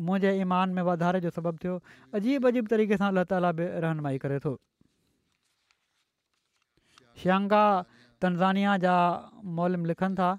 मुंहिंजे 0.08 0.32
ईमान 0.42 0.70
में 0.78 0.84
वाधारे 0.90 1.20
जो 1.26 1.30
सबबु 1.38 1.60
थियो 1.64 1.80
अजीब 2.20 2.48
अजीब 2.52 2.68
तरीक़े 2.76 2.98
सां 3.02 3.10
अलाह 3.14 3.28
ताला 3.34 3.52
बि 3.60 3.68
रहनुमाई 3.86 4.22
करे 4.26 4.40
थो 4.46 4.54
श्यांगा 7.24 7.64
तनज़ानिया 8.22 8.78
जा 8.88 8.96
मोलम 9.60 9.86
लिखनि 9.92 10.16
था 10.22 10.32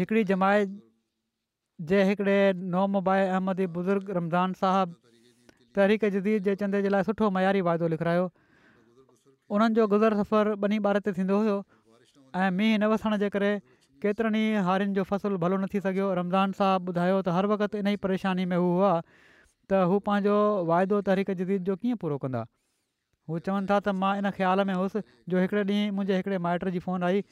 हिकिड़ी 0.00 0.24
जमायत 0.32 0.78
जे 1.92 2.02
हिकिड़े 2.10 2.38
नोम 2.74 3.00
बाए 3.10 3.28
अहमदी 3.36 3.66
बुज़ुर्ग 3.78 4.10
रमज़ान 4.20 4.58
साहबु 4.64 4.98
तहरीक 5.78 6.04
जदीद 6.16 6.46
जे 6.50 6.54
चंदे 6.64 6.82
जे 6.84 6.88
लाइ 6.96 7.06
सुठो 7.12 7.28
मयारी 7.38 7.60
वाइदो 7.70 7.88
लिखारायो 7.96 8.28
उन्हनि 9.54 9.74
जो 9.76 9.86
गुज़र 9.92 10.14
सफ़र 10.22 10.54
ॿिन्ही 10.64 10.78
ॿार 10.88 10.98
ते 11.06 11.12
थींदो 11.14 11.36
हुयो 11.42 11.56
ऐं 12.38 12.50
मींहुं 12.58 12.78
न 12.78 12.86
वसण 12.92 13.16
जे 13.22 13.28
करे 13.36 13.50
केतिरनि 14.02 14.42
ई 14.42 14.62
हारियुनि 14.66 14.94
जो 14.98 15.02
फ़सुलु 15.10 15.38
भलो 15.44 15.56
न 15.56 15.66
थी 15.74 15.80
सघियो 15.86 16.06
रमज़ान 16.22 16.52
साहबु 16.58 16.92
ॿुधायो 16.94 17.16
त 17.26 17.34
हर 17.36 17.48
वक़्तु 17.52 17.78
इन 17.82 17.88
ई 17.90 17.96
परेशानी 18.04 18.44
में 18.52 18.56
हू 18.56 18.68
हुआ 18.74 18.90
त 19.02 19.80
हू 19.92 19.98
पंहिंजो 20.08 20.36
वाइदो 20.70 21.00
तहरीक 21.08 21.32
जदीद 21.40 21.70
जो 21.70 21.76
कीअं 21.82 21.98
पूरो 22.02 22.18
कंदा 22.26 22.42
हू 23.32 23.38
चवनि 23.48 23.70
था 23.72 23.80
त 23.80 23.96
मां 24.02 24.12
इन 24.22 24.30
ख़्याल 24.38 24.62
में 24.70 24.74
हुउसि 24.74 25.02
जो 25.34 25.42
हिकिड़े 25.42 25.64
ॾींहुं 25.72 25.98
मुंहिंजे 25.98 26.20
हिकिड़े 26.22 26.38
माइट 26.46 26.68
जी 26.78 26.84
फ़ोन 26.86 27.08
आई 27.10 27.26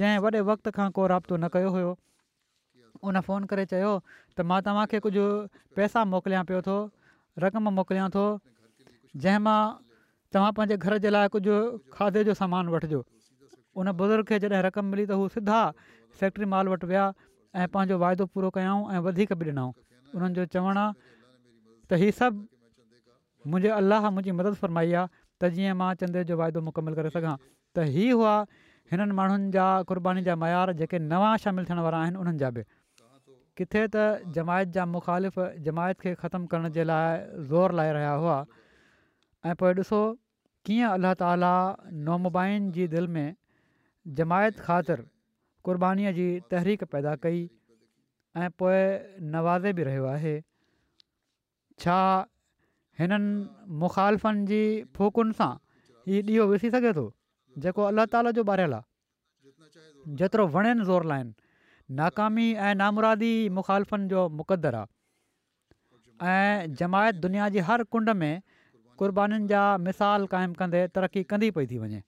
जंहिं 0.00 0.24
वॾे 0.26 0.42
वक़्त 0.52 0.72
खां 0.80 0.88
को 1.00 1.10
राब्तो 1.14 1.40
न 1.44 1.52
कयो 1.58 1.74
हुयो 1.76 1.92
उन 3.12 3.20
फ़ोन 3.28 3.50
करे 3.52 3.68
चयो 3.74 3.92
त 4.14 4.48
मां 4.52 4.60
तव्हांखे 4.70 5.04
कुझु 5.10 5.24
पैसा 5.76 6.04
मोकिलियां 6.16 6.42
पियो 6.52 6.64
थो 6.70 6.78
रक़म 7.46 7.70
मोकिलियां 7.80 8.08
थो 8.18 8.24
जंहिं 9.26 9.56
तव्हां 10.34 10.52
पंहिंजे 10.56 10.76
घर 10.86 10.96
जे 11.04 11.10
लाइ 11.10 11.28
कुझु 11.34 11.54
खाधे 11.94 12.22
जो 12.30 12.34
सामान 12.40 12.68
वठिजो 12.74 12.98
उन 13.74 13.90
बुज़ुर्ग 14.00 14.26
खे 14.30 14.38
जॾहिं 14.44 14.62
रक़म 14.70 14.84
मिली 14.94 15.04
त 15.10 15.16
हू 15.20 15.24
सिधा 15.36 15.56
फैक्ट्री 16.20 16.46
माल 16.54 16.70
वटि 16.72 16.86
विया 16.90 17.04
ऐं 17.62 17.66
पंहिंजो 17.76 17.98
वाइदो 18.02 18.26
पूरो 18.34 18.50
कयाऊं 18.56 18.82
ऐं 18.96 19.00
वधीक 19.06 19.32
बि 19.40 19.48
ॾिनऊं 19.50 19.70
उन्हनि 20.18 20.34
जो 20.38 20.44
चवणु 20.54 20.82
आहे 20.82 21.14
त 21.90 21.98
इहे 21.98 22.10
सभु 22.18 23.50
मुंहिंजे 23.52 23.74
अलाह 23.78 24.08
मुंहिंजी 24.18 24.36
मदद 24.42 24.58
फरमाई 24.62 24.94
आहे 25.02 25.10
त 25.42 25.50
जीअं 25.58 25.74
मां 25.82 25.90
चंदे 26.02 26.24
जो 26.30 26.38
वाइदो 26.42 26.62
मुकमलु 26.68 27.00
करे 27.00 27.12
सघां 27.18 27.34
त 27.78 27.90
इहा 27.90 28.14
हुआ 28.22 28.34
हिननि 28.94 29.18
माण्हुनि 29.22 29.50
जा 29.58 29.66
क़ुर्बानी 29.90 30.24
जा 30.30 30.38
मयार 30.44 30.72
जेके 30.82 31.02
नवा 31.10 31.32
शामिलु 31.46 31.70
थियण 31.72 31.82
वारा 31.88 32.04
आहिनि 32.06 32.22
उन्हनि 32.24 32.44
जा 32.44 32.52
बि 32.58 32.66
किथे 33.62 33.84
त 33.96 34.06
जमायत 34.38 34.78
जा 34.78 34.86
मुखालिफ़ 34.94 35.38
जमायत 35.70 36.00
खे 36.06 36.14
ख़तमु 36.24 36.50
करण 36.54 36.70
जे 36.78 36.88
लाइ 36.90 37.46
ज़ोर 37.52 37.78
लाइ 37.82 37.96
रहिया 37.98 38.14
हुआ 38.24 38.38
ऐं 39.48 39.54
पोइ 39.60 39.72
ॾिसो 39.80 40.00
कीअं 40.68 40.88
अल्लाह 40.96 41.12
ताली 41.20 41.50
नमुबाइन 42.08 42.64
जी 42.78 42.86
दिलि 42.94 43.12
में 43.14 43.28
जमायत 44.18 44.58
ख़ातिर 44.64 45.00
क़ुर्बानीअ 45.68 46.12
जी 46.18 46.26
तहरीक 46.54 46.84
पैदा 46.94 47.14
कई 47.22 47.38
ऐं 48.42 48.50
पोइ 48.62 48.82
नवाज़े 49.36 49.72
बि 49.78 49.86
रहियो 49.88 50.04
आहे 50.16 50.34
छा 51.84 51.96
हिननि 53.00 53.32
मुखालफ़नि 53.84 54.44
जी 54.52 54.60
फोकुनि 55.00 55.38
सां 55.40 55.50
हीउ 56.10 56.22
ॾीओ 56.34 56.46
विसरी 56.52 56.72
सघे 56.76 56.92
थो 57.00 57.06
जेको 57.66 57.88
अलाह 57.94 58.12
ताला 58.16 58.34
जो 58.40 58.44
ॿारियलु 58.56 58.80
आहे 58.82 60.14
जेतिरो 60.22 60.46
वणनि 60.60 60.84
ज़ोर 60.92 61.10
लाइन 61.14 61.32
नाकामी 62.04 62.46
ऐं 62.68 62.76
नामुरादी 62.84 63.32
मुखालफ़नि 63.60 64.12
जो 64.14 64.28
मुक़दरु 64.42 64.84
आहे 64.86 66.38
ऐं 66.44 66.72
जमायत 66.84 67.24
दुनिया 67.26 67.48
जी 67.56 67.64
हर 67.70 67.88
कुंड 67.94 68.16
में 68.22 68.32
क़ुर्बानीुनि 69.00 69.46
जा 69.50 69.60
मिसाल 69.84 70.26
क़ाइमु 70.32 70.54
कंदे 70.60 70.80
तरक़ी 70.96 71.22
कंदी 71.32 71.50
पई 71.58 71.66
थी 71.68 71.78
वञे 71.84 72.00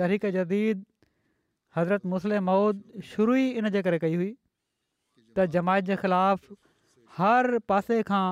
तहरीक 0.00 0.26
जदीद 0.36 0.84
हज़रत 1.76 2.06
मुस्लिम 2.12 2.44
मऊद 2.50 2.84
शुरू 3.12 3.34
ई 3.40 3.46
इनजे 3.62 3.82
करे 3.86 3.98
कई 4.04 4.14
हुई 4.20 4.28
त 4.34 5.46
जमायत 5.58 5.90
जे 5.90 5.96
ख़िलाफ़ 6.02 6.46
हर 7.18 7.50
पासे 7.72 7.98
खां 8.10 8.26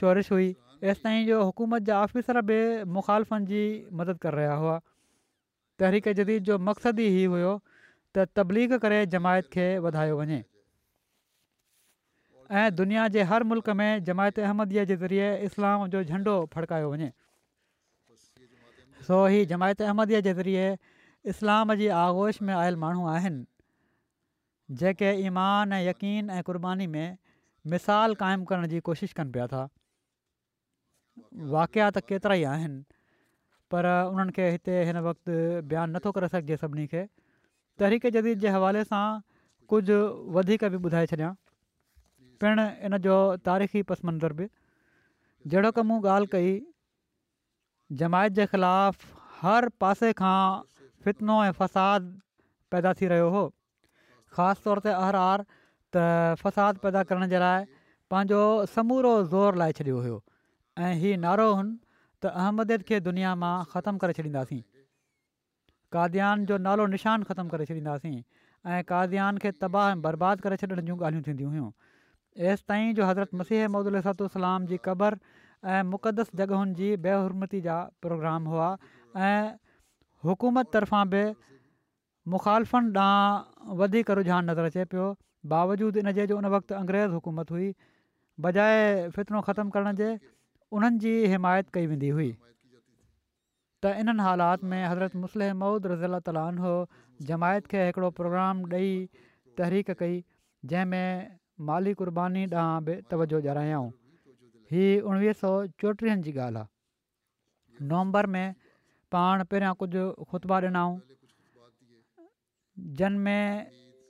शोरिश 0.00 0.32
हुई 0.36 0.50
तेसि 0.82 1.04
ताईं 1.06 1.22
जो 1.32 1.38
हुकूमत 1.50 1.88
जा 1.90 2.00
ऑफ़िसर 2.08 2.42
बि 2.50 2.58
मुखालफ़नि 2.98 3.46
जी 3.52 3.62
मदद 4.02 4.22
करे 4.26 4.42
रहिया 4.42 4.56
हुआ 4.64 4.78
तहरीक 5.84 6.16
जदीद 6.22 6.50
जो 6.50 6.58
मक़सदु 6.70 7.06
ई 7.10 7.14
हीउ 7.18 7.36
हुयो 7.36 7.54
त 7.76 8.30
तबलीग 8.40 8.78
करे 8.86 9.00
जमायत 9.16 9.52
खे 9.56 9.68
वधायो 9.86 10.18
वञे 10.22 10.42
ऐं 12.60 12.74
दुनिया 12.76 13.06
जे 13.12 13.22
हर 13.28 13.42
मुल्क़ 13.50 13.70
में 13.80 14.04
जमायत 14.06 14.38
अहमदीअ 14.46 14.82
जे 14.88 14.96
ज़रिए 15.02 15.28
इस्लाम 15.48 15.84
जो 15.94 16.02
झंडो 16.04 16.32
फड़कायो 16.54 16.88
वञे 16.94 17.08
सो 19.06 19.20
ही 19.34 19.38
जमायत 19.52 19.80
अहमदीअ 19.86 20.20
जे 20.26 20.34
ज़रिए 20.40 20.66
इस्लाम 21.34 21.74
जी 21.82 21.86
आगोश 22.00 22.42
में 22.48 22.52
आयल 22.54 22.76
माण्हू 22.84 23.06
आहिनि 23.14 24.78
जेके 24.82 25.12
ईमान 25.30 25.72
ऐं 25.78 25.80
यकीन 25.86 26.30
ऐं 26.36 26.42
क़ुर्बानी 26.48 26.86
में 26.96 27.06
मिसाल 27.76 28.14
क़ाइमु 28.24 28.44
करण 28.50 28.66
जी 28.74 28.80
कोशिशि 28.88 29.16
कनि 29.20 29.32
पिया 29.38 29.46
था 29.56 29.62
वाक़िया 31.58 31.88
त 31.96 32.04
केतिरा 32.12 32.36
ई 32.42 32.48
आहिनि 32.54 32.82
पर 33.74 33.90
उन्हनि 34.12 34.32
खे 34.40 34.50
हिते 34.56 34.76
हिन 34.90 35.02
वक़्तु 35.08 35.38
बयानु 35.72 35.96
नथो 35.98 36.12
करे 36.18 36.28
सघिजे 36.36 36.60
सभिनी 36.64 36.86
खे 36.94 37.04
तहरीक 37.80 38.06
जदीद 38.18 38.44
जे 38.46 38.54
हवाले 38.58 38.84
सां 38.92 39.06
कुझु 39.74 40.00
वधीक 40.38 40.64
बि 40.76 40.82
ॿुधाए 40.88 41.10
छॾियां 41.14 41.32
पिणु 42.42 42.62
इन 42.86 42.96
जो 43.06 43.16
तारीख़ी 43.48 43.80
पस 43.88 44.00
मंज़र 44.08 44.32
बि 44.38 44.46
जहिड़ो 45.52 45.70
की 45.78 45.82
मूं 45.90 45.98
ॻाल्हि 46.14 46.30
कई 46.34 46.48
जमायत 48.02 48.32
जे 48.38 48.46
ख़िलाफ़ु 48.54 49.10
हर 49.42 49.68
पासे 49.84 50.08
खां 50.20 50.38
फ़ितनो 51.04 51.36
ऐं 51.44 51.52
फ़साद 51.60 52.08
पैदा 52.74 52.92
थी 53.00 53.10
रहियो 53.12 53.28
हो 53.34 53.42
ख़ासि 54.38 54.66
तौर 54.66 54.82
ते 54.86 54.94
अहरार 54.94 55.44
त 55.46 56.08
फ़साद 56.42 56.82
पैदा 56.88 57.02
करण 57.12 57.30
जे 57.34 57.44
लाइ 57.44 57.68
पंहिंजो 58.14 58.40
समूरो 58.74 59.14
ज़ोर 59.36 59.62
लाइ 59.62 59.78
छॾियो 59.80 60.02
हुयो 60.06 60.18
ऐं 60.88 60.92
हीउ 61.04 61.20
नारो 61.26 61.46
हुन 61.60 61.70
त 61.70 62.34
अहमदियत 62.42 62.86
खे 62.90 63.00
दुनिया 63.10 63.36
मां 63.44 63.54
ख़तमु 63.76 64.02
करे 64.06 64.18
छॾींदासीं 64.18 64.60
कादयान 65.98 66.46
जो 66.50 66.60
नालो 66.66 66.90
निशान 66.98 67.30
ख़तमु 67.30 67.54
करे 67.56 67.70
छॾींदासीं 67.72 68.14
ऐं 68.74 68.84
कादयान 68.92 69.40
खे 69.46 69.54
तबाह 69.66 69.90
ऐं 69.94 70.04
बर्बादु 70.10 70.48
करे 70.48 70.62
छॾण 70.64 70.78
जूं 70.92 70.98
ॻाल्हियूं 71.00 71.30
थींदियूं 71.30 71.56
हुयूं 71.56 71.70
एसिताईं 72.40 72.94
जो 72.94 73.04
हज़रत 73.06 73.34
मसीह 73.40 73.66
मौदलातलाम 73.68 74.66
जी 74.66 74.76
क़बर 74.84 75.16
ऐं 75.70 75.82
मुक़दस 75.88 76.30
जॻहुनि 76.40 76.74
जी 76.80 76.86
बेहरमती 77.06 77.60
जा 77.66 77.74
प्रोग्राम 78.06 78.44
हुआ 78.54 78.68
ऐं 79.16 79.52
हुकूमत 80.30 80.70
तरफ़ां 80.76 81.08
बि 81.14 81.24
मुखालफ़ुनि 82.34 82.98
ॾांहुं 82.98 83.76
वधीक 83.82 84.10
रुझान 84.20 84.50
नज़र 84.50 84.70
अचे 84.72 84.84
पियो 84.94 85.06
बावजूदु 85.52 85.98
इनजे 86.04 86.26
जो 86.32 86.36
उन 86.38 86.46
वक़्तु 86.54 86.74
अंग्रेज़ 86.74 87.10
हुकूमत 87.18 87.50
हुई 87.56 87.68
बजाए 88.46 88.80
फितनो 89.18 89.40
ख़तमु 89.50 89.70
करण 89.76 89.96
जे 90.00 90.08
उन्हनि 90.78 91.14
हिमायत 91.34 91.68
कई 91.78 91.86
वेंदी 91.92 92.08
हुई 92.20 92.30
त 93.84 93.94
इन्हनि 94.04 94.22
हालात 94.28 94.64
में 94.72 94.78
हज़रत 94.86 95.16
मुसलह 95.26 95.54
मौद 95.66 95.86
रज़ील 95.94 96.18
ताल 96.30 96.72
जमायत 97.32 97.66
खे 97.76 97.86
हिकिड़ो 97.90 98.10
प्रोग्राम 98.22 98.66
ॾेई 98.80 98.96
तहरीक 99.58 99.90
कई 100.02 100.20
जंहिंमें 100.72 101.38
माली 101.68 101.92
क़बानीबानी 101.98 102.42
ॾांहुांहांह 102.50 102.80
बि 102.86 102.94
तवजो 103.10 103.38
ॼाणायाऊं 103.42 103.90
हीअ 104.70 105.02
उणिवीह 105.08 105.32
सौ 105.40 105.50
चोटीहनि 105.80 106.22
जी 106.26 106.32
ॻाल्हि 106.38 106.60
आहे 106.60 107.84
नवंबर 107.90 108.26
में 108.34 108.54
पाण 109.14 109.42
पहिरियां 109.50 109.74
कुझु 109.80 110.02
ख़ुतबा 110.30 110.56
ॾिनऊं 110.60 110.96
जनमें 112.98 113.46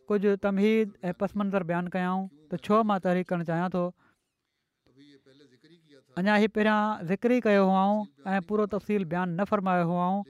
कुझु 0.09 0.31
तमहीद 0.45 0.87
ऐं 1.09 1.13
पस 1.21 1.31
मंज़र 1.39 1.63
बयानु 1.71 1.91
कयाऊं 1.97 2.23
त 2.53 2.55
छो 2.69 2.79
मां 2.91 2.99
तहरीक 3.07 3.29
करणु 3.33 3.45
चाहियां 3.51 3.69
थो 3.77 3.85
अञा 6.23 6.35
हीउ 6.45 6.55
पहिरियां 6.57 6.81
ज़िक्री 7.13 7.41
कयो 7.49 7.65
हुआऊं 7.73 8.01
ऐं 8.33 8.41
पूरो 8.49 8.67
तफ़सील 8.79 9.05
बयानु 9.13 9.33
न 9.37 9.45
फ़रमायो 9.53 9.85
हुअऊं 9.93 10.25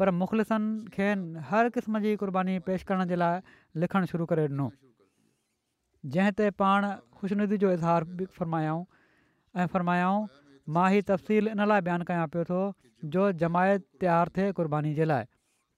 पर 0.00 0.10
मुख़लिसनि 0.22 0.96
खेनि 0.96 1.46
हर 1.52 1.70
क़िस्म 1.78 2.00
जी 2.08 2.16
क़ुर्बानी 2.24 2.58
पेश 2.70 2.88
करण 2.92 3.08
जे 3.14 3.20
लाइ 3.22 3.44
लिखणु 3.84 4.12
शुरू 4.14 4.30
करे 4.32 4.48
ॾिनो 4.50 4.70
जंहिं 6.12 6.32
ते 6.38 6.48
पाण 6.60 6.86
ख़ुशिनदी 7.18 7.56
जो 7.60 7.70
इज़हार 7.72 8.04
बि 8.16 8.24
फ़रमायाऊं 8.38 8.82
ऐं 9.60 9.66
फ़र्मायाऊं 9.74 10.26
मां 10.78 10.88
हीउ 10.94 11.02
तफ़सील 11.10 11.48
इन 11.52 11.64
लाइ 11.70 11.80
बयानु 11.86 12.04
कयां 12.10 12.26
पियो 12.34 12.44
थो 12.50 12.58
जो 13.16 13.30
जमायत 13.44 13.86
तयारु 14.04 14.34
थिए 14.36 14.52
क़ुर्बानी 14.58 14.92
जे 14.98 15.06
लाइ 15.10 15.24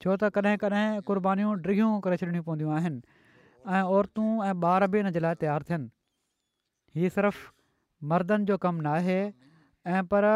छो 0.03 0.15
त 0.23 0.29
कॾहिं 0.39 0.57
कॾहिं 0.65 0.99
क़ुर्बानीूं 1.09 1.51
ड्रिगियूं 1.67 1.91
करे 2.07 2.17
छॾिणियूं 2.23 2.43
पवंदियूं 2.49 2.73
आहिनि 2.79 3.01
ऐं 3.77 3.81
औरतूं 3.99 4.27
ऐं 4.49 4.53
ॿार 4.71 4.87
बि 4.95 4.99
इन 5.05 5.09
जे 5.19 5.23
लाइ 5.27 5.39
तयारु 5.45 5.69
थियनि 5.71 5.89
हीअ 6.99 7.13
सिर्फ़ 7.19 7.41
मर्दनि 8.13 8.51
जो 8.51 8.57
कमु 8.67 8.83
न 8.89 8.93
आहे 8.99 9.19
ऐं 9.95 10.03
पर 10.11 10.29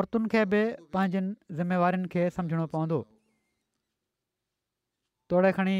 औरतुनि 0.00 0.34
खे 0.34 0.44
बि 0.56 0.64
पंहिंजनि 0.98 1.56
ज़िमेवारियुनि 1.62 2.12
खे 2.16 2.28
समुझणो 2.40 2.66
पवंदो 2.76 2.98
तोड़े 5.30 5.52
खणी 5.58 5.78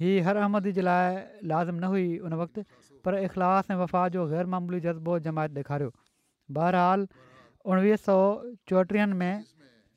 हीअ 0.00 0.24
हर 0.26 0.36
अहमद 0.42 0.66
जे 0.78 0.82
लाइ 0.88 1.24
लाज़िम 1.52 1.74
न 1.74 1.84
हुई 1.92 2.04
उन 2.28 2.34
वक़्तु 2.40 2.62
पर 3.04 3.14
इख़लास 3.18 3.70
ऐं 3.70 3.76
वफ़ा 3.80 4.08
जो 4.16 4.26
गैरमामूली 4.32 4.80
जज़्बो 4.86 5.18
जमायत 5.26 5.54
ॾेखारियो 5.62 5.92
बहरहाल 6.58 7.06
उणिवीह 7.72 7.96
सौ 8.06 8.16
चोटीहनि 8.72 9.12
में 9.22 9.44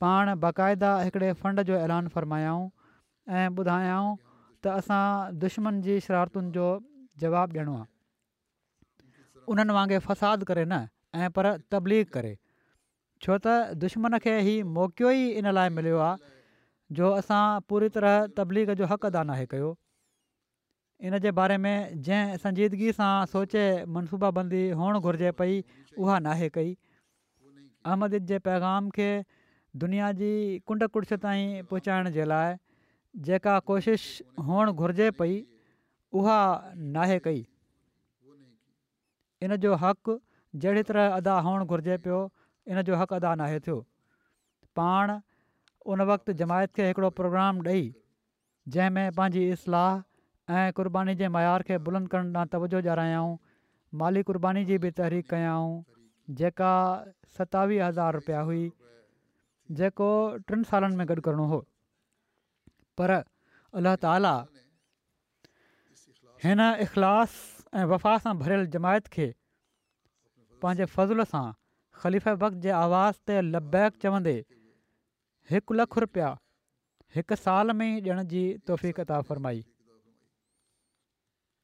पाण 0.06 0.34
बाक़ाइदा 0.46 0.92
हिकिड़े 1.08 1.32
फ़ंड 1.42 1.64
जो 1.72 1.76
ऐलान 1.82 2.08
फ़रमायाऊं 2.18 2.68
ऐं 3.40 3.48
ॿुधायऊं 3.58 4.16
त 4.64 4.68
असां 4.84 5.40
दुश्मन 5.46 5.82
जी 5.90 6.00
शरारतुनि 6.08 6.52
जो 6.58 6.68
जवाबु 7.26 7.54
ॾियणो 7.60 7.76
आहे 7.82 7.92
उन्हनि 9.54 9.74
वांगुरु 9.80 10.00
फ़साद 10.08 10.44
करे 10.52 10.66
न 10.72 11.24
ऐं 11.24 11.30
पर 11.38 11.52
तबलीग 11.76 12.08
करे 12.18 12.34
छो 13.26 13.38
त 13.38 13.80
दुश्मन 13.86 14.18
खे 14.26 14.36
इहो 14.54 14.58
मौक़ियो 14.80 15.10
ई 15.22 15.30
इन 15.44 15.54
लाइ 15.60 15.70
मिलियो 15.80 16.00
आहे 16.08 16.36
जो 17.00 17.12
असां 17.22 17.42
पूरी 17.74 17.90
तरह 17.98 18.26
तबलीग 18.40 18.74
जो 18.84 18.92
हक़ 18.94 19.06
अदा 19.14 19.26
आहे 19.36 19.46
कयो 19.56 19.74
इन 21.04 21.18
जे 21.20 21.30
बारे 21.38 21.58
में 21.58 22.02
जंहिं 22.06 22.38
संजीदगी 22.42 22.92
सां 22.96 23.12
सोचे 23.30 23.62
मनसूबाबंदी 23.94 24.60
हुअणु 24.82 25.00
घुरिजे 25.12 25.30
पई 25.40 25.54
उहा 26.02 26.18
नाहे 26.26 26.50
कई 26.58 26.76
अहमदिद 27.86 28.26
जे 28.32 28.38
पैगाम 28.48 28.90
खे 28.98 29.08
दुनिया 29.84 30.10
जी 30.20 30.30
कुंड 30.72 30.86
कुर्छ 30.98 31.14
ताईं 31.24 31.48
पहुचाइण 31.72 32.10
जे 32.18 32.26
लाइ 32.32 32.56
जेका 33.30 33.56
कोशिशि 33.70 34.26
हुअणु 34.50 34.74
घुरिजे 34.84 35.08
पई 35.24 35.34
उहा 36.22 36.38
नाहे 37.00 37.18
कई 37.30 37.42
इन 39.48 39.56
जो 39.66 39.74
हक़ 39.86 40.14
जहिड़ी 40.64 40.84
तरह 40.92 41.16
अदा 41.22 41.40
हुअणु 41.50 41.66
घुर्जे 41.76 41.98
पियो 42.06 42.20
इन 42.74 42.82
जो 42.92 42.96
हक़ 43.02 43.14
अदा 43.20 43.34
नाहे 43.42 43.60
थियो 43.68 43.80
पाण 44.80 45.18
उन 45.94 46.02
वक़्ति 46.14 46.34
जमायत 46.46 46.74
खे 46.80 46.88
हिकिड़ो 46.92 47.10
प्रोग्राम 47.24 47.66
ॾेई 47.68 47.82
जंहिंमें 48.76 49.12
पंहिंजी 49.20 49.50
इस्लाह 49.58 50.02
ऐं 50.50 50.72
क़ुर्बानी 50.74 51.14
जे 51.16 51.28
मयार 51.30 51.62
खे 51.64 51.78
बुलंद 51.86 52.08
करण 52.10 52.34
ॾांहुं 52.36 52.48
तवजो 52.54 52.80
ॼाणायाऊं 52.82 53.36
माली 54.02 54.24
क़ुर्बानी 54.30 54.64
जी 54.66 54.78
बि 54.84 54.90
तहरीक 55.00 55.30
कयाऊं 55.30 55.74
जेका 56.42 56.72
सतावीह 57.38 57.86
हज़ार 57.88 58.14
रुपया 58.14 58.40
हुई 58.50 58.70
जेको 59.80 60.08
टिनि 60.48 60.64
सालनि 60.72 60.96
में 60.96 61.06
गॾु 61.10 61.22
करिणो 61.28 61.46
हो 61.54 61.60
पर 62.98 63.12
अलाह 63.82 63.96
ताला 64.08 64.34
हिन 66.44 66.62
इख़लास 66.88 67.38
ऐं 67.76 67.86
वफ़ा 67.96 68.18
सां 68.26 68.34
भरियलु 68.40 68.66
जमायत 68.78 69.08
खे 69.18 69.28
पंहिंजे 70.62 70.86
फज़ुल 70.98 71.24
सां 71.34 71.46
ख़लीफ़ 72.04 72.46
जे 72.66 72.72
आवाज़ 72.84 73.20
ते 73.28 73.42
लबैक 73.56 74.02
चवंदे 74.06 74.36
हिकु 75.52 75.74
लखु 75.82 76.00
रुपया 76.10 76.36
हिकु 77.16 77.36
साल 77.48 77.72
में 77.82 77.88
ई 77.92 78.00
ॾियण 78.02 78.24
जी 78.34 78.44
तोफ़ी 78.70 78.92
क़ता 79.00 79.22
फ़रमाई 79.30 79.64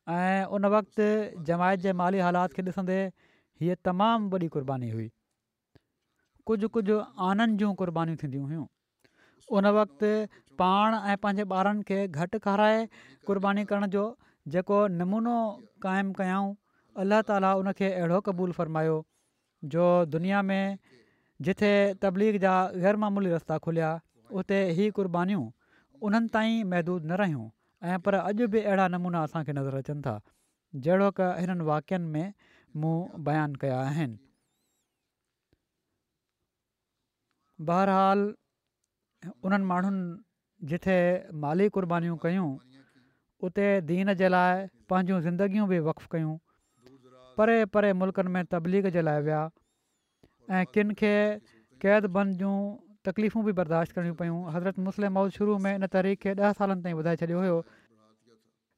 ऐं 0.10 0.44
उन 0.56 0.66
वक़्ति 0.66 1.44
जमायत 1.46 1.80
जे 1.80 1.92
माली 2.00 2.20
हालात 2.20 2.54
खे 2.56 2.62
ॾिसंदे 2.70 3.00
हीअ 3.62 3.76
तमामु 3.86 4.30
वॾी 4.32 4.48
क़ुर्बानी 4.54 4.90
हुई 4.90 5.10
कुझु 6.48 6.68
कुझु 6.78 7.00
आनंद 7.30 7.58
जूं 7.60 7.74
क़ुर्बानीूं 7.82 8.16
थींदियूं 8.22 8.46
हुयूं 8.52 8.66
उन 9.60 9.68
वक़्तु 9.80 10.12
पाण 10.62 10.96
ऐं 11.12 11.16
पंहिंजे 11.26 11.46
ॿारनि 11.56 11.84
खे 11.90 11.98
घटि 12.20 12.40
खाराए 12.46 12.80
क़ुर्बानी 13.28 13.64
करण 13.74 13.88
जो 13.98 14.04
जेको 14.56 14.78
नमूनो 15.02 15.36
क़ाइमु 15.88 16.14
कयाऊं 16.22 16.56
अलाह 17.04 17.22
ताला 17.34 17.52
उनखे 17.64 17.92
अहिड़ो 17.98 18.20
क़बूलु 18.30 18.58
फ़रमायो 18.60 18.96
जो 19.76 19.90
दुनिया 20.16 20.42
में 20.54 20.64
जिथे 21.50 21.72
तबलीग 22.06 22.40
जा 22.48 22.56
ग़ैरमामूली 22.88 23.36
रस्ता 23.36 23.58
खुलिया 23.68 23.92
उते 24.42 24.64
हीअ 24.80 24.90
क़ुर्बानीूं 25.02 25.46
उन्हनि 26.08 26.36
ताईं 26.40 26.58
न 26.72 27.22
रहियूं 27.26 27.46
ऐं 27.84 27.98
पर 28.02 28.14
अॼु 28.14 28.48
बि 28.52 28.60
अहिड़ा 28.62 28.88
नमूना 28.88 29.22
असांखे 29.24 29.54
नज़र 29.54 29.76
अचनि 29.78 30.02
था 30.06 30.20
जहिड़ो 30.76 31.10
का 31.20 31.28
हिननि 31.40 31.64
वाक्यनि 31.64 32.08
में 32.14 32.34
मूं 32.82 32.96
बयानु 33.26 33.58
कया 33.62 33.80
आहिनि 33.82 34.18
बहरहाल 37.70 38.20
उन्हनि 39.46 39.66
माण्हुनि 39.66 40.04
जिथे 40.70 40.98
माली 41.44 41.70
क़ुर्बानीूं 41.78 42.18
कयूं 42.26 42.50
उते 43.46 43.66
दीन 43.92 44.14
जे 44.22 44.28
लाइ 44.30 44.68
पंहिंजूं 44.90 45.20
ज़िंदगियूं 45.30 45.68
बि 45.70 45.80
वफ़ु 45.90 46.08
कयूं 46.12 46.38
परे 47.38 47.58
परे 47.74 47.94
मुल्क़नि 48.02 48.30
में 48.36 48.46
तबलीग 48.54 48.88
जे 48.98 49.02
लाइ 49.02 49.22
विया 49.30 49.44
ऐं 50.58 50.66
किन 50.74 50.94
खे 51.02 51.14
क़ैद 51.82 52.08
जूं 52.42 52.56
तकलीफ़ूं 53.08 53.44
बि 53.48 53.52
बर्दाश्त 53.58 53.96
करणियूं 53.98 54.16
पियूं 54.22 54.38
हज़रत 54.54 54.86
मुस्लिम 54.86 55.14
माउ 55.18 55.30
शुरू 55.36 55.58
में 55.66 55.76
इन 55.80 55.88
तहरीक 55.96 56.24
खे 56.24 56.32
ॾह 56.40 56.56
सालनि 56.58 56.84
ताईं 56.88 56.98
वधाए 57.02 57.20
छॾियो 57.22 57.44
हुयो 57.44 57.58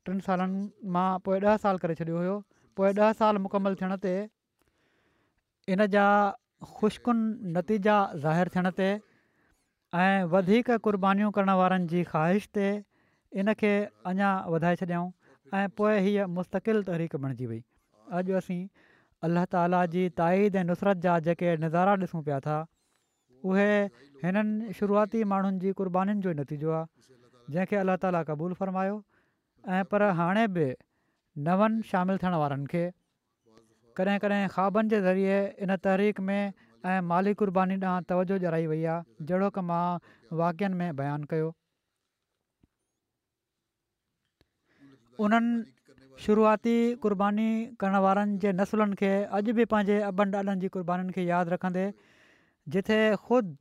टिनि 0.10 0.26
सालनि 0.26 0.62
मां 0.98 1.06
पोइ 1.28 1.38
ॾह 1.46 1.58
साल 1.64 1.82
करे 1.86 1.96
छॾियो 2.02 2.20
हुयो 2.20 2.36
पोइ 2.82 2.92
ॾह 3.00 3.16
साल 3.24 3.42
मुकमल 3.48 3.78
थियण 3.82 3.96
ते 4.06 4.14
इन 5.76 5.88
जा 5.98 6.06
ख़ुशकुन 6.68 7.30
नतीजा 7.58 7.98
ज़ाहिर 8.26 8.54
थियण 8.58 8.72
ते 8.82 8.90
ऐं 10.04 10.32
वधीक 10.38 10.78
कुर्बानीूं 10.90 11.34
करण 11.40 11.56
वारनि 11.64 11.90
जी 11.96 12.04
ख़्वाहिश 12.12 12.52
ते 12.60 12.68
इनखे 13.44 13.74
अञा 14.14 14.32
वधाए 14.58 14.82
छॾियऊं 14.84 15.14
ऐं 15.62 15.76
पोइ 15.82 16.00
हीअ 16.10 16.30
मुस्तक़िल 16.40 16.86
तहरीक 16.92 17.24
बणिजी 17.26 17.52
वई 17.54 17.62
अॼु 18.22 18.40
असीं 18.44 18.62
अलाह 19.30 19.54
ताला 19.58 19.82
जी 19.96 20.06
ताईद 20.22 20.56
ऐं 20.64 20.68
नुसरत 20.74 21.06
जा 21.08 21.20
जेके 21.30 21.56
नज़ारा 21.66 21.98
ॾिसूं 22.06 22.22
पिया 22.30 22.44
था 22.50 22.60
उहे 23.44 23.72
हिननि 24.24 24.74
शुरूआती 24.78 25.24
माण्हुनि 25.32 25.60
जी 25.64 25.72
क़ुर्बानीुनि 25.80 26.22
जो 26.24 26.32
नतीजो 26.40 26.70
आहे 26.76 26.86
जंहिंखे 27.54 27.76
अलाह 27.84 27.96
ताला 28.04 28.22
क़बूल 28.30 28.54
फ़रमायो 28.60 28.96
ऐं 29.76 29.84
पर 29.92 30.02
हाणे 30.20 30.46
बि 30.56 30.66
नवनि 31.48 31.84
शामिलु 31.92 32.18
थियण 32.24 32.34
वारनि 32.44 32.66
खे 32.72 32.84
कॾहिं 33.98 34.20
कॾहिं 34.24 34.48
ख़्वाबनि 34.54 34.88
जे 34.94 35.00
ज़रिए 35.08 35.38
इन 35.64 35.76
तहरीक 35.84 36.20
में 36.28 36.52
ऐं 36.86 37.00
माली 37.12 37.34
क़ुर्बानी 37.40 37.76
ॾांहुं 37.80 38.04
तवजो 38.12 38.38
जराई 38.44 38.68
वई 38.72 38.84
आहे 38.92 39.26
जहिड़ो 39.32 39.50
की 39.58 39.62
मां 39.72 40.00
वाक्यनि 40.42 40.76
में 40.82 40.96
बयानु 41.00 41.26
कयो 41.32 41.50
उन्हनि 45.24 45.64
शुरूआती 46.26 46.76
क़ुर्बानी 47.04 47.50
करण 47.80 47.96
वारनि 48.06 48.38
जे 48.44 48.52
नसुलनि 48.60 48.96
खे 49.02 49.12
अॼु 49.38 49.54
बि 49.60 49.66
पंहिंजे 49.74 50.00
अॿनि 50.12 50.32
ॾाॾनि 50.38 50.60
जी 50.64 50.68
क़ुर्बानीुनि 50.76 51.14
खे 51.18 51.22
यादि 51.34 51.52
रखंदे 51.56 51.86
जिथे 52.76 52.96
ख़ुदि 53.16 53.58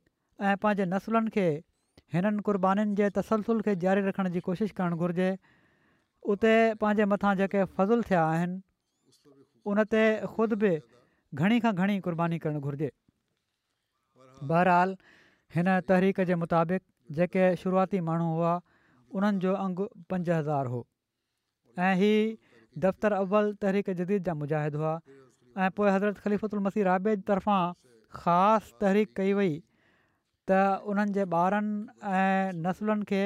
ऐं 0.47 0.55
पंहिंजे 0.63 0.85
नसुलनि 0.93 1.31
खे 1.35 1.45
हिननि 2.15 2.41
क़ुर्बानीुनि 2.47 2.95
जे 2.99 3.09
तसलसुल 3.17 3.61
खे 3.67 3.75
जारी 3.83 4.01
रखण 4.07 4.29
जी 4.35 4.39
कोशिशि 4.47 4.75
करणु 4.79 4.97
घुरिजे 5.05 5.29
उते 6.33 6.53
पंहिंजे 6.83 7.07
मथां 7.13 7.31
जेके 7.41 7.63
फज़ल 7.77 8.03
थिया 8.09 8.23
आहिनि 8.33 8.59
उन 9.73 9.83
ते 9.95 10.03
ख़ुदि 10.33 10.59
बि 10.65 10.73
घणी 11.41 11.59
खां 11.65 11.73
घणी 11.85 11.97
क़ुर्बानी 12.09 12.39
करणु 12.45 12.61
घुरिजे 12.69 12.91
बहरहाल 14.53 14.95
हिन 15.57 15.71
तहरीक 15.91 16.21
जे 16.31 16.37
मुताबिक़ 16.43 16.83
जेके 17.19 17.49
शुरूआती 17.63 18.01
माण्हू 18.11 18.29
हुआ 18.37 18.53
उन्हनि 19.19 19.45
जो 19.47 19.55
अंगु 19.65 19.89
पंज 20.13 20.29
हज़ार 20.37 20.71
हो 20.75 20.85
ऐं 21.87 21.91
इहा 22.05 22.63
दफ़्तरु 22.85 23.23
अव्वल 23.25 23.53
तहरीक 23.65 23.91
जदीद 24.01 24.29
जा 24.31 24.37
मुजाहिद 24.43 24.81
हुआ 24.81 24.95
ऐं 25.11 25.69
पोइ 25.79 25.91
हज़रत 25.97 26.25
ख़लीफ़ल 26.25 26.67
मसी 26.67 26.83
राबे 26.89 27.15
जी 27.29 27.39
ख़ासि 28.15 28.71
तहरीक 28.81 29.11
कई 29.21 29.33
वई 29.39 29.49
त 30.51 30.59
उन्हनि 30.91 31.13
जे 31.17 31.23
ॿारनि 31.39 31.73
ऐं 32.19 32.61
नसुलनि 32.67 33.05
खे 33.11 33.23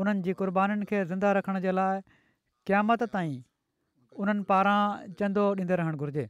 उन्हनि 0.00 0.20
जी 0.26 0.32
क़ुर्बानीुनि 0.40 0.86
खे 0.90 0.98
ज़िंदा 1.12 1.28
रखण 1.40 1.58
जे 1.66 1.72
लाइ 1.78 1.94
क़त 2.70 3.04
ताईं 3.14 3.32
उन्हनि 4.22 4.46
पारां 4.50 4.78
चंदो 5.20 5.44
ॾींदे 5.60 5.76
रहणु 5.82 5.96
घुरिजे 6.04 6.24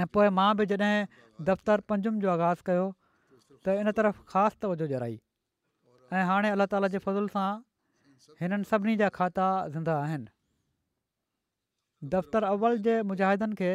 ऐं 0.00 0.06
पोइ 0.16 0.28
मां 0.38 0.48
बि 0.60 0.64
जॾहिं 0.72 1.06
दफ़्तरु 1.50 1.86
पंजुम 1.92 2.14
जो 2.24 2.28
आगाज़ 2.36 2.60
कयो 2.70 2.86
त 3.66 3.68
इन 3.84 3.88
तरफ़ 4.00 4.16
ख़ासि 4.32 4.56
तवजो 4.64 4.86
जराई 4.94 5.16
ऐं 6.20 6.24
हाणे 6.32 6.48
अलाह 6.56 6.68
ताला 6.74 6.88
जे 6.96 7.02
फज़ुल 7.08 7.28
सां 7.36 7.48
हिननि 8.40 8.64
सभिनी 8.72 8.94
जा 9.02 9.08
खाता 9.20 9.46
ज़िंदा 9.76 9.94
आहिनि 10.08 10.30
दफ़्तरु 12.16 12.48
अव्वल 12.54 12.74
जे 12.90 12.96
मुजाहिदनि 13.12 13.60
खे 13.62 13.72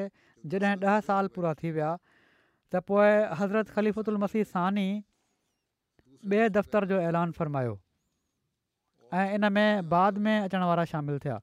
जॾहिं 0.56 0.76
ॾह 0.94 0.98
साल 1.12 1.26
पूरा 1.38 1.54
थी 1.64 1.72
विया 1.80 1.94
त 2.74 2.80
पोइ 2.90 3.10
हज़रत 3.40 3.70
ख़लीफ़ुतुल 3.76 4.18
मसीह 4.26 4.44
सानी 4.54 4.88
ॿिए 6.26 6.50
दफ़्तर 6.58 6.86
जो 6.92 6.98
ऐलान 7.10 7.32
फ़रमायो 7.38 7.74
ऐं 9.14 9.34
इन 9.38 9.50
में 9.58 9.90
बाद 9.90 10.18
में 10.28 10.36
अचण 10.46 10.64
वारा 10.70 10.84
शामिलु 10.94 11.20
थिया 11.26 11.36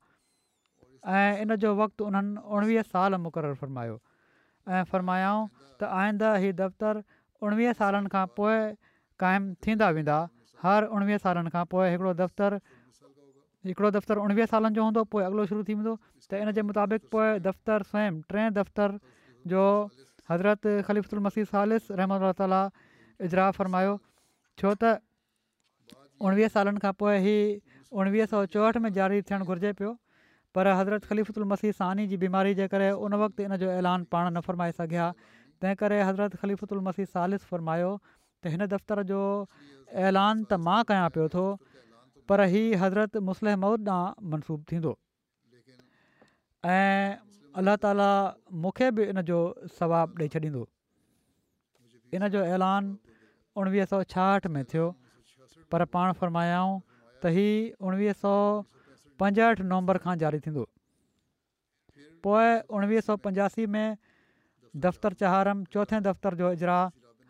ऐं 1.18 1.42
इन 1.46 1.54
जो 1.64 1.74
वक़्तु 1.82 2.06
उन्हनि 2.10 2.42
उणिवीह 2.58 2.82
साल 2.94 3.14
मुक़ररु 3.28 3.54
फ़रमायो 3.62 3.94
ऐं 3.96 4.82
फ़रमायाऊं 4.90 5.46
त 5.62 5.80
आईंदा 6.02 6.34
इहे 6.42 6.50
दफ़्तर 6.64 6.94
उणिवीह 7.46 7.72
सालनि 7.80 8.10
खां 8.16 8.26
पोइ 8.38 8.58
क़ाइमु 9.24 9.56
थींदा 9.66 9.88
वेंदा 10.02 10.18
हर 10.66 10.90
उणिवीह 10.98 11.18
सालनि 11.24 11.50
खां 11.54 11.64
पोइ 11.74 11.88
हिकिड़ो 11.94 12.12
दफ़्तरु 12.22 12.58
हिकिड़ो 13.70 13.88
दफ़्तरु 13.98 14.18
उणिवीह 14.26 14.46
सालनि 14.54 14.74
जो 14.76 14.82
हूंदो 14.90 15.02
पोइ 15.14 15.22
अॻिलो 15.30 15.46
शुरू 15.54 15.62
थी 15.70 15.74
वेंदो 15.80 15.94
त 16.30 16.70
मुताबिक़ 16.70 17.02
पोइ 17.14 17.28
दफ़्तरु 17.50 18.06
टें 18.32 18.46
दफ़्तर 18.60 18.98
जो 19.54 19.62
हज़रत 20.30 20.86
ख़लीफ़ु 20.86 21.20
मसीह 21.26 21.44
सालिस 21.50 21.90
रहम 21.98 22.30
तालरा 22.40 23.50
फरमायो 23.58 23.94
छो 24.60 24.72
त 24.82 25.98
उणिवीह 26.22 26.48
सालनि 26.54 26.80
खां 26.84 26.92
पोइ 27.02 27.16
हीउ 27.26 27.98
उणिवीह 28.00 28.26
सौ 28.32 28.42
चोहठि 28.54 28.78
में 28.84 28.92
जारी 28.98 29.20
थियणु 29.30 29.44
घुरिजे 29.52 29.72
पियो 29.80 29.90
पर 30.54 30.68
हज़रत 30.80 31.38
मसीह 31.54 31.72
सानी 31.78 32.06
जी 32.12 32.16
बीमारी 32.24 32.54
जे 32.60 32.68
करे 32.74 32.90
उन 33.06 33.14
वक़्तु 33.24 33.42
इन 33.48 33.56
जो 33.64 33.70
ऐलान 33.72 34.04
पाण 34.14 34.30
न 34.30 34.40
फ़रमाए 34.46 34.72
सघिया 34.78 35.08
तंहिं 35.60 35.76
करे 35.82 36.00
हज़रत 36.06 36.36
ख़लीफ़ुतल 36.44 36.80
मसीह 36.90 37.04
सालिस 37.16 37.44
फ़रमायो 37.50 37.90
त 38.04 38.54
हिन 38.54 38.66
दफ़्तर 38.76 39.02
जो 39.10 39.20
ऐलान 40.12 40.44
त 40.46 40.60
मां 40.70 40.78
कयां 40.92 41.10
पियो 41.18 41.28
थो 41.34 41.44
पर 42.30 42.46
हीउ 42.54 42.78
हज़रत 42.86 43.26
मुस्लिह 43.32 43.60
मऊद 43.66 43.90
ॾांहुं 43.98 44.32
मनसूबु 44.32 44.64
थींदो 44.72 44.94
अलाह 47.60 47.76
ताला 47.84 48.08
मूंखे 48.64 48.90
बि 48.96 49.02
इन 49.12 49.20
जो 49.30 49.38
सवाबु 49.78 50.14
ॾेई 50.22 50.28
छॾींदो 50.34 50.62
इन 52.16 52.28
जो 52.34 52.40
ऐलान 52.52 52.84
उणिवीह 53.60 53.84
सौ 53.92 53.98
छाहठि 54.14 54.48
में 54.54 54.62
थियो 54.70 54.86
पर 55.72 55.84
पाण 55.96 56.12
फ़रमायाऊं 56.20 56.72
त 57.22 57.32
हीअ 57.36 57.84
उणिवीह 57.86 58.12
सौ 58.24 58.32
पंजहठि 59.20 59.62
नवंबर 59.68 59.98
खां 60.04 60.16
जारी 60.24 60.40
थींदो 60.46 60.64
पोइ 62.24 62.48
उणिवीह 62.76 63.00
सौ 63.08 63.16
पंजासी 63.26 63.66
में 63.76 63.88
दफ़्तरु 64.86 65.14
चहारम 65.24 65.62
चोथें 65.76 66.00
दफ़्तर 66.08 66.40
जो 66.42 66.52
इजरा 66.58 66.80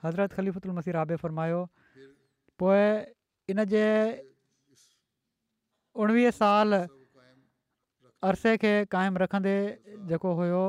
हज़रत 0.04 0.38
ख़लीफ़ुत 0.38 0.66
मसीर 0.78 0.96
आबे 1.04 1.16
फ़रमायो 1.26 1.60
पोइ 2.62 2.82
इन 3.54 3.64
जे 3.74 3.84
उणिवीह 6.02 6.30
साल 6.42 6.82
अरसे 8.30 8.50
खे 8.62 8.70
क़ाइमु 8.90 9.18
रखंदे 9.20 9.52
जेको 10.10 10.32
हुयो 10.40 10.60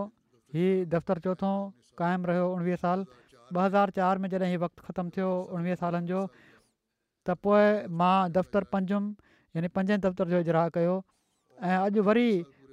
हीउ 0.56 0.86
दफ़्तरु 0.94 1.20
चोथों 1.26 1.52
क़ाइमु 2.00 2.26
रहियो 2.30 2.46
उणिवीह 2.54 2.78
साल 2.84 3.04
ॿ 3.58 3.60
हज़ार 3.66 3.92
चारि 3.98 4.22
में 4.24 4.28
जॾहिं 4.32 4.50
हीउ 4.54 4.60
वक़्तु 4.64 4.84
ख़तमु 4.88 5.12
थियो 5.18 5.28
उणिवीह 5.58 5.76
सालनि 5.84 6.08
जो 6.14 6.22
त 7.28 7.36
पोइ 7.46 7.66
मां 8.02 8.18
दफ़्तरु 8.40 9.00
यानी 9.58 9.70
पंजे 9.78 9.98
दफ़्तर 10.08 10.32
जो 10.34 10.40
इजरा 10.48 10.64
कयो 10.80 10.96
ऐं 11.70 11.78
अॼु 11.78 12.10
वरी 12.10 12.26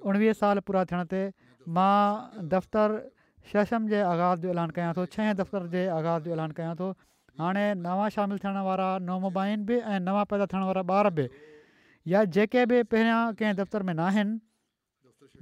उणिवीह 0.08 0.32
साल 0.42 0.62
पूरा 0.68 0.84
थियण 0.92 1.04
ते 1.14 1.20
मां 1.78 2.00
दफ़्तरु 2.56 3.00
छह 3.52 3.86
जे 3.94 4.00
आगाज़ 4.16 4.46
जो 4.48 4.54
ऐलान 4.56 4.72
कयां 4.80 4.90
थो 5.00 5.06
छहें 5.16 5.28
दफ़्तर 5.44 5.68
जे 5.78 5.84
आगाज़ 6.00 6.28
जो 6.30 6.36
ऐलान 6.40 6.56
कयां 6.60 6.72
थो 6.84 6.88
हाणे 7.42 7.66
नवां 7.86 8.08
शामिलु 8.20 8.40
थियण 8.48 8.62
वारा 8.72 8.88
नमुबाइन 9.10 9.64
बि 9.72 9.78
ऐं 9.96 10.00
नवा 10.10 10.24
पैदा 10.32 10.48
थियण 10.54 10.66
वारा 10.72 10.86
ॿार 11.00 11.10
बि 11.20 11.28
या 12.14 12.24
जेके 12.38 12.66
बि 12.72 12.82
पहिरियां 12.94 13.20
कंहिं 13.42 13.58
दफ़्तर 13.60 13.82
में 13.90 13.94
न 13.98 14.40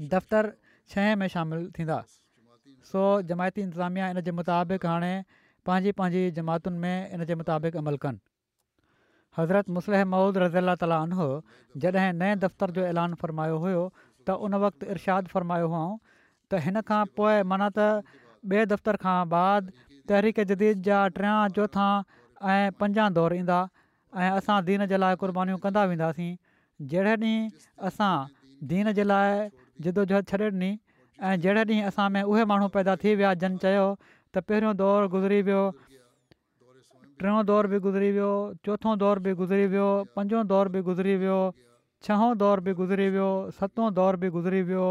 दफ़्तर 0.00 0.52
छह 0.90 1.14
में 1.16 1.26
शामिल 1.28 1.70
थींदा 1.78 1.98
सो 2.90 3.04
जमायती 3.30 3.60
इंतिज़ामिया 3.62 4.08
इनजे 4.10 4.32
मुताबिक़ 4.40 4.86
हाणे 4.86 5.12
पंहिंजी 5.66 5.92
पंहिंजी 6.00 6.30
जमातुनि 6.36 6.78
में 6.84 7.08
इन 7.12 7.20
इनजे 7.20 7.34
मुताबिक़ 7.34 7.76
अमल 7.76 7.96
कनि 8.04 8.18
हज़रत 9.38 9.68
मुसलह 9.78 10.04
मऊद 10.12 10.38
रज़ी 10.44 10.58
अला 10.58 10.74
तालीनो 10.84 11.26
जॾहिं 11.84 12.12
नए 12.20 12.34
दफ़्तर 12.46 12.70
जो 12.78 12.84
ऐलान 12.94 13.14
फ़रमायो 13.24 13.58
हुयो 13.66 13.82
त 14.26 14.38
उन 14.46 14.54
वक़्तु 14.64 14.86
इर्शादु 14.94 15.30
फरमायो 15.34 15.68
हुओ 15.74 15.90
त 15.90 16.64
हिन 16.68 16.80
खां 16.88 17.04
पोइ 17.18 17.42
माना 17.52 17.68
त 17.78 18.06
ॿिए 18.54 18.64
दफ़्तर 18.74 18.96
खां 19.04 19.18
बाद 19.36 19.70
तहरीक 20.08 20.40
जदीद 20.54 20.82
जा 20.88 21.02
टियां 21.18 21.36
चोथां 21.58 21.92
ऐं 22.54 22.70
पंजाह 22.80 23.08
दौर 23.20 23.34
ईंदा 23.42 23.60
ऐं 24.24 24.30
असां 24.40 24.58
दीन 24.70 24.86
जे 24.94 25.00
लाइ 25.04 25.18
क़ुर्बानीूं 25.22 25.58
कंदा 25.66 25.84
वेंदासीं 25.92 26.34
जहिड़े 26.94 27.16
ॾींहुं 27.22 27.88
असां 27.90 28.12
दीन 28.72 28.92
जे 29.00 29.04
लाइ 29.12 29.48
जिदोजहद 29.80 30.10
जहद 30.10 30.24
छॾे 30.30 30.38
ॾींहुं 30.38 30.74
ऐं 31.28 31.34
जहिड़े 31.42 31.62
ॾींहुं 31.70 31.90
असां 31.90 32.06
में 32.14 32.22
उहे 32.22 32.44
माण्हू 32.52 32.68
पैदा 32.76 32.94
थी 33.02 33.14
विया 33.20 33.32
जन 33.42 33.56
चयो 33.64 33.84
त 34.36 34.42
पहिरियों 34.48 34.74
दौरु 34.80 35.06
गुज़री 35.14 35.38
वियो 35.50 35.60
टियों 37.22 37.42
दौरु 37.50 37.70
बि 37.74 37.78
गुज़री 37.86 38.10
वियो 38.16 38.30
चोथों 38.66 38.94
दौरु 39.02 39.24
बि 39.26 39.32
गुज़री 39.42 39.66
वियो 39.74 39.86
पंजो 40.18 40.42
दौरु 40.54 40.74
बि 40.76 40.80
गुज़री 40.88 41.14
वियो 41.22 41.38
छहों 42.08 42.30
दौरु 42.42 42.62
बि 42.68 42.72
गुज़री 42.80 43.06
वियो 43.14 43.28
सतों 43.60 43.86
दौरु 43.94 44.20
बि 44.24 44.28
गुज़री 44.36 44.62
वियो 44.70 44.84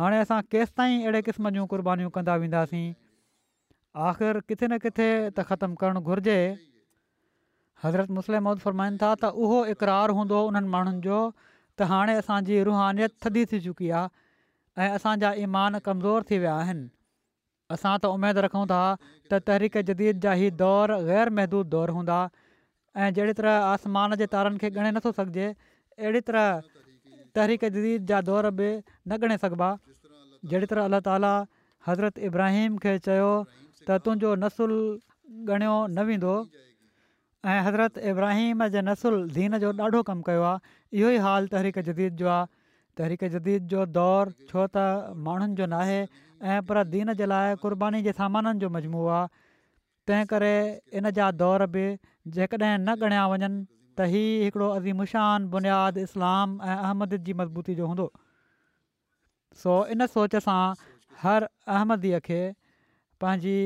हाणे 0.00 0.20
असां 0.26 0.38
केसिताईं 0.54 0.96
अहिड़े 1.00 1.20
क़िस्म 1.26 1.50
जूं 1.56 1.66
क़ुर्बानीूं 1.72 2.10
कंदा 2.16 2.36
वेंदासीं 2.44 2.84
आख़िर 4.10 4.40
किथे 4.48 4.66
न 4.72 4.78
किथे 4.86 5.08
त 5.08 5.48
ख़तमु 5.50 5.80
करणु 5.82 6.00
घुरिजे 6.12 6.38
हज़रत 7.84 8.16
मुस्लिम 8.20 8.52
फरमाइनि 8.64 8.98
था 9.04 9.10
त 9.22 9.32
उहो 9.46 9.58
इक़रारु 9.76 10.16
हूंदो 10.20 10.40
उन्हनि 10.52 10.72
माण्हुनि 10.76 11.02
जो 11.08 11.20
त 11.78 11.82
हाणे 11.88 12.12
असांजी 12.16 12.62
रुहानियत 12.64 13.08
थधी 13.22 13.44
थी 13.50 13.60
चुकी 13.60 13.90
आहे 13.96 14.82
ऐं 14.82 14.94
असांजा 14.96 15.32
ईमान 15.40 15.76
कमज़ोर 15.84 16.22
थी 16.30 16.38
विया 16.38 16.54
आहिनि 16.60 16.86
असां 17.74 17.96
त 18.02 18.06
उमेदु 18.16 18.40
रखूं 18.44 18.64
था 18.70 18.80
त 19.30 19.34
तहरीक 19.48 19.76
जदीद 19.88 20.20
जा 20.26 20.34
ई 20.34 20.48
दौरु 20.62 20.98
ग़ैरमहदूद 21.08 21.66
दौरु 21.74 21.92
हूंदा 21.98 22.18
ऐं 22.96 23.08
जहिड़ी 23.18 23.32
तरह 23.40 23.64
आसमान 23.72 24.14
जे 24.22 24.26
तारनि 24.34 24.58
खे 24.64 24.70
ॻणे 24.76 24.90
नथो 24.98 25.12
सघिजे 25.20 25.48
अहिड़ी 25.52 26.20
तरह 26.28 26.46
तहरीक 27.38 27.64
जदीद 27.78 28.06
जा 28.12 28.20
दौर 28.30 28.50
बि 28.60 28.68
न 28.80 29.18
ॻणे 29.28 29.38
सघिबा 29.44 29.70
जहिड़ी 30.52 30.70
तरह 30.72 30.88
अल्ला 30.90 31.00
ताला 31.10 31.34
हज़रत 31.88 32.18
इब्राहिम 32.30 32.76
खे 32.86 32.96
चयो 33.08 33.30
त 33.88 34.00
तुंहिंजो 34.06 34.34
नसुलु 34.46 34.80
ॻणियो 35.56 35.76
न 35.88 36.08
वेंदो 36.12 36.36
ऐं 37.50 37.60
हज़रत 37.64 37.98
इब्राहिम 38.10 38.66
जे 38.74 38.80
नसुल 38.82 39.16
दीन 39.34 39.56
जो 39.64 39.68
ॾाढो 39.86 40.00
कमु 40.06 40.22
कयो 40.28 40.42
आहे 40.46 40.72
इहो 41.00 41.10
ई 41.16 41.18
हाल 41.24 41.46
तहरीक 41.50 41.78
जदीद 41.88 42.14
जो 42.22 42.28
आहे 42.36 42.46
तहरीक 43.00 43.22
जदीद 43.34 43.68
जो 43.74 43.84
दौरु 43.98 44.32
छो 44.48 44.64
त 44.76 45.14
माण्हुनि 45.26 45.54
जो 45.60 45.66
न 45.72 45.78
आहे 45.82 46.00
ऐं 46.54 46.56
पर 46.70 46.82
दीन 46.94 47.12
जे 47.20 47.28
लाइ 47.32 47.54
क़ुर्बानी 47.64 48.00
जे 48.06 48.14
सामाननि 48.20 48.62
जो 48.64 48.70
मजमू 48.78 49.04
आहे 49.18 49.28
तंहिं 50.12 50.30
करे 50.32 50.50
इन 51.02 51.10
जा 51.20 51.28
दौर 51.44 51.66
बि 51.76 51.84
जेकॾहिं 52.40 52.72
न 52.72 52.96
ॻणिया 53.10 53.22
वञनि 53.34 53.52
त 54.00 54.10
ई 54.16 54.50
हिकिड़ो 54.50 54.72
अदीमुशानु 54.80 55.52
बुनियादु 55.54 56.06
इस्लाम 56.10 56.58
ऐं 56.72 56.76
अहमदी 56.82 57.22
जी 57.30 57.38
मज़बूती 57.42 57.78
जो 57.82 57.92
हूंदो 57.92 58.08
सो 59.62 59.76
इन 59.96 60.08
सोच 60.16 60.36
सां 60.48 60.58
हर 61.22 61.48
अहमदीअ 61.78 62.22
खे 62.28 62.42
पंहिंजी 63.26 63.56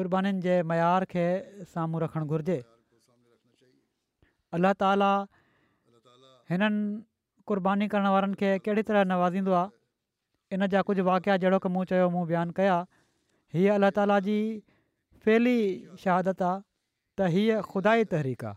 क़ुर्बानीुनि 0.00 0.46
जे 0.50 0.58
मयार 0.74 1.10
खे 1.14 1.28
साम्हूं 1.76 2.02
रखणु 2.08 2.34
घुरिजे 2.34 2.58
अलाह 4.56 4.72
ताला 4.80 5.10
हिननि 6.48 7.04
क़ुर्बानी 7.48 7.86
करण 7.94 8.06
वारनि 8.14 8.34
खे 8.40 8.48
कहिड़ी 8.64 8.82
तरह 8.90 9.04
नवाज़ींदो 9.12 9.52
आहे 9.60 9.68
इन 10.56 10.66
जा 10.74 10.80
कुझु 10.88 11.02
वाक़िया 11.08 11.36
जहिड़ो 11.42 11.58
की 11.64 11.68
मूं 11.74 11.84
चयो 11.92 12.08
मूं 12.14 12.24
बयानु 12.30 12.52
कया 12.56 12.76
हीअ 13.54 13.72
अल्ला 13.76 13.90
ताला 13.98 14.16
जी 14.28 14.36
फेली 15.24 15.56
शहादत 16.04 16.40
आहे 16.50 16.62
त 17.18 17.28
हीअ 17.34 17.58
ख़ुदा 17.70 17.92
तहरीक 18.14 18.42
आहे 18.50 18.56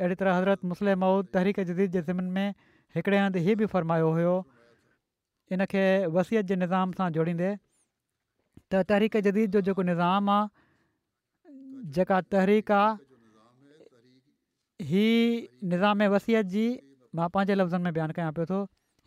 अहिड़ी 0.00 0.14
तरह 0.20 0.32
हज़रत 0.40 0.64
मुस्लिम 0.72 0.98
मऊद 1.04 1.28
तहरीक 1.36 1.60
जदीद 1.72 1.92
जे 1.98 2.02
ज़िमिन 2.08 2.32
में 2.38 2.48
हिकिड़े 2.96 3.18
हंधि 3.24 3.40
हीअ 3.48 3.58
बि 3.62 3.66
फ़रमायो 3.74 4.08
हुयो 4.20 4.34
इन 5.52 5.64
खे 5.74 5.84
वसियत 6.16 6.46
जे 6.52 6.56
निज़ाम 6.64 6.92
सां 7.00 7.10
जोड़ींदे 7.18 7.52
तहरीक 8.80 9.16
जदीद 9.28 9.52
जो 9.58 9.64
जेको 9.68 9.82
निज़ाम 9.92 10.30
आहे 10.38 11.92
जेका 11.98 12.20
तहरीक 12.36 12.70
आहे 12.80 12.98
हीअ 14.88 15.68
निज़ाम 15.72 16.02
वसियत 16.12 16.46
जी 16.52 16.64
मां 17.18 17.28
पंहिंजे 17.34 17.54
लफ़्ज़नि 17.60 17.82
में 17.86 17.92
बयानु 17.96 18.14
कयां 18.18 18.32
पियो 18.36 18.46
थो 18.52 18.58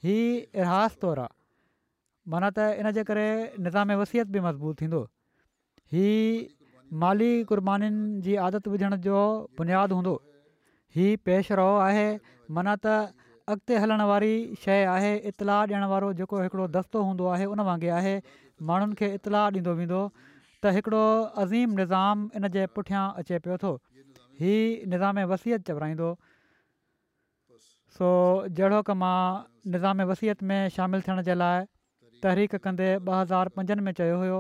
हीउ 0.08 0.34
इरहास 0.64 0.98
तौरु 1.04 1.24
आहे 1.26 1.36
माना 2.34 2.50
त 2.58 2.66
इन 2.82 2.90
जे 2.98 3.04
करे 3.10 3.26
निज़ाम 3.68 3.96
वसियत 4.02 4.34
बि 4.36 4.44
मज़बूत 4.48 4.82
थींदो 4.82 5.00
हीअ 5.96 6.44
माली 7.04 7.32
क़ुर्बानीुनि 7.52 8.02
जी 8.28 8.36
आदत 8.48 8.68
विझण 8.76 8.96
जो 9.08 9.24
बुनियादु 9.62 9.98
हूंदो 10.02 10.16
हीअ 10.98 11.22
पेश 11.30 11.52
रओ 11.62 11.70
आहे 11.88 12.06
माना 12.58 12.76
त 12.84 13.32
अॻिते 13.56 13.80
हलण 13.84 14.04
वारी 14.14 14.34
शइ 14.66 14.84
आहे 14.98 15.14
इतलाह 15.34 15.64
ॾियण 15.70 15.90
वारो 15.94 16.12
जेको 16.20 16.44
हिकिड़ो 16.44 16.68
दस्तो 16.76 17.08
हूंदो 17.08 17.32
आहे 17.38 17.50
उन 17.56 17.64
वांगुरु 17.70 17.96
आहे 18.02 18.14
माण्हुनि 18.70 19.00
खे 19.02 19.10
इतलाह 19.20 19.50
ॾींदो 19.58 19.74
वेंदो 19.82 20.04
त 20.20 20.76
हिकिड़ो 20.78 21.04
अज़ीम 21.46 21.82
निज़ाम 21.82 22.30
इन 22.40 22.50
जे 22.58 22.68
पुठियां 22.78 23.06
अचे 23.24 23.40
पियो 23.48 23.58
थो 23.66 23.74
हीअ 24.44 24.88
निज़ाम 24.92 25.18
वसियत 25.32 25.62
चवराईंदो 25.68 26.10
सो 27.98 28.08
जहिड़ो 28.60 28.80
की 28.90 28.94
मां 29.02 29.18
निज़ाम 29.76 30.02
वसियत 30.12 30.44
में 30.50 30.62
शामिलु 30.78 31.06
थियण 31.08 31.20
जे 31.28 31.36
लाइ 31.42 31.60
तहरीक 32.24 32.56
कंदे 32.64 32.88
ॿ 32.96 33.22
हज़ार 33.22 33.52
पंजनि 33.58 33.82
में 33.88 33.94
चयो 34.00 34.18
हुयो 34.24 34.40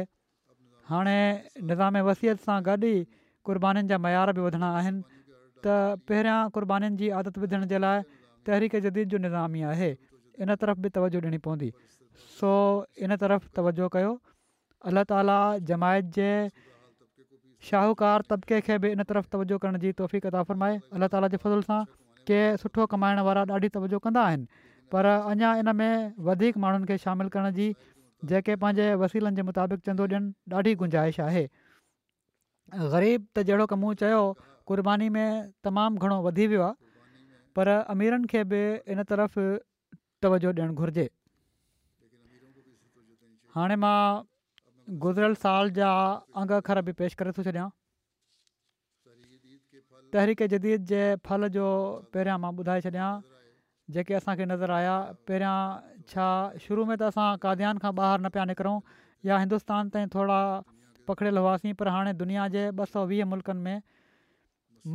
हाणे 0.90 1.18
निज़ाम 1.70 2.02
वसियत 2.10 2.46
सां 2.46 2.58
गॾु 2.70 2.76
ई 2.86 2.94
क़ुर्बानी 3.50 3.86
जा 3.92 4.00
मयार 4.06 4.32
बि 4.40 4.46
वधणा 4.48 4.72
आहिनि 4.80 5.00
त 5.12 5.78
पहिरियां 6.10 6.40
क़ुर्बानी 6.58 6.90
जी 7.04 7.12
आदत 7.20 7.38
विझण 7.44 7.68
जे 7.74 7.82
लाइ 7.86 8.06
तहरीक 8.50 8.80
जदीद 8.88 9.14
जो 9.14 9.18
निज़ाम 9.26 9.60
ई 9.62 9.72
आहे 9.74 9.90
इन 10.44 10.54
तरफ़ 10.64 10.82
बि 10.86 10.88
तवजो 10.98 11.22
ॾियणी 11.26 11.40
पवंदी 11.48 11.70
सो 12.36 12.50
इन 13.06 13.16
तरफ़ 13.22 13.48
तवजो 13.58 13.88
कयो 13.96 14.12
अलाह 14.90 15.04
ताला 15.12 15.36
जमायत 15.70 16.10
जे 16.18 16.28
शाहूकार 17.68 18.24
तबिके 18.32 18.60
खे 18.68 18.78
बि 18.84 18.90
इन 18.96 19.02
तरफ़ 19.02 19.28
तवजो 19.34 19.58
करण 19.64 19.78
जी 19.84 19.92
कदा 20.28 20.42
फ़रमाए 20.50 20.80
अलाह 20.98 21.12
ताला 21.16 21.28
जे 21.34 21.40
फज़िल 21.44 21.62
सां 21.70 21.80
के 22.30 22.40
सुठो 22.64 22.86
कमाइण 22.94 23.20
वारा 23.30 23.44
ॾाढी 23.58 23.68
तवजो 23.78 23.98
कंदा 24.06 24.24
आहिनि 24.30 24.48
पर 24.94 25.06
अञा 25.16 25.52
इन 25.62 25.72
में 25.82 25.92
वधीक 26.30 26.58
माण्हुनि 26.66 26.86
खे 26.92 26.98
शामिलु 27.04 27.32
करण 27.36 27.56
जी 27.60 27.68
जेके 28.32 28.56
पंहिंजे 28.64 28.88
वसीलनि 29.04 29.36
जे 29.36 29.42
मुताबिक़ 29.52 29.86
चंदो 29.88 30.06
ॾियनि 30.10 30.32
ॾाढी 30.60 30.74
गुंजाइश 30.84 31.20
आहे 31.28 31.46
ग़रीब 32.96 33.26
त 33.36 33.46
जहिड़ो 33.50 33.66
कमु 33.74 33.94
चयो 34.04 34.22
कुर्बानी 34.72 35.08
में 35.18 35.28
तमामु 35.68 36.06
घणो 36.06 36.22
वधी 36.28 36.46
वियो 36.54 36.62
आहे 36.70 37.22
पर 37.58 37.74
अमीरनि 37.96 38.32
खे 38.34 38.44
बि 38.54 38.62
इन 38.96 39.02
तरफ़ 39.12 39.38
तवजो 40.26 40.52
ॾियणु 40.58 40.82
घुरिजे 40.84 41.08
हाणे 43.54 43.76
मां 43.84 44.00
गुज़िरियल 45.02 45.34
साल 45.44 45.70
जा 45.78 45.90
अंग 46.42 46.50
अखर 46.58 46.80
बि 46.88 46.92
पेश 47.00 47.14
करे 47.22 47.32
थो 47.38 47.42
छॾियां 47.48 47.68
तहरीक 50.12 50.42
जदीद 50.54 50.84
जे 50.90 51.02
फल 51.28 51.48
जो 51.58 51.64
पहिरियां 52.16 52.36
मां 52.44 52.52
ॿुधाए 52.62 52.84
छॾियां 52.86 53.08
जेके 53.96 54.14
असांखे 54.20 54.46
नज़र 54.52 54.74
आया 54.76 54.94
पहिरियां 55.30 56.06
छा 56.12 56.28
शुरू 56.66 56.84
में 56.90 56.96
त 56.96 57.10
असां 57.12 57.26
काद्यान 57.46 57.82
खां 57.86 57.92
ॿाहिरि 58.00 58.22
न 58.24 58.32
पिया 58.36 58.44
निकिरूं 58.52 58.76
या 59.30 59.38
हिंदुस्तान 59.44 59.90
ताईं 59.96 60.12
थोरा 60.14 60.40
पकड़ियल 61.10 61.38
हुआसीं 61.42 61.74
पर 61.82 61.92
हाणे 61.96 62.12
दुनिया 62.22 62.46
जे 62.56 62.64
ॿ 62.76 62.88
सौ 62.94 63.04
वीह 63.14 63.28
मुल्कनि 63.32 63.62
में 63.66 63.82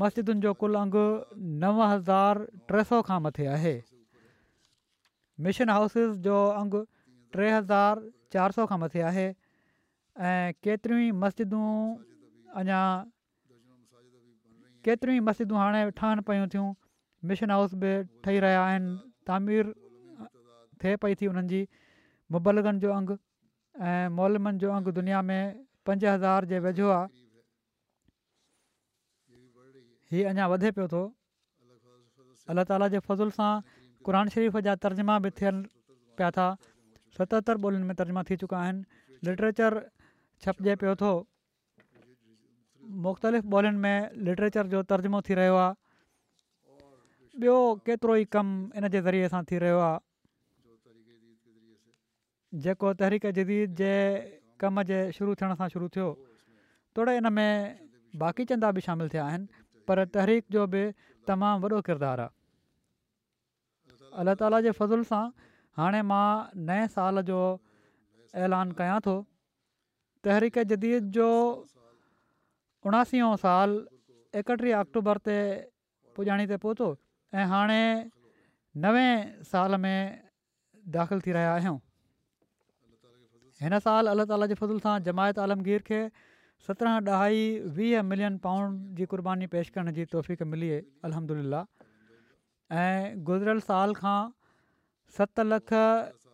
मस्जिदुनि 0.01 0.43
जो 0.47 0.53
कुल 0.63 0.75
अंगु 0.81 1.05
नव 1.65 1.81
हज़ार 1.91 2.41
टे 2.71 2.83
सौ 2.91 3.01
खां 3.11 3.19
मथे 3.27 3.47
आहे 3.59 3.75
मिशन 5.47 5.69
हाउसिस 5.77 6.17
जो 6.29 6.39
अंग 6.63 6.81
टे 7.35 7.47
हज़ार 7.51 8.03
चारि 8.35 8.55
सौ 8.57 8.65
खां 8.71 8.77
मथे 8.83 9.01
आहे 9.09 9.25
ऐं 10.29 10.51
केतिरियूं 10.65 11.01
ई 11.09 11.11
मस्जिदूं 11.23 11.65
अञा 12.61 12.79
केतिरियूं 14.87 15.19
ई 15.21 15.23
मस्जिदूं 15.29 15.57
हाणे 15.61 15.83
ठहनि 15.99 16.25
पियूं 16.29 16.47
थियूं 16.55 16.67
मिशन 17.31 17.53
हाउस 17.55 17.77
बि 17.83 17.91
ठही 18.25 18.43
रहिया 18.45 18.63
आहिनि 18.65 18.91
तामीर 19.31 19.71
थिए 20.83 20.95
पई 21.05 21.15
थी 21.21 21.31
उन्हनि 21.33 21.49
जी 21.53 21.61
मुबलगनि 22.35 22.83
जो 22.85 22.91
अंगु 22.99 23.17
ऐं 23.91 24.07
मॉलमनि 24.19 24.63
जो 24.65 24.71
अंगु 24.77 24.95
दुनिया 24.99 25.21
में 25.31 25.41
पंज 25.87 26.05
हज़ार 26.13 26.49
जे 26.53 26.59
वेझो 26.67 26.89
आहे 26.97 27.21
हीउ 30.13 30.27
अञा 30.33 30.47
वधे 30.55 30.71
पियो 30.79 30.87
थो 30.95 31.03
अल्ला 32.51 32.63
ताला 32.73 32.91
जे 32.95 32.99
फज़ल 33.07 33.31
सां 33.39 33.51
क़रान 34.05 34.35
शरीफ़ 34.37 34.57
जा 34.69 34.75
तर्जमा 34.87 35.19
बि 35.27 35.31
थियनि 35.41 35.65
पिया 36.17 36.31
था 36.39 36.47
सतहतरि 37.17 37.61
ॿोलियुनि 37.67 37.85
में 37.87 37.95
तर्जमा 38.01 38.21
थी 38.29 38.35
चुका 38.43 38.57
आहिनि 38.65 38.83
लिटरेचर 39.27 39.71
छपिजे 40.45 40.75
पियो 40.83 40.93
थो 41.01 41.09
मुख़्तलिफ़ 43.05 43.45
ॿोलियुनि 43.57 43.79
में 43.85 43.97
लिटरेचर 44.27 44.67
जो 44.73 44.81
तर्जुमो 44.91 45.19
थी 45.29 45.33
रहियो 45.39 45.55
आहे 45.63 45.73
ॿियो 47.43 47.57
केतिरो 47.89 48.15
ई 48.23 48.25
कमु 48.35 48.55
इन 48.81 48.87
जे 48.95 49.01
ज़रिए 49.07 49.29
सां 49.35 49.43
थी 49.51 49.57
रहियो 49.65 49.79
आहे 49.89 49.99
जेको 52.63 52.93
तहरीक 53.03 53.33
जदीद 53.39 53.75
जे 53.83 53.91
कम 54.61 54.81
जे 54.89 54.99
शुरू 55.19 55.35
थियण 55.41 55.55
सां 55.61 55.67
शुरू 55.75 55.87
थियो 55.97 56.07
थोरे 56.99 57.17
इन 57.19 57.31
में 57.37 57.53
बाक़ी 58.23 58.45
चंदा 58.53 58.71
बि 58.77 58.81
शामिलु 58.87 59.09
थिया 59.13 59.25
आहिनि 59.27 59.65
पर 59.89 60.03
तहरीक 60.15 60.57
जो 60.57 60.67
बि 60.73 60.83
तमामु 61.31 61.63
वॾो 61.67 61.81
किरदारु 61.89 62.23
आहे 62.27 64.09
अला 64.23 64.33
ताला 64.43 64.59
जे 64.67 64.71
फज़ुल 64.81 65.07
सां 65.13 65.23
हाणे 65.79 66.01
मां 66.11 66.25
नए 66.69 66.87
साल 66.95 67.21
जो 67.31 67.39
ऐलान 68.45 68.71
कयां 68.79 68.99
थो 69.07 69.13
तहरीक 70.27 70.59
जदीद 70.71 71.11
जो 71.17 71.27
उणासी 72.89 73.21
साल 73.45 73.77
एकटीह 74.41 74.77
अक्टूबर 74.79 75.17
ते 75.29 75.37
पुॼाणी 76.15 76.45
ते 76.53 76.57
पहुतो 76.67 76.95
ऐं 77.35 77.45
हाणे 77.55 77.83
سال 78.81 79.43
साल 79.47 79.75
में 79.83 80.25
दाख़िलु 80.91 81.21
थी 81.25 81.31
रहिया 81.37 81.53
आहियूं 81.53 81.77
हिन 83.63 83.77
साल 83.85 84.07
अलाह 84.07 84.25
ताला 84.31 84.45
जे 84.51 84.55
سان 84.61 84.77
सां 84.85 84.95
जमायत 85.07 85.39
आलमगीर 85.45 85.83
खे 85.89 85.99
सत्रहं 86.67 87.03
ॾह 87.07 87.25
वीह 87.79 88.01
मिलियन 88.11 88.37
पाउंड 88.47 88.95
जी 88.99 89.05
क़ुर्बानी 89.13 89.47
पेश 89.55 89.69
करण 89.77 89.91
जी 89.99 90.05
तौफ़क़ 90.15 90.43
मिली 90.55 90.71
अला 91.09 91.63
ऐं 92.81 93.23
गुज़िरियल 93.29 93.59
साल 93.69 93.93
खां 94.01 94.17
सत 95.15 95.39
लख 95.51 95.71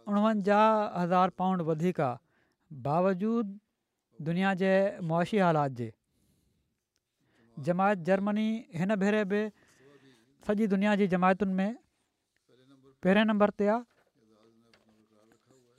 उणवंजाहु 0.09 0.81
हज़ार 1.01 1.29
पाउंड 1.41 1.61
वधीक 1.69 2.01
आहे 2.07 2.75
बावजूद 2.85 3.51
दुनिया 4.29 4.53
जे 4.61 4.71
मुआशी 5.11 5.39
हालात 5.45 5.75
जे 5.81 5.87
जमायत 7.69 8.01
जर्मनी 8.09 8.47
हिन 8.81 8.95
भेरे 9.03 9.21
बि 9.33 9.41
सॼी 10.49 10.67
दुनिया 10.73 10.95
जी 11.01 11.07
जमायतुनि 11.15 11.53
में 11.61 11.73
पहिरें 13.05 13.23
नंबर 13.29 13.53
ते 13.61 13.67
आहे 13.75 14.73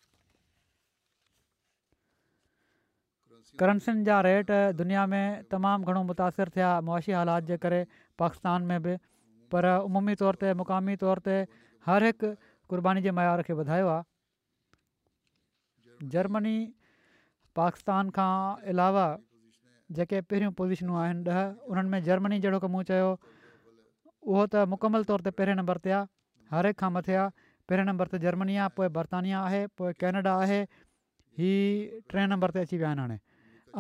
करंसियुनि 3.63 4.03
जा 4.11 4.15
रेट 4.31 4.49
दुनिया 4.83 5.03
में 5.15 5.25
तमामु 5.55 5.87
घणो 5.91 6.01
मुतासिरु 6.13 6.53
थिया 6.59 6.71
मुआशी 6.91 7.13
हालात 7.21 7.43
जे 7.53 7.57
करे 7.67 7.81
पाकिस्तान 8.23 8.61
में 8.73 8.79
बि 8.87 8.95
पर 9.53 9.67
उमूमी 9.89 10.15
तौर 10.23 10.35
ते 10.43 10.49
मुक़ामी 10.61 10.95
तौर 11.03 11.17
ते 11.27 11.35
हरहिक 11.87 12.19
क़ुर्बानी 12.73 13.03
जे 13.07 13.11
मयार 13.19 13.43
खे 13.49 13.53
वधायो 13.63 13.87
आहे 13.95 14.03
जर्मनी 16.15 16.55
पाकिस्तान 17.61 18.11
खां 18.19 18.33
अलावा 18.75 19.07
जेके 19.99 20.21
पहिरियूं 20.31 20.55
पोज़ीशनूं 20.61 20.97
आहिनि 21.03 21.23
ॾह 21.31 21.41
उन्हनि 21.73 21.89
में 21.95 22.01
जर्मनी 22.09 22.37
जहिड़ो 22.47 22.59
कमु 22.65 22.81
चयो 22.93 23.09
उहो 24.27 24.45
त 24.55 24.65
मुकमल 24.75 25.05
तौर 25.13 25.21
ते 25.27 25.35
पहिरें 25.41 25.55
नंबर 25.63 25.79
ते 25.87 25.91
आहे 25.99 26.07
हर 26.57 26.67
हिकु 26.71 26.81
खां 26.83 26.91
मथे 26.97 27.15
आहे 27.21 27.31
पहिरें 27.71 27.87
नंबर 27.91 28.07
ते 28.15 28.19
जर्मनी 28.25 28.57
आहे 28.67 28.75
पोइ 28.81 28.89
बर्तानिया 28.97 29.39
आहे 29.51 29.63
पोइ 29.81 29.93
केनेडा 30.03 30.33
आहे 30.47 30.59
हीअ 31.43 32.03
टे 32.15 32.27
नंबर 32.35 32.55
ते 32.59 32.65
अची 32.67 32.77
विया 32.83 32.89
आहिनि 32.89 33.01
हाणे 33.05 33.19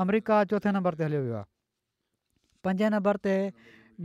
अमरिका 0.06 0.38
चोथे 0.54 0.70
नंबर 0.78 0.94
ते 1.00 1.04
हलियो 1.10 1.22
वियो 1.26 1.36
आहे 1.40 1.46
पंजे 2.70 2.88
नंबर 2.96 3.18
ते 3.26 3.34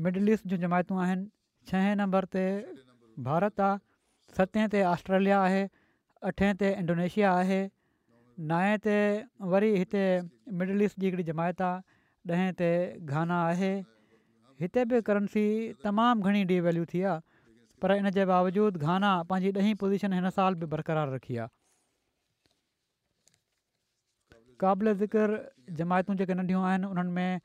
मिडल 0.09 0.34
ईस्ट 0.34 0.47
जूं 0.49 0.57
जमायतूं 0.66 0.97
आहिनि 1.05 1.26
छहे 1.70 1.93
नंबर 2.01 2.26
ते 2.38 2.45
भारत 3.28 3.62
आहे 3.68 4.36
सतें 4.38 4.64
ते 4.76 4.84
ऑस्ट्रेलिया 4.93 5.41
आहे 5.43 5.64
अठें 6.32 6.57
ते 6.64 6.72
इंडोनेशिया 6.82 7.32
आहे 7.43 7.62
नाएं 8.51 8.78
ते 8.88 8.95
वरी 9.53 9.72
हिते 9.78 10.03
मिडल 10.62 10.82
ईस्ट 10.88 10.99
जी 11.03 11.07
हिकिड़ी 11.07 11.24
जमायत 11.34 11.62
आहे 11.72 11.89
ॾहें 12.32 12.49
ते 12.57 12.66
गाना 13.14 13.38
आहे 13.51 13.70
हिते 14.64 14.84
बि 14.89 15.01
करंसी 15.05 15.43
तमामु 15.86 16.30
घणी 16.30 16.43
डीवेल्यू 16.51 16.84
थी 16.91 17.01
आहे 17.14 17.22
पर 17.86 17.91
इन 18.01 18.09
जे 18.18 18.26
बावजूदि 18.32 18.82
घाना 18.89 19.09
पंहिंजी 19.32 19.59
ॾहीं 19.62 19.74
पोज़ीशन 19.84 20.14
हिन 20.18 20.30
साल 20.36 20.59
बि 20.64 20.68
बरक़रार 20.74 21.09
रखी 21.14 21.38
आहे 21.45 21.51
क़ाबिल 24.66 24.93
ज़िक्र 25.01 25.39
जमायतूं 25.82 26.16
जेके 26.22 26.34
नंढियूं 26.41 26.64
आहिनि 26.72 26.88
उन्हनि 26.93 27.12
में 27.18 27.39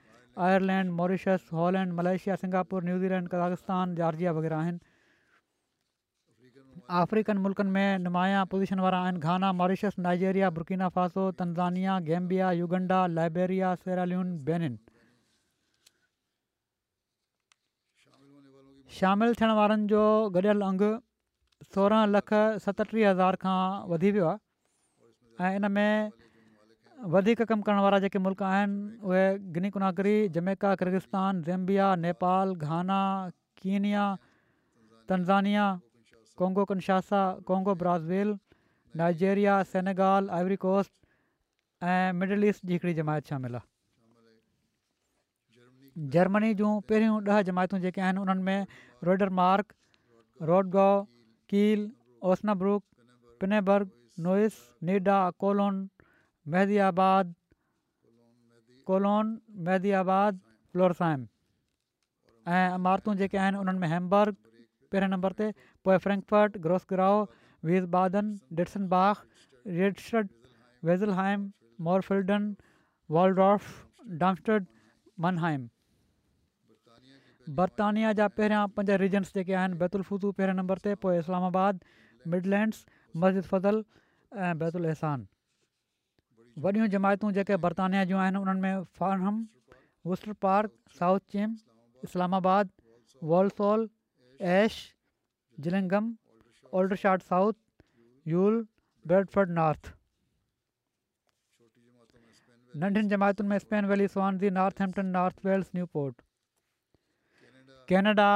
Ireland 0.45 0.91
Mauritius 0.99 1.49
Holland 1.53 1.93
Malaysia 1.99 2.34
Singapore 2.37 2.84
New Zealand 2.84 3.28
Kazakhstan 3.32 3.95
Georgia 4.01 4.32
वग़ैरह 4.39 4.57
आहिनि 4.57 4.78
अफ्रीकन 7.03 7.39
मुल्कनि 7.45 7.70
में 7.76 7.99
नुमाया 7.99 8.45
पोज़ीशन 8.53 8.80
वारा 8.87 8.99
आहिनि 9.05 9.18
Ghana 9.18 9.53
Mauritius 9.61 9.95
Nigeria 10.07 10.51
Burkina 10.59 10.89
Faso 10.97 11.24
Tanzania 11.39 11.99
Gambia 12.09 12.51
Uganda 12.61 12.99
Liberia 13.18 13.74
सेरालुनि 13.87 14.37
Benin 14.51 14.78
शामिलु 18.99 19.34
थियण 19.41 19.53
वारनि 19.62 19.89
जो 19.95 20.05
गॾियल 20.37 20.61
अंगु 20.68 20.93
सोरहं 21.74 22.07
लख 22.14 22.30
सतटीह 22.66 23.11
हज़ार 23.11 23.37
खां 23.47 23.59
वधी 23.95 24.11
वियो 24.18 24.28
आहे 24.34 25.53
ऐं 25.53 25.57
इन 25.61 25.70
में 25.78 26.12
वधीक 27.14 27.40
कमु 27.49 27.62
करण 27.64 27.80
वारा 27.84 27.97
जेके 28.09 28.18
मुल्क 28.24 28.42
आहिनि 28.42 29.01
उहे 29.05 29.24
Guinea 29.53 29.68
Conakry 29.70 30.28
Jamaica 30.32 30.74
Kyrgyzstan 30.80 31.40
Zambia 31.44 31.86
Nepal 32.01 32.49
Ghana 32.57 33.01
Kenya 33.61 34.05
Tanzania 35.09 35.66
Congo 36.40 36.64
Kinshasa 36.70 37.22
Congo 37.49 37.74
Brazil 37.84 38.36
Nigeria 38.97 39.55
Senegal 39.72 40.30
Ivory Coast 40.40 40.92
ऐं 41.84 42.12
मिडल 42.16 42.44
ईस्ट 42.49 42.64
जी 42.66 42.72
हिकिड़ी 42.72 42.94
जमायत 43.05 43.28
शामिलु 43.28 43.57
आहे 43.61 43.68
जर्मनी 46.16 46.51
जूं 46.61 46.72
पहिरियों 46.88 47.16
ॾह 47.28 47.38
जमायतूं 47.51 47.78
जेके 47.82 48.01
आहिनि 48.07 48.20
उन्हनि 48.24 48.42
में 48.47 48.61
Rodermark 49.11 49.72
Rodgau 50.53 50.97
Kiel 51.55 51.84
Osnabruck 52.32 52.82
Pinneberg 53.44 53.88
Neuss 54.28 54.57
NEDA 54.90 55.18
Cologne 55.44 55.78
Mahdi 56.55 56.78
Abad 56.88 57.30
Cologne 58.88 59.30
मेहदी 59.68 59.92
آباد 60.01 60.36
फ्लोरसाइम 60.72 61.24
ऐं 62.57 62.74
इमारतूं 62.78 63.14
जेके 63.22 63.38
आहिनि 63.44 63.59
उन्हनि 63.62 63.78
में 63.84 63.88
हैम्बर्ग 63.94 64.36
पहिरें 64.92 65.09
नंबर 65.14 65.32
ते 65.40 65.49
पोइ 65.88 65.99
फ्रैंकफर्ट 66.07 66.61
ग्रोसग्राओ 66.68 67.18
वीज़बादन 67.70 68.30
डिट्सनबाग 68.61 69.22
रिडश 69.80 70.22
वेज़लहैम 70.88 71.51
मॉरफिल्डन 71.90 72.47
वॉल्ड 73.16 73.51
डांस्टड 74.24 74.70
मनहाइम 75.26 75.68
बर्तानिया 77.62 78.12
जा 78.22 78.28
पहिरियां 78.40 78.62
पंज 78.78 79.01
रीजन्स 79.07 79.34
जेके 79.40 79.59
आहिनि 79.64 79.82
बैतुल 79.86 80.07
फुतू 80.12 80.32
पहिरें 80.42 80.59
नंबर 80.64 80.86
ते 80.88 80.94
पोइ 81.07 81.24
इस्लामाबाद 81.24 81.97
मिडलैंड्स 82.34 82.84
مسجد 83.22 83.44
فضل 83.51 83.76
ऐं 84.47 84.59
बैतुलसान 84.62 85.24
वॾियूं 86.64 86.86
जमायतूं 86.92 87.30
जेके 87.36 87.57
बरतानिया 87.62 88.02
जूं 88.11 88.18
आहिनि 88.20 88.38
उन्हनि 88.42 88.61
में 88.61 88.84
Fareham 88.98 89.40
Worcester 90.11 90.32
Park 90.44 90.94
South 90.98 91.34
Cheam 91.34 91.57
Islamabad 92.07 92.70
Walsall 93.32 93.84
Ash 94.52 94.78
Gillingham 95.68 96.11
Aldershot 96.80 97.28
South 97.32 97.59
you'll 98.34 98.54
یول، 98.54 99.26
नॉर्थ 99.59 99.92
नंढियुनि 102.84 103.09
जमायतुनि 103.12 103.48
में 103.48 103.59
स्पेन 103.64 103.84
वैली 103.92 104.09
सवान 104.14 104.38
Swansea, 104.38 104.50
Northampton 104.57 105.07
North 105.18 105.44
Wales 105.46 105.70
Newport 105.92 106.22
Canada 107.88 108.28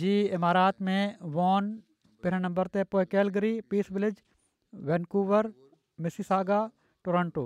जी 0.00 0.12
इमारात 0.38 0.82
में 0.88 1.16
वॉन 1.38 1.72
पहिरें 2.22 2.40
नंबर 2.46 2.66
ते 2.76 2.84
पोइ 2.92 3.04
Calgary 3.16 3.52
Peace 3.72 3.90
Village 3.98 4.22
Vancouver 4.90 5.52
Mississauga 6.06 6.60
Toronto 7.06 7.42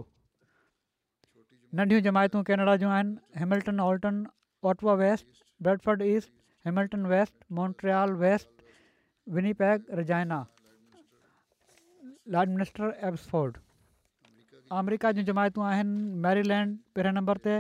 नंढियूं 1.79 2.03
जमायतूं 2.05 2.41
केनेडा 2.51 2.75
जूं 2.83 2.91
आहिनि 2.99 3.41
Hamilton 3.41 3.81
Alton 3.87 4.23
Ottawa 4.71 4.93
West 5.01 5.43
Bradford 5.67 6.03
East 6.13 6.33
Hamilton 6.69 7.05
West 7.13 7.37
Montreal 7.59 8.15
West 8.23 8.65
Winnipeg 9.39 9.99
Regina 10.01 10.39
Lloydminster 12.37 12.95
Abbotsford 13.11 13.61
America 14.79 15.13
जूं 15.21 15.27
जमायतूं 15.31 15.67
आहिनि 15.75 16.23
मैरिलैंड 16.29 16.75
पहिरें 16.97 17.13
नंबर 17.21 17.43
ते 17.49 17.59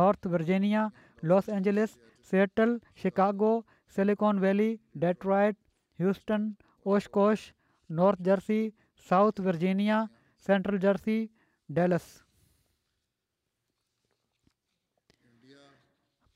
north 0.00 0.32
Virginia 0.38 0.88
Los 1.32 1.52
Angeles 1.54 2.00
stall 2.32 2.74
Chicago 3.04 3.52
Silicon 3.98 4.42
Valley 4.48 4.68
Detroit 5.06 5.60
Houston 6.04 6.50
Oshkosh 6.96 7.48
North 8.02 8.30
Jersey 8.30 8.60
South 9.10 9.48
Virginia 9.48 10.00
Central 10.46 10.78
Jersey 10.82 11.14
Dallas 11.76 12.06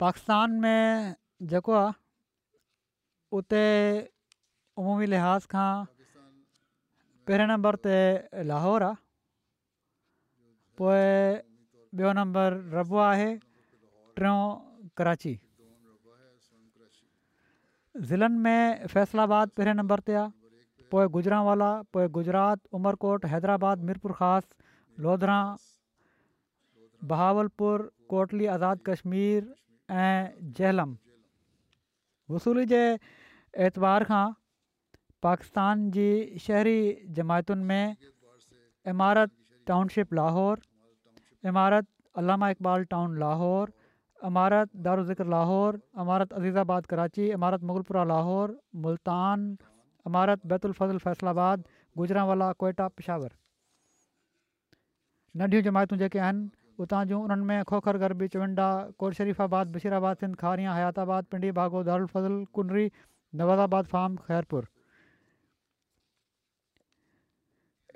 Pakistan 0.03 0.57
में 0.63 1.13
जेको 1.53 1.73
आहे 1.79 1.93
उते 3.39 3.63
उमूमी 4.83 5.07
लिहाज़ 5.13 5.47
खां 5.53 5.71
पहिरें 7.27 7.47
नंबर 7.53 7.77
ते 7.87 7.95
लाहौर 8.51 8.87
आहे 8.89 8.99
पोइ 10.81 11.07
ॿियो 11.99 12.11
नंबर 12.21 12.59
रबो 12.77 12.99
आहे 13.07 13.29
टियों 14.19 14.37
कराची 14.99 15.33
ज़िलनि 18.11 18.43
में 18.47 18.87
फ़ैसिलाबाद 18.95 19.47
पहिरें 19.57 19.75
नंबर 19.81 19.99
ते 20.11 20.19
पोइ 20.91 21.07
गुजरांवाला 21.11 21.67
पोइ 21.93 22.07
गुजरात 22.15 22.57
उमरकोट 22.77 23.25
हैदराबाद 23.33 23.83
मीरपुर 23.89 24.11
खासि 24.19 25.03
लोधरा 25.03 25.37
बहावलपुर 27.11 27.83
कोटली 28.13 28.45
आज़ाद 28.55 28.81
कश्मीर 28.89 29.45
ऐं 29.99 30.49
जेलम 30.59 30.91
वसूली 32.35 32.65
जे 32.73 32.81
एतवार 33.67 34.07
खां 34.11 34.25
पाकिस्तान 35.27 35.87
जी 35.99 36.07
शहरी 36.47 36.75
जमायतुनि 37.21 37.65
में 37.71 37.95
इमारत 38.95 39.35
टाउनशिप 39.73 40.19
लाहौर 40.21 40.67
इमारत 41.53 41.91
अलामा 42.23 42.55
इक़बाल 42.57 42.91
टाउन 42.97 43.19
ذکر 43.19 44.29
لاہور 44.29 44.57
दारोज़िक्र 44.85 46.31
عزیز 46.37 46.57
آباد 46.57 46.81
کراچی 46.89 47.29
कराची 47.31 47.61
مغل 47.67 47.81
پورہ 47.87 48.03
لاہور 48.07 48.49
ملتان 48.83 49.53
इमारत 50.07 50.45
बैतुल 50.51 50.71
फज़ल 50.79 50.97
फैसलाबाद 51.05 51.63
गुजरांवाला 51.97 52.51
कोइटा 52.63 52.87
पिशावर 52.99 53.37
नंढियूं 55.41 55.63
जमायतूं 55.69 55.97
जेके 56.01 56.19
आहिनि 56.27 56.49
उतां 56.85 57.01
जूं 57.11 57.19
उन्हनि 57.25 57.45
में 57.51 57.63
खोखर 57.71 57.97
गर्बी 58.03 58.27
चविंडा 58.35 58.67
कौरशरीफ़ाबाद 59.03 59.71
बशीराबाद 59.77 60.23
सिंध 60.25 60.35
खारिया 60.43 60.73
हयाताबाद 60.79 61.31
पिंडी 61.33 61.51
भागो 61.59 61.83
दारफज़ल 61.89 62.45
कुनरी 62.57 62.85
नवाज़ाबाद 63.41 63.91
फाम 63.95 64.15
ख़ैरपुर 64.29 64.67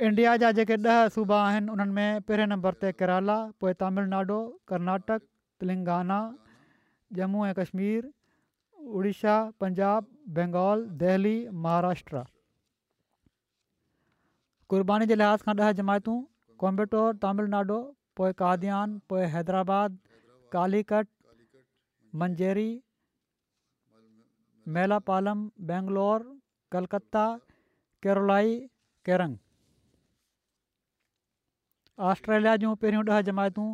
इंडिया 0.10 0.36
जा 0.44 0.52
जेके 0.60 0.76
ॾह 0.86 1.02
सूबा 1.18 1.42
आहिनि 1.48 1.72
उन्हनि 1.74 1.94
में 1.98 2.22
पहिरें 2.30 2.48
नंबर 2.54 2.80
ते 2.84 2.92
केरला 3.02 3.38
पोइ 3.64 3.74
तमिलनाडु 3.84 4.40
कर्नाटक 4.72 5.28
तेलंगाना 5.64 6.18
जम्मू 7.20 7.46
ऐं 7.50 7.54
कश्मीर 7.62 8.10
उड़ीसा 8.94 9.36
पंजाब 9.64 10.08
बंगाल 10.40 10.86
दहली 11.04 11.34
महाराष्ट्र 11.66 12.22
क़ुर्बानी 14.74 15.06
जे 15.12 15.16
लिहाज़ 15.22 15.44
खां 15.48 15.56
ॾह 15.68 15.72
जमायतूं 15.80 16.18
कोम्बटोर 16.64 17.16
तमिलनाडु 17.24 17.78
पोइ 18.20 18.36
कादियान 18.42 18.94
पोइ 19.14 19.26
हैदराबाद 19.36 19.98
कालीकट 20.58 21.08
मंजेरी 22.24 22.68
मेलापालम 24.78 25.42
बेंगलोर 25.72 26.28
कलकत्ता 26.76 27.26
केरलाई 28.06 28.54
केरंग 29.10 29.38
ऑस्ट्रेलिया 32.14 32.56
जूं 32.66 32.76
पहिरियूं 32.86 33.06
ॾह 33.18 33.22
जमायतूं 33.32 33.68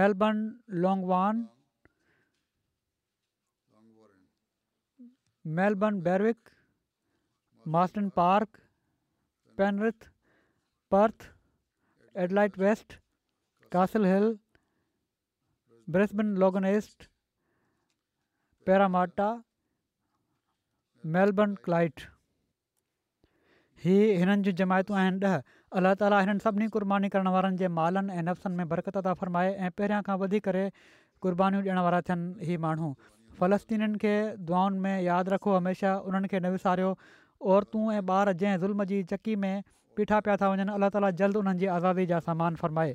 मेलबर्न 0.00 0.44
लोंगवान 0.86 1.48
Melbourne 5.58 5.94
Berwick 6.06 6.48
Marsden 7.74 8.08
Park 8.18 8.58
पेनर 9.60 9.90
Perth 10.94 11.26
Adelaide 12.24 12.58
West 12.62 12.94
Castle 13.76 14.04
Hill 14.10 14.28
Brisbane 15.96 16.26
लोगनेस्ट 16.44 17.08
Parramatta 18.68 19.28
Melbourne 21.16 21.54
क्लाइट 21.68 22.02
ही 23.84 23.98
हिननि 24.00 24.36
जूं 24.48 24.52
जमायतूं 24.64 24.98
आहिनि 25.00 25.20
ॾह 25.30 25.36
अलाह 25.80 25.94
ताली 26.04 26.18
हिननि 26.26 26.46
सभिनी 26.48 26.70
क़ुर्बानी 26.76 27.12
करण 27.16 27.32
वारनि 27.38 27.62
जे 27.64 27.72
मालनि 27.80 28.20
ऐं 28.20 28.26
नफ़्सनि 28.32 28.60
में 28.62 28.68
बरकत 28.74 29.02
था 29.08 29.18
फ़र्माए 29.24 29.54
ऐं 29.56 29.70
पहिरियां 29.80 30.02
खां 30.10 30.18
वधी 30.24 30.40
करे 30.50 30.64
क़ुर्बानीूं 31.24 31.62
ॾियण 31.66 31.84
वारा 31.88 32.00
थियनि 32.12 32.30
इहे 32.48 32.60
माण्हू 32.68 32.94
फ़लस्तीनीनि 33.40 33.98
खे 34.02 34.10
दुआउनि 34.48 34.78
में 34.86 34.98
यादि 35.02 35.30
रखो 35.34 35.54
हमेशह 35.56 36.10
उन्हनि 36.10 36.28
खे 36.34 36.40
न 36.40 36.50
विसारियो 36.56 36.90
औरतूं 37.56 37.84
ऐं 37.92 38.00
ॿार 38.16 38.32
जंहिं 38.42 38.56
ज़ुल्म 38.64 38.84
जी 38.94 39.02
चकी 39.14 39.36
में 39.44 39.62
पीठा 40.00 40.20
पिया 40.28 40.36
था 40.44 40.50
वञनि 40.56 40.72
अलाह 40.78 40.96
ताला 40.98 41.10
जल्द 41.22 41.44
उन्हनि 41.44 41.60
जी 41.64 41.72
आज़ादी 41.78 42.06
जा 42.14 42.18
सामान 42.28 42.56
फ़र्माए 42.64 42.94